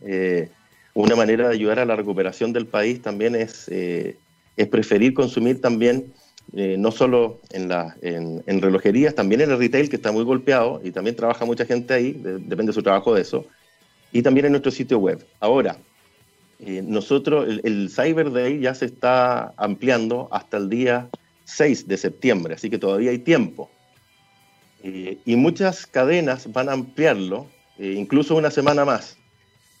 Eh, 0.00 0.48
una 0.94 1.16
manera 1.16 1.48
de 1.48 1.54
ayudar 1.54 1.80
a 1.80 1.84
la 1.84 1.96
recuperación 1.96 2.54
del 2.54 2.64
país 2.64 3.02
también 3.02 3.34
es, 3.34 3.68
eh, 3.68 4.16
es 4.56 4.68
preferir 4.68 5.12
consumir 5.12 5.60
también, 5.60 6.14
no 6.50 6.90
solo 6.90 7.40
en, 7.50 7.68
la, 7.68 7.94
en, 8.00 8.62
relojerías, 8.62 9.14
también 9.14 9.42
en 9.42 9.50
el 9.50 9.58
retail, 9.58 9.90
que 9.90 9.96
está 9.96 10.12
muy 10.12 10.24
golpeado 10.24 10.80
y 10.82 10.92
también 10.92 11.14
trabaja 11.14 11.44
mucha 11.44 11.66
gente 11.66 11.92
ahí, 11.92 12.12
depende 12.12 12.68
de 12.68 12.72
su 12.72 12.82
trabajo 12.82 13.14
de 13.14 13.20
eso, 13.20 13.44
y 14.12 14.22
también 14.22 14.46
en 14.46 14.52
nuestro 14.52 14.72
sitio 14.72 14.98
web. 14.98 15.22
Ahora, 15.40 15.76
nosotros, 16.58 17.46
el, 17.46 17.60
el 17.64 17.90
Cyber 17.90 18.32
Day 18.32 18.60
ya 18.60 18.74
se 18.74 18.86
está 18.86 19.52
ampliando 19.58 20.28
hasta 20.32 20.56
el 20.56 20.70
día 20.70 21.10
6 21.44 21.86
de 21.86 21.98
septiembre, 21.98 22.54
así 22.54 22.70
que 22.70 22.78
todavía 22.78 23.10
hay 23.10 23.18
tiempo. 23.18 23.70
Eh, 24.82 25.18
y 25.24 25.36
muchas 25.36 25.86
cadenas 25.86 26.52
van 26.52 26.68
a 26.68 26.72
ampliarlo, 26.72 27.46
eh, 27.78 27.94
incluso 27.96 28.36
una 28.36 28.50
semana 28.50 28.84
más. 28.84 29.16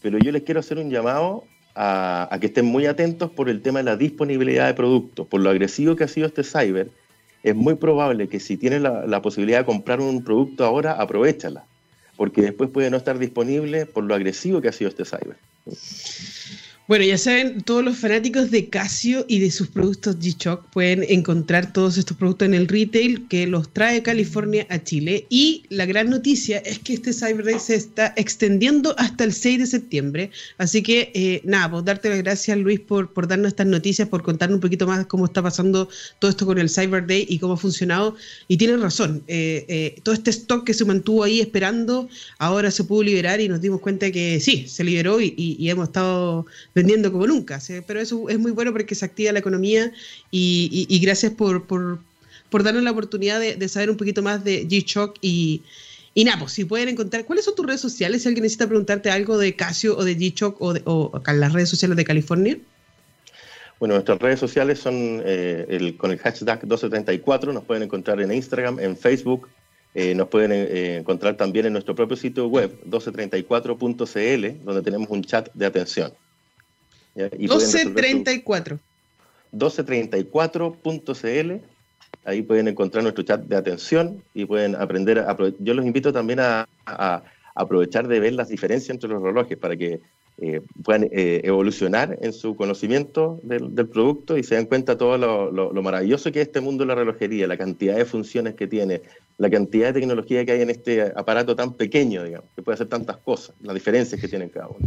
Pero 0.02 0.18
yo 0.18 0.32
les 0.32 0.42
quiero 0.42 0.60
hacer 0.60 0.78
un 0.78 0.90
llamado 0.90 1.44
a, 1.74 2.36
que 2.40 2.46
estén 2.46 2.66
muy 2.66 2.86
atentos 2.86 3.30
por 3.30 3.48
el 3.48 3.62
tema 3.62 3.80
de 3.80 3.84
la 3.84 3.96
disponibilidad 3.96 4.66
de 4.66 4.74
productos. 4.74 5.26
Por 5.26 5.40
lo 5.40 5.50
agresivo 5.50 5.96
que 5.96 6.04
ha 6.04 6.08
sido 6.08 6.26
este 6.26 6.42
cyber, 6.42 6.90
es 7.42 7.54
muy 7.54 7.74
probable 7.74 8.28
que 8.28 8.40
si 8.40 8.56
tienes 8.56 8.82
la, 8.82 9.06
la 9.06 9.22
posibilidad 9.22 9.60
de 9.60 9.64
comprar 9.64 10.00
un 10.00 10.24
producto 10.24 10.64
ahora, 10.64 10.92
aprovechala, 10.92 11.64
porque 12.16 12.42
después 12.42 12.70
puede 12.70 12.90
no 12.90 12.96
estar 12.96 13.18
disponible 13.18 13.86
por 13.86 14.04
lo 14.04 14.14
agresivo 14.14 14.60
que 14.60 14.68
ha 14.68 14.72
sido 14.72 14.90
este 14.90 15.04
cyber. 15.04 15.36
Bueno, 16.88 17.04
ya 17.04 17.18
saben, 17.18 17.60
todos 17.60 17.84
los 17.84 17.98
fanáticos 17.98 18.50
de 18.50 18.70
Casio 18.70 19.26
y 19.28 19.40
de 19.40 19.50
sus 19.50 19.68
productos 19.68 20.18
G-Shock 20.20 20.70
pueden 20.70 21.04
encontrar 21.06 21.70
todos 21.70 21.98
estos 21.98 22.16
productos 22.16 22.48
en 22.48 22.54
el 22.54 22.66
retail 22.66 23.28
que 23.28 23.46
los 23.46 23.70
trae 23.74 24.02
California 24.02 24.66
a 24.70 24.82
Chile. 24.82 25.26
Y 25.28 25.64
la 25.68 25.84
gran 25.84 26.08
noticia 26.08 26.56
es 26.60 26.78
que 26.78 26.94
este 26.94 27.12
Cyber 27.12 27.44
Day 27.44 27.58
se 27.58 27.74
está 27.74 28.14
extendiendo 28.16 28.94
hasta 28.98 29.24
el 29.24 29.34
6 29.34 29.58
de 29.58 29.66
septiembre. 29.66 30.30
Así 30.56 30.82
que, 30.82 31.12
eh, 31.12 31.42
nada, 31.44 31.70
pues 31.72 31.84
darte 31.84 32.08
las 32.08 32.20
gracias, 32.20 32.56
Luis, 32.56 32.80
por, 32.80 33.12
por 33.12 33.28
darnos 33.28 33.48
estas 33.48 33.66
noticias, 33.66 34.08
por 34.08 34.22
contarnos 34.22 34.54
un 34.54 34.62
poquito 34.62 34.86
más 34.86 35.04
cómo 35.04 35.26
está 35.26 35.42
pasando 35.42 35.90
todo 36.20 36.30
esto 36.30 36.46
con 36.46 36.56
el 36.56 36.70
Cyber 36.70 37.06
Day 37.06 37.26
y 37.28 37.38
cómo 37.38 37.52
ha 37.52 37.58
funcionado. 37.58 38.16
Y 38.48 38.56
tienes 38.56 38.80
razón, 38.80 39.22
eh, 39.28 39.66
eh, 39.68 40.00
todo 40.04 40.14
este 40.14 40.30
stock 40.30 40.64
que 40.64 40.72
se 40.72 40.86
mantuvo 40.86 41.22
ahí 41.22 41.40
esperando, 41.40 42.08
ahora 42.38 42.70
se 42.70 42.82
pudo 42.84 43.02
liberar 43.02 43.42
y 43.42 43.48
nos 43.50 43.60
dimos 43.60 43.82
cuenta 43.82 44.10
que 44.10 44.40
sí, 44.40 44.66
se 44.66 44.84
liberó 44.84 45.20
y, 45.20 45.34
y 45.36 45.68
hemos 45.68 45.88
estado 45.88 46.46
vendiendo 46.78 47.10
como 47.10 47.26
nunca. 47.26 47.60
Pero 47.86 48.00
eso 48.00 48.28
es 48.28 48.38
muy 48.38 48.52
bueno 48.52 48.72
porque 48.72 48.94
se 48.94 49.04
activa 49.04 49.32
la 49.32 49.40
economía 49.40 49.92
y, 50.30 51.00
gracias 51.02 51.32
por, 51.32 51.66
por, 51.66 52.62
darnos 52.62 52.82
la 52.84 52.92
oportunidad 52.92 53.40
de, 53.40 53.68
saber 53.68 53.90
un 53.90 53.96
poquito 53.96 54.22
más 54.22 54.44
de 54.44 54.66
G-Shock 54.68 55.18
y, 55.20 55.62
y 56.14 56.24
nada, 56.24 56.38
pues 56.38 56.52
si 56.52 56.64
pueden 56.64 56.88
encontrar, 56.88 57.24
¿cuáles 57.24 57.44
son 57.44 57.56
tus 57.56 57.66
redes 57.66 57.80
sociales? 57.80 58.22
Si 58.22 58.28
alguien 58.28 58.44
necesita 58.44 58.68
preguntarte 58.68 59.10
algo 59.10 59.38
de 59.38 59.56
Casio 59.56 59.96
o 59.96 60.04
de 60.04 60.16
G-Shock 60.16 60.56
o, 60.60 61.20
las 61.26 61.52
redes 61.52 61.68
sociales 61.68 61.96
de 61.96 62.04
California. 62.04 62.56
Bueno, 63.80 63.94
nuestras 63.94 64.18
redes 64.18 64.40
sociales 64.40 64.78
son 64.78 65.22
eh, 65.24 65.94
con 65.96 66.10
el 66.10 66.18
hashtag 66.18 66.58
1234, 66.62 67.52
nos 67.52 67.64
pueden 67.64 67.84
encontrar 67.84 68.20
en 68.20 68.32
Instagram, 68.32 68.80
en 68.80 68.96
Facebook, 68.96 69.48
eh, 69.94 70.14
nos 70.14 70.28
pueden 70.28 70.52
eh, 70.52 70.96
encontrar 70.98 71.36
también 71.36 71.66
en 71.66 71.72
nuestro 71.72 71.94
propio 71.94 72.16
sitio 72.16 72.46
web, 72.48 72.72
1234.cl, 72.84 74.64
donde 74.64 74.82
tenemos 74.82 75.08
un 75.10 75.22
chat 75.22 75.48
de 75.54 75.66
atención. 75.66 76.12
1234. 77.18 78.78
1234.cl, 79.52 81.62
ahí 82.24 82.42
pueden 82.42 82.68
encontrar 82.68 83.02
nuestro 83.02 83.24
chat 83.24 83.40
de 83.42 83.56
atención 83.56 84.22
y 84.34 84.44
pueden 84.44 84.76
aprender. 84.76 85.18
A, 85.20 85.36
yo 85.58 85.74
los 85.74 85.84
invito 85.84 86.12
también 86.12 86.38
a, 86.40 86.68
aprovechar 87.54 88.06
de 88.06 88.20
ver 88.20 88.34
las 88.34 88.48
diferencias 88.48 88.90
entre 88.90 89.10
los 89.10 89.20
relojes 89.20 89.58
para 89.58 89.76
que 89.76 90.00
eh, 90.40 90.60
puedan 90.84 91.08
evolucionar 91.10 92.16
en 92.20 92.32
su 92.32 92.54
conocimiento 92.54 93.40
del, 93.42 93.88
producto 93.88 94.38
y 94.38 94.44
se 94.44 94.54
den 94.54 94.66
cuenta 94.66 94.96
todo 94.96 95.18
lo, 95.18 95.50
lo, 95.50 95.82
maravilloso 95.82 96.30
que 96.30 96.40
es 96.40 96.46
este 96.46 96.60
mundo 96.60 96.84
de 96.84 96.88
la 96.88 96.94
relojería, 96.94 97.48
la 97.48 97.56
cantidad 97.56 97.96
de 97.96 98.04
funciones 98.04 98.54
que 98.54 98.68
tiene, 98.68 99.02
la 99.38 99.50
cantidad 99.50 99.88
de 99.88 100.00
tecnología 100.00 100.44
que 100.44 100.52
hay 100.52 100.62
en 100.62 100.70
este 100.70 101.02
aparato 101.16 101.56
tan 101.56 101.72
pequeño, 101.72 102.22
digamos, 102.22 102.48
que 102.54 102.62
puede 102.62 102.74
hacer 102.74 102.86
tantas 102.86 103.16
cosas, 103.16 103.56
las 103.60 103.74
diferencias 103.74 104.20
que 104.20 104.28
tienen 104.28 104.50
cada 104.50 104.68
uno. 104.68 104.86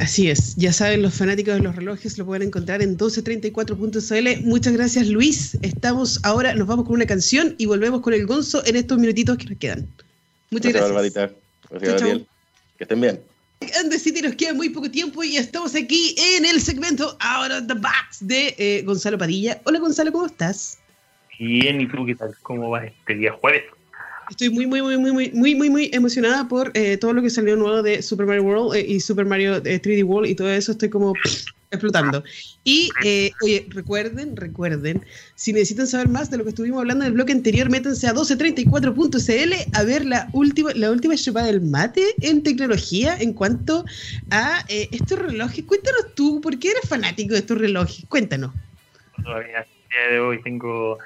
Así 0.00 0.28
es, 0.28 0.56
ya 0.56 0.72
saben, 0.72 1.02
los 1.02 1.14
fanáticos 1.14 1.54
de 1.54 1.60
los 1.60 1.76
relojes 1.76 2.18
lo 2.18 2.26
pueden 2.26 2.48
encontrar 2.48 2.82
en 2.82 2.98
1234.cl. 2.98 4.44
Muchas 4.44 4.72
gracias, 4.72 5.06
Luis. 5.06 5.56
Estamos 5.62 6.20
ahora, 6.24 6.54
nos 6.54 6.66
vamos 6.66 6.86
con 6.86 6.94
una 6.94 7.06
canción 7.06 7.54
y 7.58 7.66
volvemos 7.66 8.00
con 8.00 8.12
el 8.12 8.26
Gonzo 8.26 8.64
en 8.66 8.74
estos 8.76 8.98
minutitos 8.98 9.38
que 9.38 9.44
nos 9.46 9.58
quedan. 9.58 9.88
Muchas 10.50 10.72
gracias. 10.72 11.32
Gracias, 11.70 12.02
Gabriel. 12.02 12.26
Que 12.76 12.84
estén 12.84 13.00
bien. 13.00 13.20
And 13.78 13.90
the 13.90 13.98
City 13.98 14.20
nos 14.20 14.34
queda 14.34 14.52
muy 14.52 14.68
poco 14.68 14.90
tiempo 14.90 15.22
y 15.22 15.36
estamos 15.36 15.74
aquí 15.74 16.14
en 16.18 16.44
el 16.44 16.60
segmento 16.60 17.16
Out 17.20 17.52
of 17.52 17.66
the 17.68 17.74
Box 17.74 18.18
de 18.20 18.54
eh, 18.58 18.82
Gonzalo 18.82 19.16
Padilla. 19.16 19.60
Hola 19.64 19.78
Gonzalo, 19.78 20.12
¿cómo 20.12 20.26
estás? 20.26 20.78
Bien, 21.38 21.80
¿y 21.80 21.88
tú 21.88 22.04
qué 22.04 22.14
tal? 22.14 22.34
¿Cómo 22.42 22.70
va 22.70 22.84
este 22.84 23.14
día 23.14 23.32
jueves? 23.32 23.62
Estoy 24.30 24.50
muy, 24.50 24.66
muy, 24.66 24.80
muy, 24.80 24.96
muy, 24.96 25.30
muy, 25.32 25.54
muy, 25.54 25.70
muy 25.70 25.90
emocionada 25.92 26.48
por 26.48 26.70
eh, 26.74 26.96
todo 26.96 27.12
lo 27.12 27.22
que 27.22 27.30
salió 27.30 27.56
nuevo 27.56 27.82
de 27.82 28.02
Super 28.02 28.26
Mario 28.26 28.44
World 28.44 28.74
eh, 28.74 28.84
y 28.86 29.00
Super 29.00 29.26
Mario 29.26 29.62
3D 29.62 29.98
eh, 29.98 30.02
World 30.02 30.30
y 30.30 30.34
todo 30.34 30.50
eso. 30.50 30.72
Estoy 30.72 30.88
como 30.88 31.12
explotando. 31.70 32.22
Y, 32.62 32.92
oye, 33.42 33.66
recuerden, 33.70 34.36
recuerden, 34.36 35.04
si 35.34 35.52
necesitan 35.52 35.86
saber 35.88 36.08
más 36.08 36.30
de 36.30 36.38
lo 36.38 36.44
que 36.44 36.50
estuvimos 36.50 36.78
hablando 36.78 37.04
en 37.04 37.08
el 37.08 37.14
bloque 37.14 37.32
anterior, 37.32 37.68
métanse 37.68 38.06
a 38.06 38.14
1234.cl 38.14 39.52
a 39.72 39.82
ver 39.82 40.04
la 40.04 40.30
última, 40.32 40.72
la 40.74 40.90
última 40.90 41.16
chupada 41.16 41.46
del 41.46 41.60
mate 41.60 42.02
en 42.20 42.42
tecnología 42.44 43.16
en 43.18 43.32
cuanto 43.32 43.84
a 44.30 44.64
estos 44.68 45.18
relojes. 45.18 45.64
Cuéntanos 45.64 46.14
tú, 46.14 46.40
¿por 46.40 46.58
qué 46.58 46.70
eres 46.70 46.88
fanático 46.88 47.34
de 47.34 47.40
estos 47.40 47.58
relojes? 47.58 48.04
Cuéntanos. 48.08 48.52
Todavía, 49.22 49.66
día 49.90 50.12
de 50.12 50.20
hoy 50.20 50.42
tengo 50.42 50.98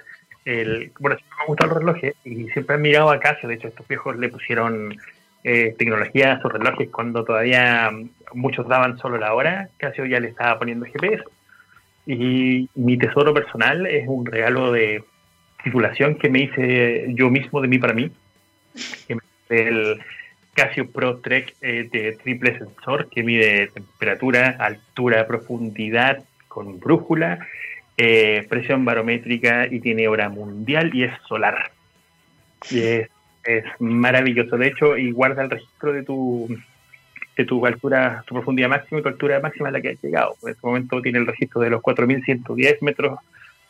bueno, 0.44 1.16
siempre 1.16 1.36
me 1.36 1.42
han 1.42 1.46
gustado 1.46 1.70
los 1.70 1.78
relojes 1.78 2.14
y 2.24 2.48
siempre 2.50 2.76
he 2.76 2.78
mirado 2.78 3.10
a 3.10 3.20
Casio. 3.20 3.48
De 3.48 3.56
hecho, 3.56 3.68
estos 3.68 3.86
viejos 3.86 4.16
le 4.16 4.28
pusieron 4.28 4.96
eh, 5.44 5.74
tecnología 5.78 6.32
a 6.32 6.42
sus 6.42 6.52
relojes 6.52 6.88
cuando 6.90 7.24
todavía 7.24 7.90
muchos 8.32 8.66
daban 8.68 8.98
solo 8.98 9.18
la 9.18 9.34
hora. 9.34 9.68
Casio 9.76 10.06
ya 10.06 10.20
le 10.20 10.28
estaba 10.28 10.58
poniendo 10.58 10.86
GPS. 10.86 11.22
Y 12.06 12.68
mi 12.74 12.96
tesoro 12.96 13.34
personal 13.34 13.86
es 13.86 14.08
un 14.08 14.24
regalo 14.24 14.72
de 14.72 15.04
titulación 15.62 16.14
que 16.14 16.30
me 16.30 16.40
hice 16.40 17.06
yo 17.14 17.28
mismo 17.30 17.60
de 17.60 17.68
mí 17.68 17.78
para 17.78 17.92
mí. 17.92 18.10
el 19.50 20.00
Casio 20.54 20.90
Pro 20.90 21.18
Trek 21.18 21.54
eh, 21.60 21.88
de 21.92 22.12
triple 22.12 22.58
sensor 22.58 23.08
que 23.10 23.22
mide 23.22 23.68
temperatura, 23.68 24.56
altura, 24.58 25.26
profundidad 25.26 26.24
con 26.48 26.80
brújula 26.80 27.46
eh, 28.00 28.46
presión 28.48 28.84
barométrica 28.84 29.66
y 29.66 29.80
tiene 29.80 30.06
hora 30.06 30.28
mundial 30.28 30.94
y 30.94 31.02
es 31.02 31.12
solar. 31.28 31.72
Y 32.70 32.80
es, 32.80 33.08
maravilloso. 33.80 34.56
De 34.56 34.68
hecho, 34.68 34.96
y 34.96 35.10
guarda 35.10 35.42
el 35.42 35.50
registro 35.50 35.92
de 35.92 36.04
tu 36.04 36.48
de 37.36 37.44
tu 37.44 37.64
altura, 37.64 38.24
tu 38.26 38.34
profundidad 38.34 38.68
máxima 38.68 39.00
y 39.00 39.02
tu 39.02 39.08
altura 39.08 39.40
máxima 39.40 39.68
a 39.68 39.72
la 39.72 39.80
que 39.80 39.90
has 39.90 40.02
llegado. 40.02 40.36
En 40.42 40.50
este 40.50 40.66
momento 40.66 41.00
tiene 41.02 41.18
el 41.18 41.26
registro 41.26 41.60
de 41.60 41.70
los 41.70 41.80
4.110 41.82 42.78
metros 42.82 43.18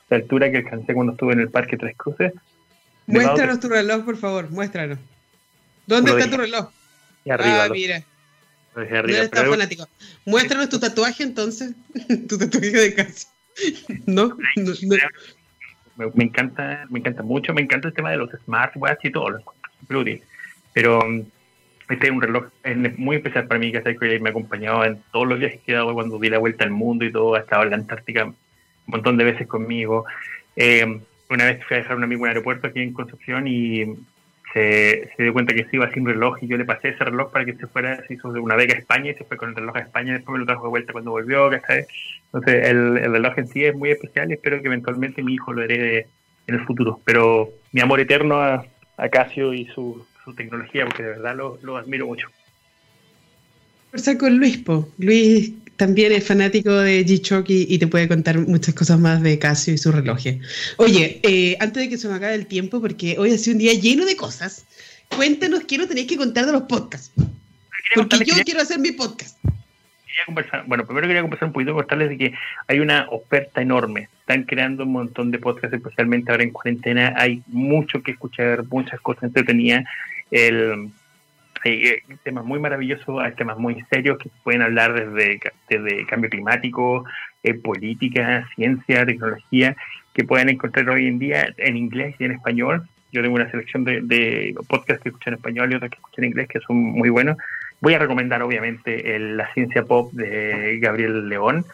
de 0.09 0.17
altura 0.17 0.51
que 0.51 0.59
alcancé 0.59 0.95
cuando 0.95 1.13
estuve 1.13 1.35
en 1.35 1.41
el 1.41 1.51
Parque 1.51 1.77
Tres 1.77 1.97
Cruces. 1.97 2.33
Muéstranos 3.07 3.61
tu 3.61 3.69
reloj, 3.69 4.05
por 4.05 4.17
favor, 4.17 4.51
muéstranos. 4.51 4.99
¿Dónde 5.87 6.11
está 6.13 6.31
tu 6.31 6.37
reloj? 6.37 6.71
Y 7.25 7.31
arriba. 7.31 7.65
Ah, 7.65 7.69
mira. 7.71 8.03
Arriba, 8.75 9.29
fanático. 9.33 9.89
Muéstranos 10.25 10.69
tu 10.69 10.79
tatuaje 10.79 11.23
entonces, 11.23 11.75
tu 12.29 12.39
tatuaje 12.39 12.71
de 12.71 12.95
casa. 12.95 13.29
No, 14.07 14.37
Me, 16.15 16.25
encanta, 16.25 16.87
me 16.91 17.01
encanta 17.01 17.23
mucho, 17.23 17.53
me 17.53 17.63
encanta 17.63 17.89
el 17.89 17.95
tema 17.95 18.11
de 18.11 18.19
los 18.19 18.31
smartwatch 18.45 19.05
y 19.05 19.11
todo, 19.11 19.31
lo 19.31 19.41
súper 19.81 20.21
Pero 20.73 21.01
um, 21.01 21.25
este 21.89 22.07
es 22.07 22.13
un 22.13 22.23
reloj 22.23 22.47
muy 22.97 23.17
especial 23.17 23.47
para 23.47 23.59
mí, 23.59 23.73
que 23.73 24.21
me 24.21 24.29
ha 24.29 24.31
acompañado 24.31 24.85
en 24.85 25.03
todos 25.11 25.27
los 25.27 25.39
viajes 25.39 25.61
que 25.65 25.73
he 25.73 25.75
dado 25.75 25.95
cuando 25.95 26.19
di 26.19 26.29
la 26.29 26.39
vuelta 26.39 26.65
al 26.65 26.71
mundo 26.71 27.05
y 27.05 27.13
todo, 27.13 27.35
ha 27.35 27.41
estado 27.41 27.65
en 27.65 27.71
la 27.71 27.77
Antártica 27.77 28.27
un 28.27 28.35
montón 28.87 29.17
de 29.17 29.25
veces 29.25 29.47
conmigo. 29.47 30.05
Eh, 30.57 31.01
una 31.31 31.45
vez 31.45 31.65
fui 31.65 31.77
a 31.77 31.81
dejar 31.81 31.93
a 31.93 31.97
un 31.97 32.05
amigo 32.05 32.25
en 32.25 32.31
el 32.31 32.37
aeropuerto 32.37 32.67
aquí 32.67 32.81
en 32.81 32.93
Concepción 32.93 33.47
y 33.47 33.85
se, 34.53 35.11
dio 35.19 35.33
cuenta 35.33 35.55
que 35.55 35.65
se 35.65 35.77
iba 35.77 35.91
sin 35.91 36.07
reloj 36.07 36.39
y 36.43 36.49
yo 36.49 36.57
le 36.57 36.65
pasé 36.65 36.89
ese 36.89 37.05
reloj 37.05 37.31
para 37.31 37.45
que 37.45 37.55
se 37.55 37.67
fuera, 37.67 38.03
se 38.07 38.15
hizo 38.15 38.29
una 38.29 38.57
beca 38.57 38.75
a 38.75 38.79
España 38.79 39.11
y 39.11 39.15
se 39.15 39.25
fue 39.25 39.37
con 39.37 39.51
el 39.51 39.57
reloj 39.57 39.77
a 39.77 39.81
España 39.81 40.15
después 40.15 40.33
me 40.35 40.41
lo 40.41 40.47
trajo 40.47 40.65
de 40.65 40.71
vuelta 40.71 40.93
cuando 40.93 41.11
volvió, 41.11 41.51
Entonces 41.53 42.69
el, 42.69 42.97
reloj 43.13 43.39
en 43.39 43.49
sí 43.49 43.65
es 43.65 43.75
muy 43.75 43.91
especial 43.91 44.31
y 44.31 44.35
espero 44.35 44.61
que 44.61 44.69
eventualmente 44.69 45.23
mi 45.23 45.35
hijo 45.35 45.53
lo 45.53 45.63
herede 45.63 46.09
en 46.47 46.55
el 46.55 46.65
futuro. 46.65 47.01
Pero 47.05 47.51
mi 47.73 47.81
amor 47.81 48.01
eterno 48.01 48.41
a, 48.41 48.65
a 48.97 49.09
Casio 49.09 49.53
y 49.53 49.67
su, 49.67 50.05
tecnología, 50.37 50.85
porque 50.85 51.03
de 51.03 51.09
verdad 51.09 51.35
lo, 51.35 51.59
lo 51.63 51.79
admiro 51.79 52.07
mucho. 52.07 52.29
con 54.19 54.37
Luis, 54.37 54.63
Luis 54.99 55.55
también 55.79 56.11
es 56.11 56.27
fanático 56.27 56.73
de 56.73 57.07
G-Shock 57.07 57.47
y, 57.49 57.79
te 57.79 57.87
puede 57.87 58.09
contar 58.09 58.37
muchas 58.37 58.75
cosas 58.75 58.99
más 58.99 59.23
de 59.23 59.39
Casio 59.39 59.73
y 59.73 59.79
su 59.79 59.93
reloj. 59.93 60.19
Oye, 60.77 61.21
eh, 61.23 61.57
antes 61.61 61.85
de 61.85 61.89
que 61.89 61.97
se 61.97 62.09
me 62.09 62.15
acabe 62.15 62.35
el 62.35 62.47
tiempo, 62.47 62.81
porque 62.81 63.17
hoy 63.17 63.33
ha 63.33 63.39
sido 63.39 63.55
un 63.55 63.61
día 63.61 63.75
lleno 63.75 64.05
de 64.05 64.17
cosas, 64.17 64.67
cuéntanos 65.09 65.65
qué 65.65 65.79
nos 65.79 65.87
tenéis 65.89 66.09
que 66.09 66.17
contar 66.17 66.47
de 66.47 66.53
los 66.53 66.63
podcasts. 66.63 67.13
Porque 67.95 68.25
yo 68.27 68.35
quiero 68.45 68.61
hacer 68.61 68.81
mi 68.81 68.91
podcast. 68.91 69.39
bueno, 70.67 70.85
primero 70.85 71.07
quería 71.07 71.23
conversar 71.23 71.47
un 71.47 71.53
poquito, 71.53 71.75
contarles 71.75 72.09
de 72.09 72.19
que 72.19 72.35
hay 72.67 72.81
una 72.81 73.07
oferta 73.11 73.63
enorme. 73.63 74.09
Están 74.21 74.43
creando 74.43 74.83
un 74.83 74.91
montón 74.91 75.31
de 75.31 75.39
podcasts, 75.39 75.77
especialmente 75.77 76.33
ahora 76.33 76.43
en 76.43 76.51
cuarentena. 76.51 77.15
Hay 77.17 77.45
mucho 77.47 78.03
que 78.03 78.11
escuchar, 78.11 78.65
muchas 78.69 79.01
cosas 79.01 79.23
entretenidas. 79.23 79.85
El, 80.33 80.91
hay 81.65 82.01
temas 82.23 82.45
muy 82.45 82.59
maravillosos, 82.59 83.21
hay 83.21 83.33
temas 83.33 83.59
muy 83.59 83.83
serios 83.91 84.19
que 84.19 84.31
pueden 84.43 84.63
hablar 84.63 84.95
desde, 84.95 85.41
desde 85.69 86.07
cambio 86.07 86.31
climático, 86.31 87.05
eh, 87.43 87.55
política, 87.55 88.49
ciencia, 88.55 89.07
tecnología, 89.07 89.77
que 90.13 90.25
pueden 90.25 90.49
encontrar 90.49 90.89
hoy 90.91 91.07
en 91.07 91.19
día 91.19 91.55
en 91.57 91.77
inglés 91.77 92.17
y 92.19 92.25
en 92.25 92.33
español. 92.33 92.89
Yo 93.13 93.23
tengo 93.23 93.37
una 93.37 93.51
selección 93.51 93.85
de, 93.85 94.55
podcasts 94.69 95.03
que 95.03 95.11
escuchan 95.11 95.35
en 95.35 95.39
español 95.39 95.73
y 95.73 95.77
otros 95.77 95.91
que 95.91 95.97
escuchan 95.97 96.25
en 96.25 96.31
inglés 96.31 96.49
que 96.49 96.61
son 96.61 96.77
muy 96.77 97.09
buenos. 97.09 97.37
Voy 97.81 97.95
a 97.95 97.99
recomendar 97.99 98.43
obviamente 98.43 99.19
La 99.19 99.53
Ciencia 99.55 99.85
Pop 99.85 100.13
de 100.13 100.79
Gabriel 100.81 101.29
León, 101.29 101.65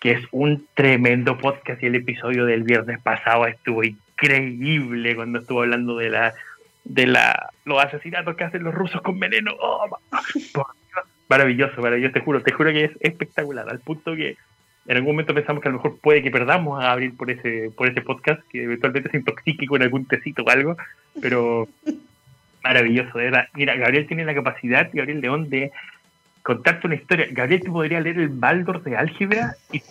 que 0.00 0.12
es 0.12 0.24
un 0.32 0.66
tremendo 0.74 1.38
podcast 1.38 1.82
y 1.82 1.86
el 1.86 1.94
episodio 1.94 2.46
del 2.46 2.62
viernes 2.64 3.00
pasado 3.00 3.46
estuvo 3.46 3.84
increíble 3.84 5.14
cuando 5.14 5.40
estuvo 5.40 5.62
hablando 5.62 5.96
de 5.96 6.10
la 6.10 6.34
de 6.84 7.06
la, 7.06 7.50
los 7.64 7.82
asesinatos 7.82 8.36
que 8.36 8.44
hacen 8.44 8.64
los 8.64 8.74
rusos 8.74 9.00
con 9.02 9.18
veneno. 9.18 9.52
Oh, 9.60 9.98
maravilloso, 11.28 11.80
maravilloso, 11.80 12.12
te 12.12 12.20
juro, 12.20 12.42
te 12.42 12.52
juro 12.52 12.70
que 12.72 12.84
es 12.84 12.92
espectacular, 13.00 13.68
al 13.68 13.80
punto 13.80 14.14
que 14.14 14.36
en 14.86 14.96
algún 14.96 15.12
momento 15.12 15.34
pensamos 15.34 15.62
que 15.62 15.68
a 15.68 15.72
lo 15.72 15.78
mejor 15.78 15.98
puede 16.00 16.22
que 16.22 16.30
perdamos 16.30 16.82
a 16.82 16.92
abrir 16.92 17.16
por 17.16 17.30
ese, 17.30 17.70
por 17.76 17.88
ese 17.88 18.00
podcast, 18.00 18.42
que 18.50 18.64
eventualmente 18.64 19.10
se 19.10 19.16
intoxique 19.18 19.66
con 19.66 19.82
algún 19.82 20.06
tecito 20.06 20.42
o 20.42 20.50
algo, 20.50 20.76
pero 21.20 21.68
maravilloso, 22.64 23.16
de 23.18 23.24
verdad. 23.24 23.48
Mira, 23.54 23.76
Gabriel 23.76 24.06
tiene 24.06 24.24
la 24.24 24.34
capacidad, 24.34 24.90
Gabriel 24.92 25.20
León, 25.20 25.50
de 25.50 25.70
contarte 26.42 26.88
una 26.88 26.96
historia. 26.96 27.28
Gabriel 27.30 27.60
te 27.62 27.70
podría 27.70 28.00
leer 28.00 28.18
el 28.18 28.28
Baldor 28.28 28.82
de 28.82 28.96
álgebra, 28.96 29.54
y, 29.70 29.82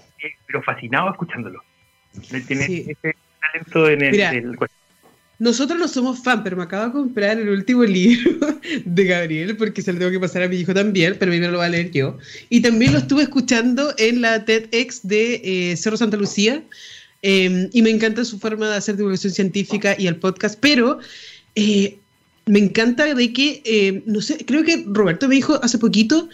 pero 0.46 0.62
fascinado 0.62 1.10
escuchándolo. 1.10 1.64
Tiene 2.46 2.66
ese 2.66 3.16
talento 3.40 3.90
en 3.90 4.04
el, 4.04 4.58
nosotros 5.42 5.80
no 5.80 5.88
somos 5.88 6.20
fan, 6.20 6.44
pero 6.44 6.56
me 6.56 6.62
acabo 6.62 6.86
de 6.86 6.92
comprar 6.92 7.40
el 7.40 7.50
último 7.50 7.84
libro 8.00 8.60
de 8.86 9.06
Gabriel 9.06 9.58
porque 9.58 9.82
se 9.82 9.92
lo 9.92 9.98
tengo 9.98 10.12
que 10.12 10.20
pasar 10.20 10.44
a 10.44 10.48
mi 10.48 10.58
hijo 10.58 10.72
también, 10.72 11.16
pero 11.18 11.32
primero 11.32 11.52
lo 11.52 11.58
voy 11.58 11.66
a 11.66 11.70
leer 11.70 11.90
yo. 11.90 12.16
Y 12.50 12.62
también 12.62 12.94
lo 12.94 13.00
estuve 13.00 13.24
escuchando 13.24 13.92
en 13.98 14.22
la 14.22 14.46
TEDx 14.46 15.00
de 15.02 15.42
eh, 15.44 15.78
Cerro 15.78 15.98
Santa 15.98 16.16
Lucía 16.16 16.62
em, 17.24 17.72
y 17.74 17.82
me 17.82 17.90
encanta 17.90 18.24
su 18.24 18.38
forma 18.38 18.70
de 18.70 18.76
hacer 18.76 18.98
divulgación 18.98 19.34
científica 19.34 19.96
y 19.98 20.06
el 20.06 20.18
podcast, 20.18 20.60
pero 20.62 21.00
eh, 21.56 21.98
me 22.46 22.60
encanta 22.60 23.12
de 23.12 23.34
que, 23.34 23.64
em, 23.66 24.04
no 24.06 24.22
sé, 24.22 24.46
creo 24.46 24.64
que 24.64 24.86
Roberto 24.90 25.28
me 25.28 25.34
dijo 25.34 25.60
hace 25.64 25.80
poquito 25.80 26.30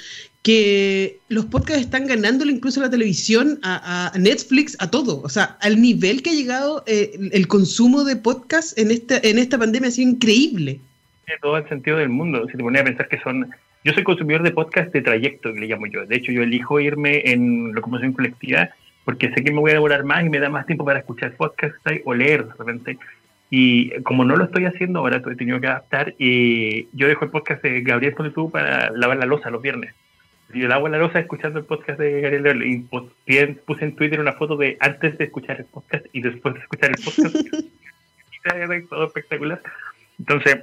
que 0.48 1.20
los 1.28 1.44
podcasts 1.48 1.82
están 1.82 2.08
ganándole 2.08 2.54
incluso 2.54 2.80
a 2.80 2.84
la 2.84 2.90
televisión, 2.90 3.60
a, 3.64 4.14
Netflix, 4.18 4.78
a 4.80 4.90
todo. 4.90 5.22
O 5.22 5.28
sea, 5.28 5.58
al 5.60 5.82
nivel 5.82 6.24
que 6.24 6.30
ha 6.30 6.34
llegado 6.34 6.86
eh, 6.88 7.20
el 7.34 7.50
consumo 7.50 8.06
de 8.06 8.16
podcasts 8.16 8.74
en 8.78 8.90
esta, 8.90 9.18
en 9.24 9.40
esta 9.40 9.58
pandemia 9.58 9.90
ha 9.90 9.92
sido 9.92 10.10
increíble. 10.10 10.80
Tiene 11.26 11.42
todo 11.42 11.58
el 11.58 11.68
sentido 11.68 11.98
del 11.98 12.08
mundo. 12.08 12.48
Si 12.50 12.56
te 12.56 12.64
pones 12.64 12.82
a 12.82 12.86
pensar 12.86 13.10
que 13.10 13.20
son. 13.20 13.52
Yo 13.84 13.92
soy 13.92 14.04
consumidor 14.04 14.42
de 14.42 14.52
podcast 14.52 14.94
de 14.94 15.02
trayecto, 15.02 15.54
que 15.54 15.60
le 15.60 15.68
llamo 15.68 15.86
yo. 15.88 16.06
De 16.06 16.16
hecho, 16.16 16.32
yo 16.32 16.44
elijo 16.44 16.80
irme 16.80 17.30
en 17.30 17.74
locomoción 17.74 18.14
colectiva 18.14 18.70
porque 19.04 19.30
sé 19.34 19.44
que 19.44 19.52
me 19.52 19.60
voy 19.60 19.72
a 19.72 19.74
demorar 19.74 20.06
más 20.06 20.26
y 20.26 20.30
me 20.30 20.40
da 20.40 20.48
más 20.48 20.66
tiempo 20.66 20.86
para 20.86 21.00
escuchar 21.00 21.36
podcasts 21.36 21.78
o 22.06 22.14
leer 22.14 22.46
de 22.46 22.54
repente. 22.54 22.98
Y 23.50 24.02
como 24.04 24.24
no 24.24 24.38
lo 24.38 24.46
estoy 24.46 24.64
haciendo 24.64 25.00
ahora, 25.00 25.18
he 25.18 25.36
tenido 25.36 25.60
que 25.60 25.68
adaptar. 25.68 26.16
Y 26.18 26.88
yo 26.94 27.10
dejo 27.10 27.26
el 27.26 27.32
podcast 27.32 27.62
de 27.64 27.82
Gabriel 27.82 28.16
tú 28.34 28.50
para 28.50 28.92
lavar 28.92 29.18
la 29.18 29.26
losa 29.26 29.50
los 29.50 29.62
viernes. 29.62 29.94
Yo 30.54 30.68
lavo 30.68 30.88
la 30.88 30.98
losa 30.98 31.20
escuchando 31.20 31.60
el 31.60 31.66
podcast 31.66 32.00
de 32.00 32.22
Gabriel 32.22 32.64
y 32.64 32.80
puse 32.80 33.86
en 33.86 33.96
Twitter 33.96 34.20
una 34.20 34.34
foto 34.34 34.56
de 34.56 34.78
antes 34.80 35.18
de 35.18 35.26
escuchar 35.26 35.60
el 35.60 35.66
podcast 35.66 36.06
y 36.14 36.22
después 36.22 36.54
de 36.54 36.62
escuchar 36.62 36.92
el 36.92 37.04
podcast. 37.04 37.36
y 37.36 38.88
todo 38.90 39.08
espectacular. 39.08 39.62
Entonces, 40.18 40.60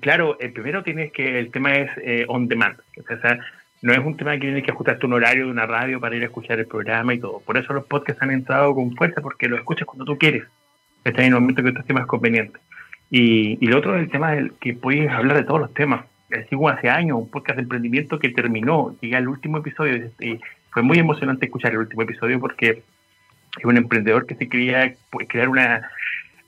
claro, 0.00 0.36
el 0.40 0.52
primero 0.52 0.82
tienes 0.82 1.12
que, 1.12 1.38
el 1.38 1.52
tema 1.52 1.76
es 1.76 1.90
eh, 1.98 2.24
on 2.28 2.48
demand. 2.48 2.76
O 2.98 3.20
sea, 3.20 3.38
no 3.82 3.92
es 3.92 4.00
un 4.00 4.16
tema 4.16 4.32
que 4.32 4.40
tienes 4.40 4.64
que 4.64 4.72
ajustarte 4.72 5.06
un 5.06 5.12
horario 5.12 5.44
de 5.44 5.52
una 5.52 5.66
radio 5.66 6.00
para 6.00 6.16
ir 6.16 6.22
a 6.22 6.26
escuchar 6.26 6.58
el 6.58 6.66
programa 6.66 7.14
y 7.14 7.20
todo. 7.20 7.40
Por 7.40 7.56
eso 7.56 7.72
los 7.72 7.84
podcasts 7.84 8.20
han 8.20 8.32
entrado 8.32 8.74
con 8.74 8.96
fuerza, 8.96 9.20
porque 9.20 9.48
los 9.48 9.60
escuchas 9.60 9.86
cuando 9.86 10.04
tú 10.04 10.18
quieres. 10.18 10.44
Está 11.04 11.22
en 11.22 11.34
el 11.34 11.40
momento 11.40 11.62
que 11.62 11.72
tu 11.72 11.82
tema 11.84 12.00
es 12.00 12.06
conveniente. 12.06 12.58
Y, 13.10 13.58
y 13.64 13.66
lo 13.68 13.78
otro 13.78 13.94
es 13.94 14.02
el 14.02 14.10
tema 14.10 14.32
del 14.32 14.54
que 14.54 14.74
puedes 14.74 15.08
hablar 15.08 15.36
de 15.36 15.44
todos 15.44 15.60
los 15.60 15.74
temas. 15.74 16.04
Sigo 16.48 16.68
hace 16.68 16.88
años 16.88 17.18
un 17.18 17.30
podcast 17.30 17.56
de 17.56 17.62
emprendimiento 17.62 18.18
que 18.18 18.30
terminó, 18.30 18.96
llegué 19.00 19.16
al 19.16 19.28
último 19.28 19.58
episodio 19.58 20.10
y 20.20 20.40
fue 20.70 20.82
muy 20.82 20.98
emocionante 20.98 21.46
escuchar 21.46 21.72
el 21.72 21.78
último 21.78 22.02
episodio 22.02 22.40
porque 22.40 22.82
es 23.58 23.64
un 23.64 23.76
emprendedor 23.76 24.26
que 24.26 24.34
se 24.34 24.48
quería 24.48 24.94
pues, 25.10 25.28
crear 25.28 25.48
una, 25.48 25.88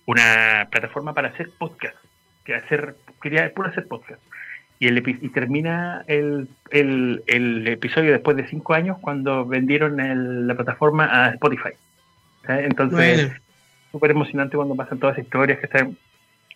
una 0.06 0.68
plataforma 0.70 1.14
para 1.14 1.28
hacer 1.28 1.50
podcast, 1.58 1.96
que 2.44 2.54
hacer, 2.54 2.96
quería 3.22 3.52
puro 3.54 3.68
hacer 3.68 3.86
podcast. 3.86 4.20
Y, 4.78 4.88
el, 4.88 4.98
y 4.98 5.28
termina 5.30 6.04
el, 6.06 6.48
el, 6.70 7.22
el, 7.28 7.66
episodio 7.66 8.12
después 8.12 8.36
de 8.36 8.46
cinco 8.46 8.74
años 8.74 8.98
cuando 9.00 9.46
vendieron 9.46 9.96
la 10.46 10.54
plataforma 10.54 11.08
a 11.10 11.30
Spotify. 11.30 11.70
Entonces, 12.46 13.32
súper 13.90 14.10
emocionante 14.10 14.56
cuando 14.56 14.74
pasan 14.74 14.98
todas 14.98 15.16
las 15.16 15.24
historias 15.24 15.58
que 15.60 15.66
están, 15.66 15.96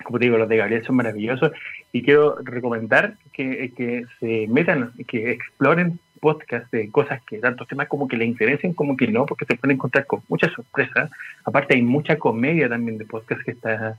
como 0.04 0.18
te 0.18 0.26
digo, 0.26 0.38
los 0.38 0.48
de 0.48 0.56
Gabriel 0.56 0.84
son 0.84 0.96
maravillosos. 0.96 1.52
Y 1.92 2.02
quiero 2.02 2.36
recomendar 2.42 3.14
que, 3.32 3.72
que 3.76 4.04
se 4.18 4.46
metan, 4.48 4.92
que 5.06 5.32
exploren 5.32 5.98
podcasts 6.20 6.70
de 6.70 6.90
cosas 6.90 7.22
que 7.22 7.38
tanto 7.38 7.64
temas 7.64 7.88
como 7.88 8.06
que 8.06 8.16
les 8.16 8.28
interesen 8.28 8.74
como 8.74 8.96
que 8.96 9.08
no, 9.08 9.26
porque 9.26 9.46
se 9.46 9.56
pueden 9.56 9.76
encontrar 9.76 10.06
con 10.06 10.22
muchas 10.28 10.52
sorpresas. 10.52 11.10
Aparte 11.44 11.74
hay 11.74 11.82
mucha 11.82 12.16
comedia 12.18 12.68
también 12.68 12.98
de 12.98 13.06
podcast 13.06 13.42
que 13.42 13.52
está 13.52 13.96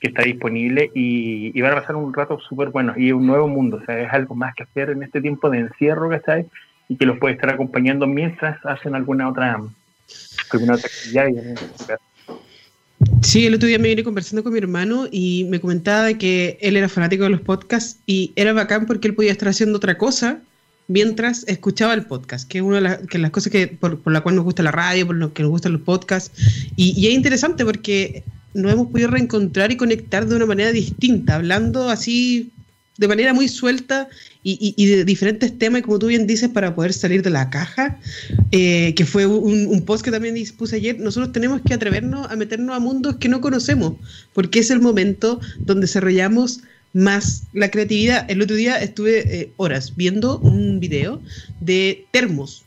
que 0.00 0.08
está 0.08 0.22
disponible 0.22 0.90
y, 0.94 1.58
y 1.58 1.62
van 1.62 1.72
a 1.72 1.80
pasar 1.80 1.96
un 1.96 2.12
rato 2.12 2.38
súper 2.38 2.68
bueno 2.68 2.92
y 2.96 3.12
un 3.12 3.26
nuevo 3.26 3.48
mundo, 3.48 3.78
o 3.78 3.84
sea, 3.86 3.98
es 3.98 4.12
algo 4.12 4.34
más 4.34 4.54
que 4.54 4.64
hacer 4.64 4.90
en 4.90 5.02
este 5.02 5.22
tiempo 5.22 5.48
de 5.48 5.60
encierro, 5.60 6.10
¿cachai? 6.10 6.46
Y 6.88 6.96
que 6.96 7.06
los 7.06 7.18
puede 7.18 7.34
estar 7.34 7.50
acompañando 7.50 8.06
mientras 8.06 8.64
hacen 8.64 8.94
alguna 8.94 9.28
otra, 9.28 9.58
alguna 10.52 10.74
otra 10.74 10.86
actividad. 10.86 11.98
Sí, 13.22 13.46
el 13.46 13.54
otro 13.54 13.68
día 13.68 13.78
me 13.78 13.88
vine 13.88 14.04
conversando 14.04 14.42
con 14.42 14.52
mi 14.52 14.58
hermano 14.58 15.06
y 15.10 15.44
me 15.44 15.60
comentaba 15.60 16.14
que 16.14 16.58
él 16.60 16.76
era 16.76 16.88
fanático 16.88 17.24
de 17.24 17.30
los 17.30 17.40
podcasts 17.40 17.98
y 18.06 18.32
era 18.36 18.52
bacán 18.52 18.86
porque 18.86 19.08
él 19.08 19.14
podía 19.14 19.32
estar 19.32 19.48
haciendo 19.48 19.78
otra 19.78 19.98
cosa 19.98 20.40
mientras 20.88 21.44
escuchaba 21.48 21.94
el 21.94 22.04
podcast, 22.04 22.48
que 22.48 22.58
es 22.58 22.64
una 22.64 22.76
de 22.76 23.18
las, 23.18 23.30
cosas 23.30 23.50
que, 23.50 23.68
por, 23.68 24.00
por, 24.00 24.12
la 24.12 24.20
cual 24.20 24.36
nos 24.36 24.44
gusta 24.44 24.62
la 24.62 24.70
radio, 24.70 25.06
por 25.06 25.16
lo 25.16 25.32
que 25.32 25.42
nos 25.42 25.50
gustan 25.50 25.72
los 25.72 25.82
podcasts. 25.82 26.30
Y, 26.76 26.98
y, 27.00 27.08
es 27.08 27.14
interesante 27.14 27.64
porque 27.64 28.22
nos 28.54 28.72
hemos 28.72 28.88
podido 28.88 29.10
reencontrar 29.10 29.72
y 29.72 29.76
conectar 29.76 30.26
de 30.26 30.36
una 30.36 30.46
manera 30.46 30.72
distinta, 30.72 31.34
hablando 31.34 31.90
así 31.90 32.52
de 32.98 33.08
manera 33.08 33.34
muy 33.34 33.48
suelta 33.48 34.08
y, 34.42 34.86
de 34.86 35.04
diferentes 35.04 35.58
temas, 35.58 35.82
como 35.82 35.98
tú 35.98 36.06
bien 36.06 36.26
dices, 36.26 36.48
para 36.48 36.74
poder 36.74 36.92
salir 36.92 37.22
de 37.22 37.30
la 37.30 37.50
caja, 37.50 37.98
eh, 38.52 38.94
que 38.94 39.04
fue 39.04 39.26
un, 39.26 39.82
post 39.84 40.04
que 40.04 40.12
también 40.12 40.34
dispuse 40.34 40.76
ayer, 40.76 41.00
nosotros 41.00 41.32
tenemos 41.32 41.60
que 41.62 41.74
atrevernos 41.74 42.30
a 42.30 42.36
meternos 42.36 42.76
a 42.76 42.78
mundos 42.78 43.16
que 43.16 43.28
no 43.28 43.40
conocemos, 43.40 43.94
porque 44.34 44.60
es 44.60 44.70
el 44.70 44.80
momento 44.80 45.40
donde 45.58 45.82
desarrollamos 45.82 46.60
más 46.92 47.42
la 47.52 47.70
creatividad. 47.70 48.30
El 48.30 48.40
otro 48.40 48.54
día 48.54 48.80
estuve 48.80 49.40
eh, 49.40 49.52
horas 49.56 49.94
viendo 49.96 50.38
un 50.38 50.78
video 50.78 51.20
de 51.60 52.06
termos, 52.12 52.64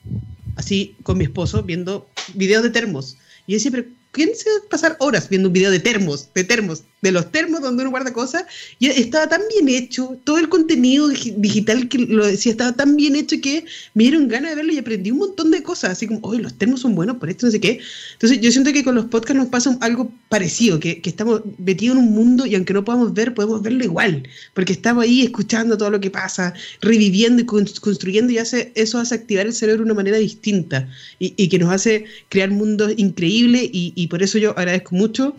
así 0.58 0.96
con 1.04 1.18
mi 1.18 1.24
esposo, 1.24 1.64
viendo 1.64 2.10
videos 2.34 2.64
de 2.64 2.72
termos. 2.72 3.18
Y 3.48 3.54
yo 3.54 3.60
siempre 3.60 3.88
¿Quién 4.12 4.36
se 4.36 4.50
va 4.50 4.58
a 4.58 4.70
pasar 4.70 4.98
horas 5.00 5.30
viendo 5.30 5.50
un 5.50 5.54
video 5.54 5.70
de 5.70 5.80
termos, 5.80 6.30
de 6.34 6.44
termos, 6.44 6.84
de 7.02 7.12
los 7.12 7.32
termos 7.32 7.62
donde 7.62 7.84
uno 7.84 7.92
guarda 7.92 8.14
cosas? 8.14 8.46
Y 8.80 8.88
estaba 8.88 9.28
tan 9.28 9.42
bien 9.54 9.70
hecho, 9.70 10.18
todo 10.24 10.38
el 10.38 10.50
contenido 10.50 11.08
digital 11.08 11.88
que 11.90 12.00
lo 12.00 12.26
decía 12.26 12.52
estaba 12.52 12.74
tan 12.74 12.96
bien 12.96 13.16
hecho 13.16 13.38
que 13.42 13.66
me 13.94 14.04
dieron 14.04 14.28
ganas 14.28 14.52
de 14.52 14.56
verlo 14.56 14.74
y 14.74 14.78
aprendí 14.78 15.12
un 15.12 15.20
montón 15.20 15.52
de 15.52 15.62
cosas, 15.62 15.92
así 15.92 16.08
como, 16.08 16.20
oye, 16.24 16.42
los 16.42 16.56
termos 16.56 16.82
son 16.82 16.96
buenos 16.96 17.18
por 17.18 17.30
esto, 17.30 17.46
no 17.46 17.52
sé 17.52 17.60
qué. 17.60 17.80
Entonces 18.14 18.42
yo 18.42 18.52
siento 18.52 18.74
que 18.74 18.84
con 18.84 18.96
los 18.96 19.06
podcasts 19.06 19.38
nos 19.38 19.50
pasa 19.50 19.78
algo 19.82 20.12
parecido, 20.30 20.80
que, 20.80 21.02
que 21.02 21.10
estamos 21.10 21.42
metidos 21.58 21.98
en 21.98 22.04
un 22.04 22.12
mundo 22.12 22.46
y 22.46 22.56
aunque 22.56 22.74
no 22.74 22.84
podamos 22.84 23.14
ver, 23.14 23.34
podemos 23.34 23.62
verlo 23.62 23.84
igual, 23.84 24.28
porque 24.54 24.74
estamos 24.74 25.04
ahí 25.04 25.22
escuchando 25.22 25.78
todo 25.78 25.90
lo 25.90 26.00
que 26.00 26.10
pasa, 26.10 26.54
reviviendo 26.82 27.42
y 27.42 27.46
construyendo 27.46 28.32
y 28.32 28.38
hace, 28.38 28.72
eso 28.76 28.98
hace 28.98 29.16
activar 29.16 29.46
el 29.46 29.54
cerebro 29.54 29.80
de 29.80 29.86
una 29.86 29.94
manera 29.94 30.18
distinta 30.18 30.90
y, 31.20 31.34
y 31.38 31.50
que 31.50 31.60
nos 31.60 31.72
hace 31.72 32.06
crear 32.30 32.50
mundos 32.50 32.94
increíbles 32.98 33.70
y 33.72 33.94
y 33.96 34.08
por 34.08 34.24
eso 34.24 34.38
yo 34.38 34.58
agradezco 34.58 34.96
mucho 34.96 35.36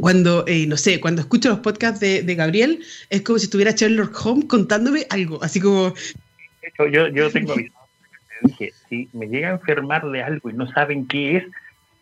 cuando, 0.00 0.44
eh, 0.46 0.66
no 0.66 0.76
sé, 0.76 1.00
cuando 1.00 1.20
escucho 1.20 1.50
los 1.50 1.60
podcasts 1.60 2.00
de, 2.00 2.22
de, 2.22 2.34
Gabriel, 2.34 2.82
es 3.10 3.22
como 3.22 3.38
si 3.38 3.44
estuviera 3.44 3.72
Sherlock 3.72 4.24
Holmes 4.24 4.46
contándome 4.46 5.06
algo, 5.10 5.42
así 5.42 5.60
como... 5.60 5.94
Yo, 6.90 7.08
yo 7.08 7.30
tengo 7.30 7.54
dije, 8.42 8.72
si 8.88 9.08
me 9.12 9.26
llega 9.26 9.48
a 9.48 9.52
enfermar 9.52 10.08
de 10.10 10.22
algo 10.22 10.50
y 10.50 10.54
no 10.54 10.70
saben 10.72 11.06
qué 11.06 11.36
es, 11.36 11.44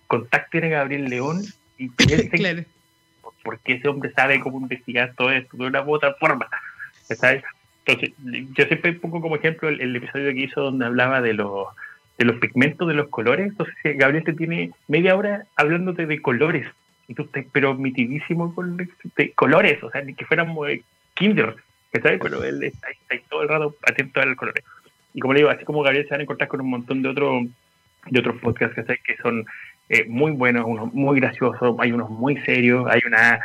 contacten 0.06 0.64
a 0.64 0.68
Gabriel 0.68 1.06
León 1.06 1.42
y 1.76 1.88
piensen 1.96 2.66
porque 3.42 3.74
ese 3.74 3.88
hombre 3.88 4.12
sabe 4.12 4.40
cómo 4.40 4.60
investigar 4.60 5.14
todo 5.16 5.30
esto 5.30 5.56
de 5.56 5.66
una 5.66 5.82
u 5.82 5.94
otra 5.94 6.14
forma. 6.14 6.48
¿sabes? 7.16 7.42
Entonces, 7.86 8.14
yo 8.54 8.64
siempre 8.66 8.92
pongo 8.94 9.20
como 9.20 9.36
ejemplo 9.36 9.68
el, 9.68 9.80
el 9.80 9.96
episodio 9.96 10.32
que 10.32 10.40
hizo 10.40 10.60
donde 10.60 10.84
hablaba 10.84 11.22
de 11.22 11.34
los 11.34 11.68
de 12.18 12.24
los 12.24 12.36
pigmentos, 12.36 12.88
de 12.88 12.94
los 12.94 13.08
colores. 13.08 13.46
Entonces, 13.46 13.74
Gabriel 13.96 14.24
te 14.24 14.32
tiene 14.32 14.72
media 14.88 15.16
hora 15.16 15.44
hablándote 15.56 16.04
de 16.04 16.20
colores. 16.20 16.66
Y 17.08 17.14
tú 17.14 17.22
estás, 17.22 17.44
pero 17.52 17.74
mitidísimo 17.74 18.54
con 18.54 18.76
de 18.76 19.32
colores, 19.32 19.82
o 19.82 19.90
sea, 19.90 20.02
ni 20.02 20.14
que 20.14 20.26
fuéramos 20.26 20.68
kinder, 21.14 21.56
¿sabes? 21.92 22.20
Pero 22.22 22.44
él 22.44 22.62
está, 22.62 22.88
ahí 23.10 23.20
todo 23.28 23.42
el 23.42 23.48
rato 23.48 23.76
atento 23.82 24.20
a 24.20 24.26
los 24.26 24.36
colores. 24.36 24.62
Y 25.14 25.20
como 25.20 25.32
le 25.32 25.40
digo, 25.40 25.50
así 25.50 25.64
como 25.64 25.82
Gabriel 25.82 26.04
se 26.04 26.10
van 26.10 26.20
a 26.20 26.22
encontrar 26.24 26.48
con 26.48 26.60
un 26.60 26.70
montón 26.70 27.02
de, 27.02 27.08
otros 27.08 27.46
de 28.06 28.20
otros 28.20 28.40
podcasts 28.40 28.80
que 29.04 29.16
son 29.16 29.46
eh, 29.88 30.04
muy 30.06 30.32
buenos, 30.32 30.64
unos 30.66 30.92
muy 30.92 31.18
graciosos, 31.18 31.76
hay 31.78 31.92
unos 31.92 32.10
muy 32.10 32.36
serios, 32.42 32.86
hay 32.90 33.00
una 33.06 33.40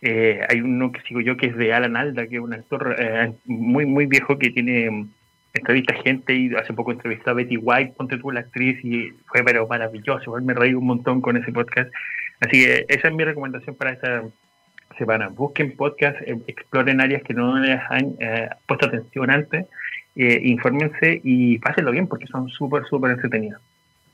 eh, 0.00 0.40
hay 0.48 0.60
uno 0.60 0.90
que 0.90 1.02
sigo 1.02 1.20
yo 1.20 1.36
que 1.36 1.46
es 1.46 1.56
de 1.56 1.72
Alan 1.72 1.96
Alda, 1.96 2.26
que 2.26 2.36
es 2.36 2.40
un 2.40 2.54
actor 2.54 2.96
eh, 2.98 3.32
muy 3.44 3.84
muy 3.84 4.06
viejo 4.06 4.38
que 4.38 4.50
tiene 4.50 5.06
entrevista 5.54 5.94
gente 6.02 6.34
y 6.34 6.54
hace 6.54 6.72
poco 6.72 6.92
entrevisté 6.92 7.30
a 7.30 7.34
Betty 7.34 7.56
White, 7.56 7.94
ponte 7.96 8.18
tú 8.18 8.30
la 8.30 8.40
actriz 8.40 8.82
y 8.84 9.10
fue 9.26 9.42
pero 9.44 9.66
maravilloso, 9.66 10.32
me 10.40 10.54
reí 10.54 10.74
un 10.74 10.86
montón 10.86 11.20
con 11.20 11.36
ese 11.36 11.52
podcast. 11.52 11.90
Así 12.40 12.64
que 12.64 12.84
esa 12.88 13.08
es 13.08 13.14
mi 13.14 13.24
recomendación 13.24 13.76
para 13.76 13.92
esta 13.92 14.24
semana. 14.98 15.28
Busquen 15.28 15.76
podcast, 15.76 16.16
eh, 16.22 16.36
exploren 16.46 17.00
áreas 17.00 17.22
que 17.22 17.34
no 17.34 17.58
les 17.58 17.78
han 17.90 18.16
eh, 18.18 18.48
puesto 18.66 18.86
atención 18.86 19.30
antes, 19.30 19.66
eh, 20.16 20.40
infórmense 20.42 21.20
y 21.22 21.58
pásenlo 21.58 21.92
bien 21.92 22.06
porque 22.06 22.26
son 22.26 22.48
súper, 22.48 22.84
súper 22.88 23.12
entretenidos. 23.12 23.60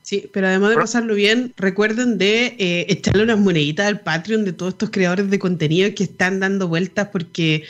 Sí, 0.01 0.29
pero 0.33 0.47
además 0.47 0.71
de 0.71 0.75
pasarlo 0.77 1.13
bien, 1.13 1.53
recuerden 1.57 2.17
de 2.17 2.55
echarle 2.87 3.23
unas 3.23 3.37
moneditas 3.37 3.85
al 3.85 3.99
Patreon 3.99 4.43
de 4.43 4.53
todos 4.53 4.73
estos 4.73 4.89
creadores 4.89 5.29
de 5.29 5.37
contenido 5.37 5.93
que 5.93 6.03
están 6.03 6.39
dando 6.39 6.67
vueltas 6.67 7.09
porque 7.09 7.55
eh, 7.55 7.63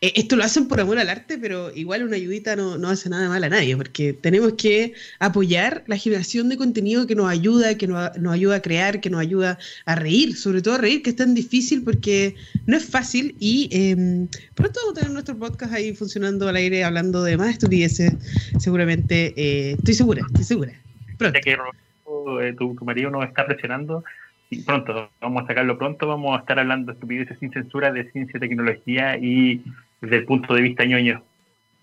esto 0.00 0.36
lo 0.36 0.44
hacen 0.44 0.68
por 0.68 0.78
amor 0.78 0.98
al 0.98 1.08
arte, 1.08 1.38
pero 1.38 1.74
igual 1.74 2.02
una 2.02 2.16
ayudita 2.16 2.54
no, 2.54 2.76
no, 2.76 2.88
hace 2.88 3.08
nada 3.08 3.28
mal 3.28 3.42
a 3.44 3.48
nadie, 3.48 3.76
porque 3.76 4.12
tenemos 4.12 4.52
que 4.52 4.92
apoyar 5.20 5.84
la 5.86 5.96
generación 5.96 6.50
de 6.50 6.58
contenido 6.58 7.06
que 7.06 7.14
nos 7.14 7.30
ayuda, 7.30 7.78
que 7.78 7.86
nos, 7.86 8.16
nos, 8.18 8.34
ayuda 8.34 8.56
a 8.56 8.62
crear, 8.62 9.00
que 9.00 9.08
nos 9.08 9.20
ayuda 9.20 9.58
a 9.86 9.94
reír, 9.94 10.36
sobre 10.36 10.60
todo 10.60 10.74
a 10.74 10.78
reír, 10.78 11.02
que 11.02 11.10
es 11.10 11.16
tan 11.16 11.34
difícil 11.34 11.82
porque 11.82 12.34
no 12.66 12.76
es 12.76 12.84
fácil 12.84 13.36
y 13.40 13.70
eh, 13.72 14.28
pronto 14.54 14.80
vamos 14.82 14.98
a 14.98 15.00
tener 15.00 15.10
nuestro 15.12 15.38
podcast 15.38 15.72
ahí 15.72 15.94
funcionando 15.94 16.46
al 16.46 16.56
aire, 16.56 16.84
hablando 16.84 17.22
de 17.22 17.38
más 17.38 17.50
estupideces, 17.50 18.12
seguramente, 18.58 19.32
eh, 19.36 19.72
estoy 19.78 19.94
segura, 19.94 20.22
estoy 20.26 20.44
segura. 20.44 20.72
Pronto. 21.16 21.38
Ya 21.38 21.40
que 21.40 21.52
eh, 21.52 22.54
tu, 22.58 22.74
tu 22.74 22.84
marido 22.84 23.10
nos 23.10 23.26
está 23.26 23.46
presionando, 23.46 24.04
y 24.48 24.62
pronto, 24.62 25.10
vamos 25.20 25.42
a 25.42 25.46
sacarlo 25.46 25.76
pronto, 25.76 26.06
vamos 26.06 26.36
a 26.36 26.40
estar 26.40 26.58
hablando 26.58 26.86
de 26.86 26.92
estupideces 26.92 27.38
sin 27.38 27.50
censura, 27.50 27.92
de 27.92 28.10
ciencia, 28.12 28.38
tecnología 28.38 29.16
y 29.18 29.64
desde 30.00 30.16
el 30.16 30.24
punto 30.24 30.54
de 30.54 30.62
vista 30.62 30.84
ñoño. 30.84 31.22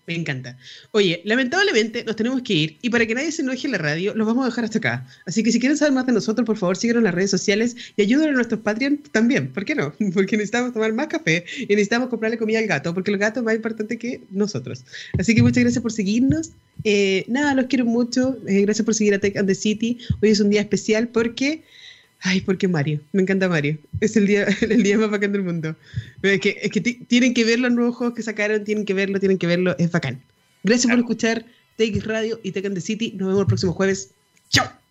Me 0.06 0.14
encanta. 0.14 0.58
Oye, 0.90 1.22
lamentablemente 1.24 2.04
nos 2.04 2.14
tenemos 2.14 2.42
que 2.42 2.52
ir 2.52 2.78
y 2.82 2.90
para 2.90 3.06
que 3.06 3.14
nadie 3.14 3.32
se 3.32 3.40
enoje 3.40 3.66
en 3.66 3.72
la 3.72 3.78
radio, 3.78 4.12
los 4.14 4.26
vamos 4.26 4.44
a 4.44 4.48
dejar 4.50 4.64
hasta 4.64 4.76
acá. 4.76 5.06
Así 5.24 5.42
que 5.42 5.50
si 5.50 5.58
quieren 5.58 5.78
saber 5.78 5.94
más 5.94 6.04
de 6.04 6.12
nosotros, 6.12 6.44
por 6.44 6.58
favor, 6.58 6.76
síguenos 6.76 7.00
en 7.00 7.04
las 7.04 7.14
redes 7.14 7.30
sociales 7.30 7.74
y 7.96 8.02
ayuden 8.02 8.28
a 8.28 8.32
nuestros 8.32 8.60
Patreon 8.60 8.98
también. 9.12 9.48
¿Por 9.48 9.64
qué 9.64 9.74
no? 9.74 9.94
Porque 10.14 10.36
necesitamos 10.36 10.74
tomar 10.74 10.92
más 10.92 11.06
café 11.06 11.46
y 11.56 11.68
necesitamos 11.68 12.10
comprarle 12.10 12.36
comida 12.36 12.58
al 12.58 12.66
gato, 12.66 12.92
porque 12.92 13.12
el 13.12 13.18
gato 13.18 13.40
es 13.40 13.44
más 13.44 13.54
importante 13.54 13.96
que 13.98 14.20
nosotros. 14.30 14.84
Así 15.18 15.34
que 15.34 15.42
muchas 15.42 15.62
gracias 15.62 15.82
por 15.82 15.92
seguirnos. 15.92 16.52
Eh, 16.84 17.24
nada, 17.28 17.54
los 17.54 17.66
quiero 17.66 17.86
mucho. 17.86 18.36
Eh, 18.46 18.60
gracias 18.60 18.84
por 18.84 18.94
seguir 18.94 19.14
a 19.14 19.18
Tech 19.18 19.36
and 19.38 19.48
the 19.48 19.54
City. 19.54 19.98
Hoy 20.20 20.30
es 20.30 20.40
un 20.40 20.50
día 20.50 20.60
especial 20.60 21.08
porque 21.08 21.62
Ay, 22.26 22.40
porque 22.40 22.66
Mario. 22.66 23.00
Me 23.12 23.20
encanta 23.20 23.50
Mario. 23.50 23.78
Es 24.00 24.16
el 24.16 24.26
día, 24.26 24.46
el 24.62 24.82
día 24.82 24.96
más 24.96 25.10
bacán 25.10 25.32
del 25.32 25.42
mundo. 25.42 25.76
Es 26.22 26.40
que, 26.40 26.56
es 26.62 26.70
que 26.70 26.80
tienen 26.80 27.34
que 27.34 27.44
ver 27.44 27.60
los 27.60 27.70
nuevos 27.70 27.96
juegos 27.96 28.16
que 28.16 28.22
sacaron, 28.22 28.64
tienen 28.64 28.86
que 28.86 28.94
verlo, 28.94 29.20
tienen 29.20 29.38
que 29.38 29.46
verlo. 29.46 29.76
Es 29.78 29.92
bacán. 29.92 30.22
Gracias 30.62 30.90
por 30.90 30.98
escuchar 30.98 31.44
Take 31.76 32.00
Radio 32.00 32.40
y 32.42 32.52
Take 32.52 32.70
the 32.70 32.80
City. 32.80 33.12
Nos 33.12 33.28
vemos 33.28 33.42
el 33.42 33.46
próximo 33.46 33.72
jueves. 33.74 34.10
¡Chao! 34.48 34.83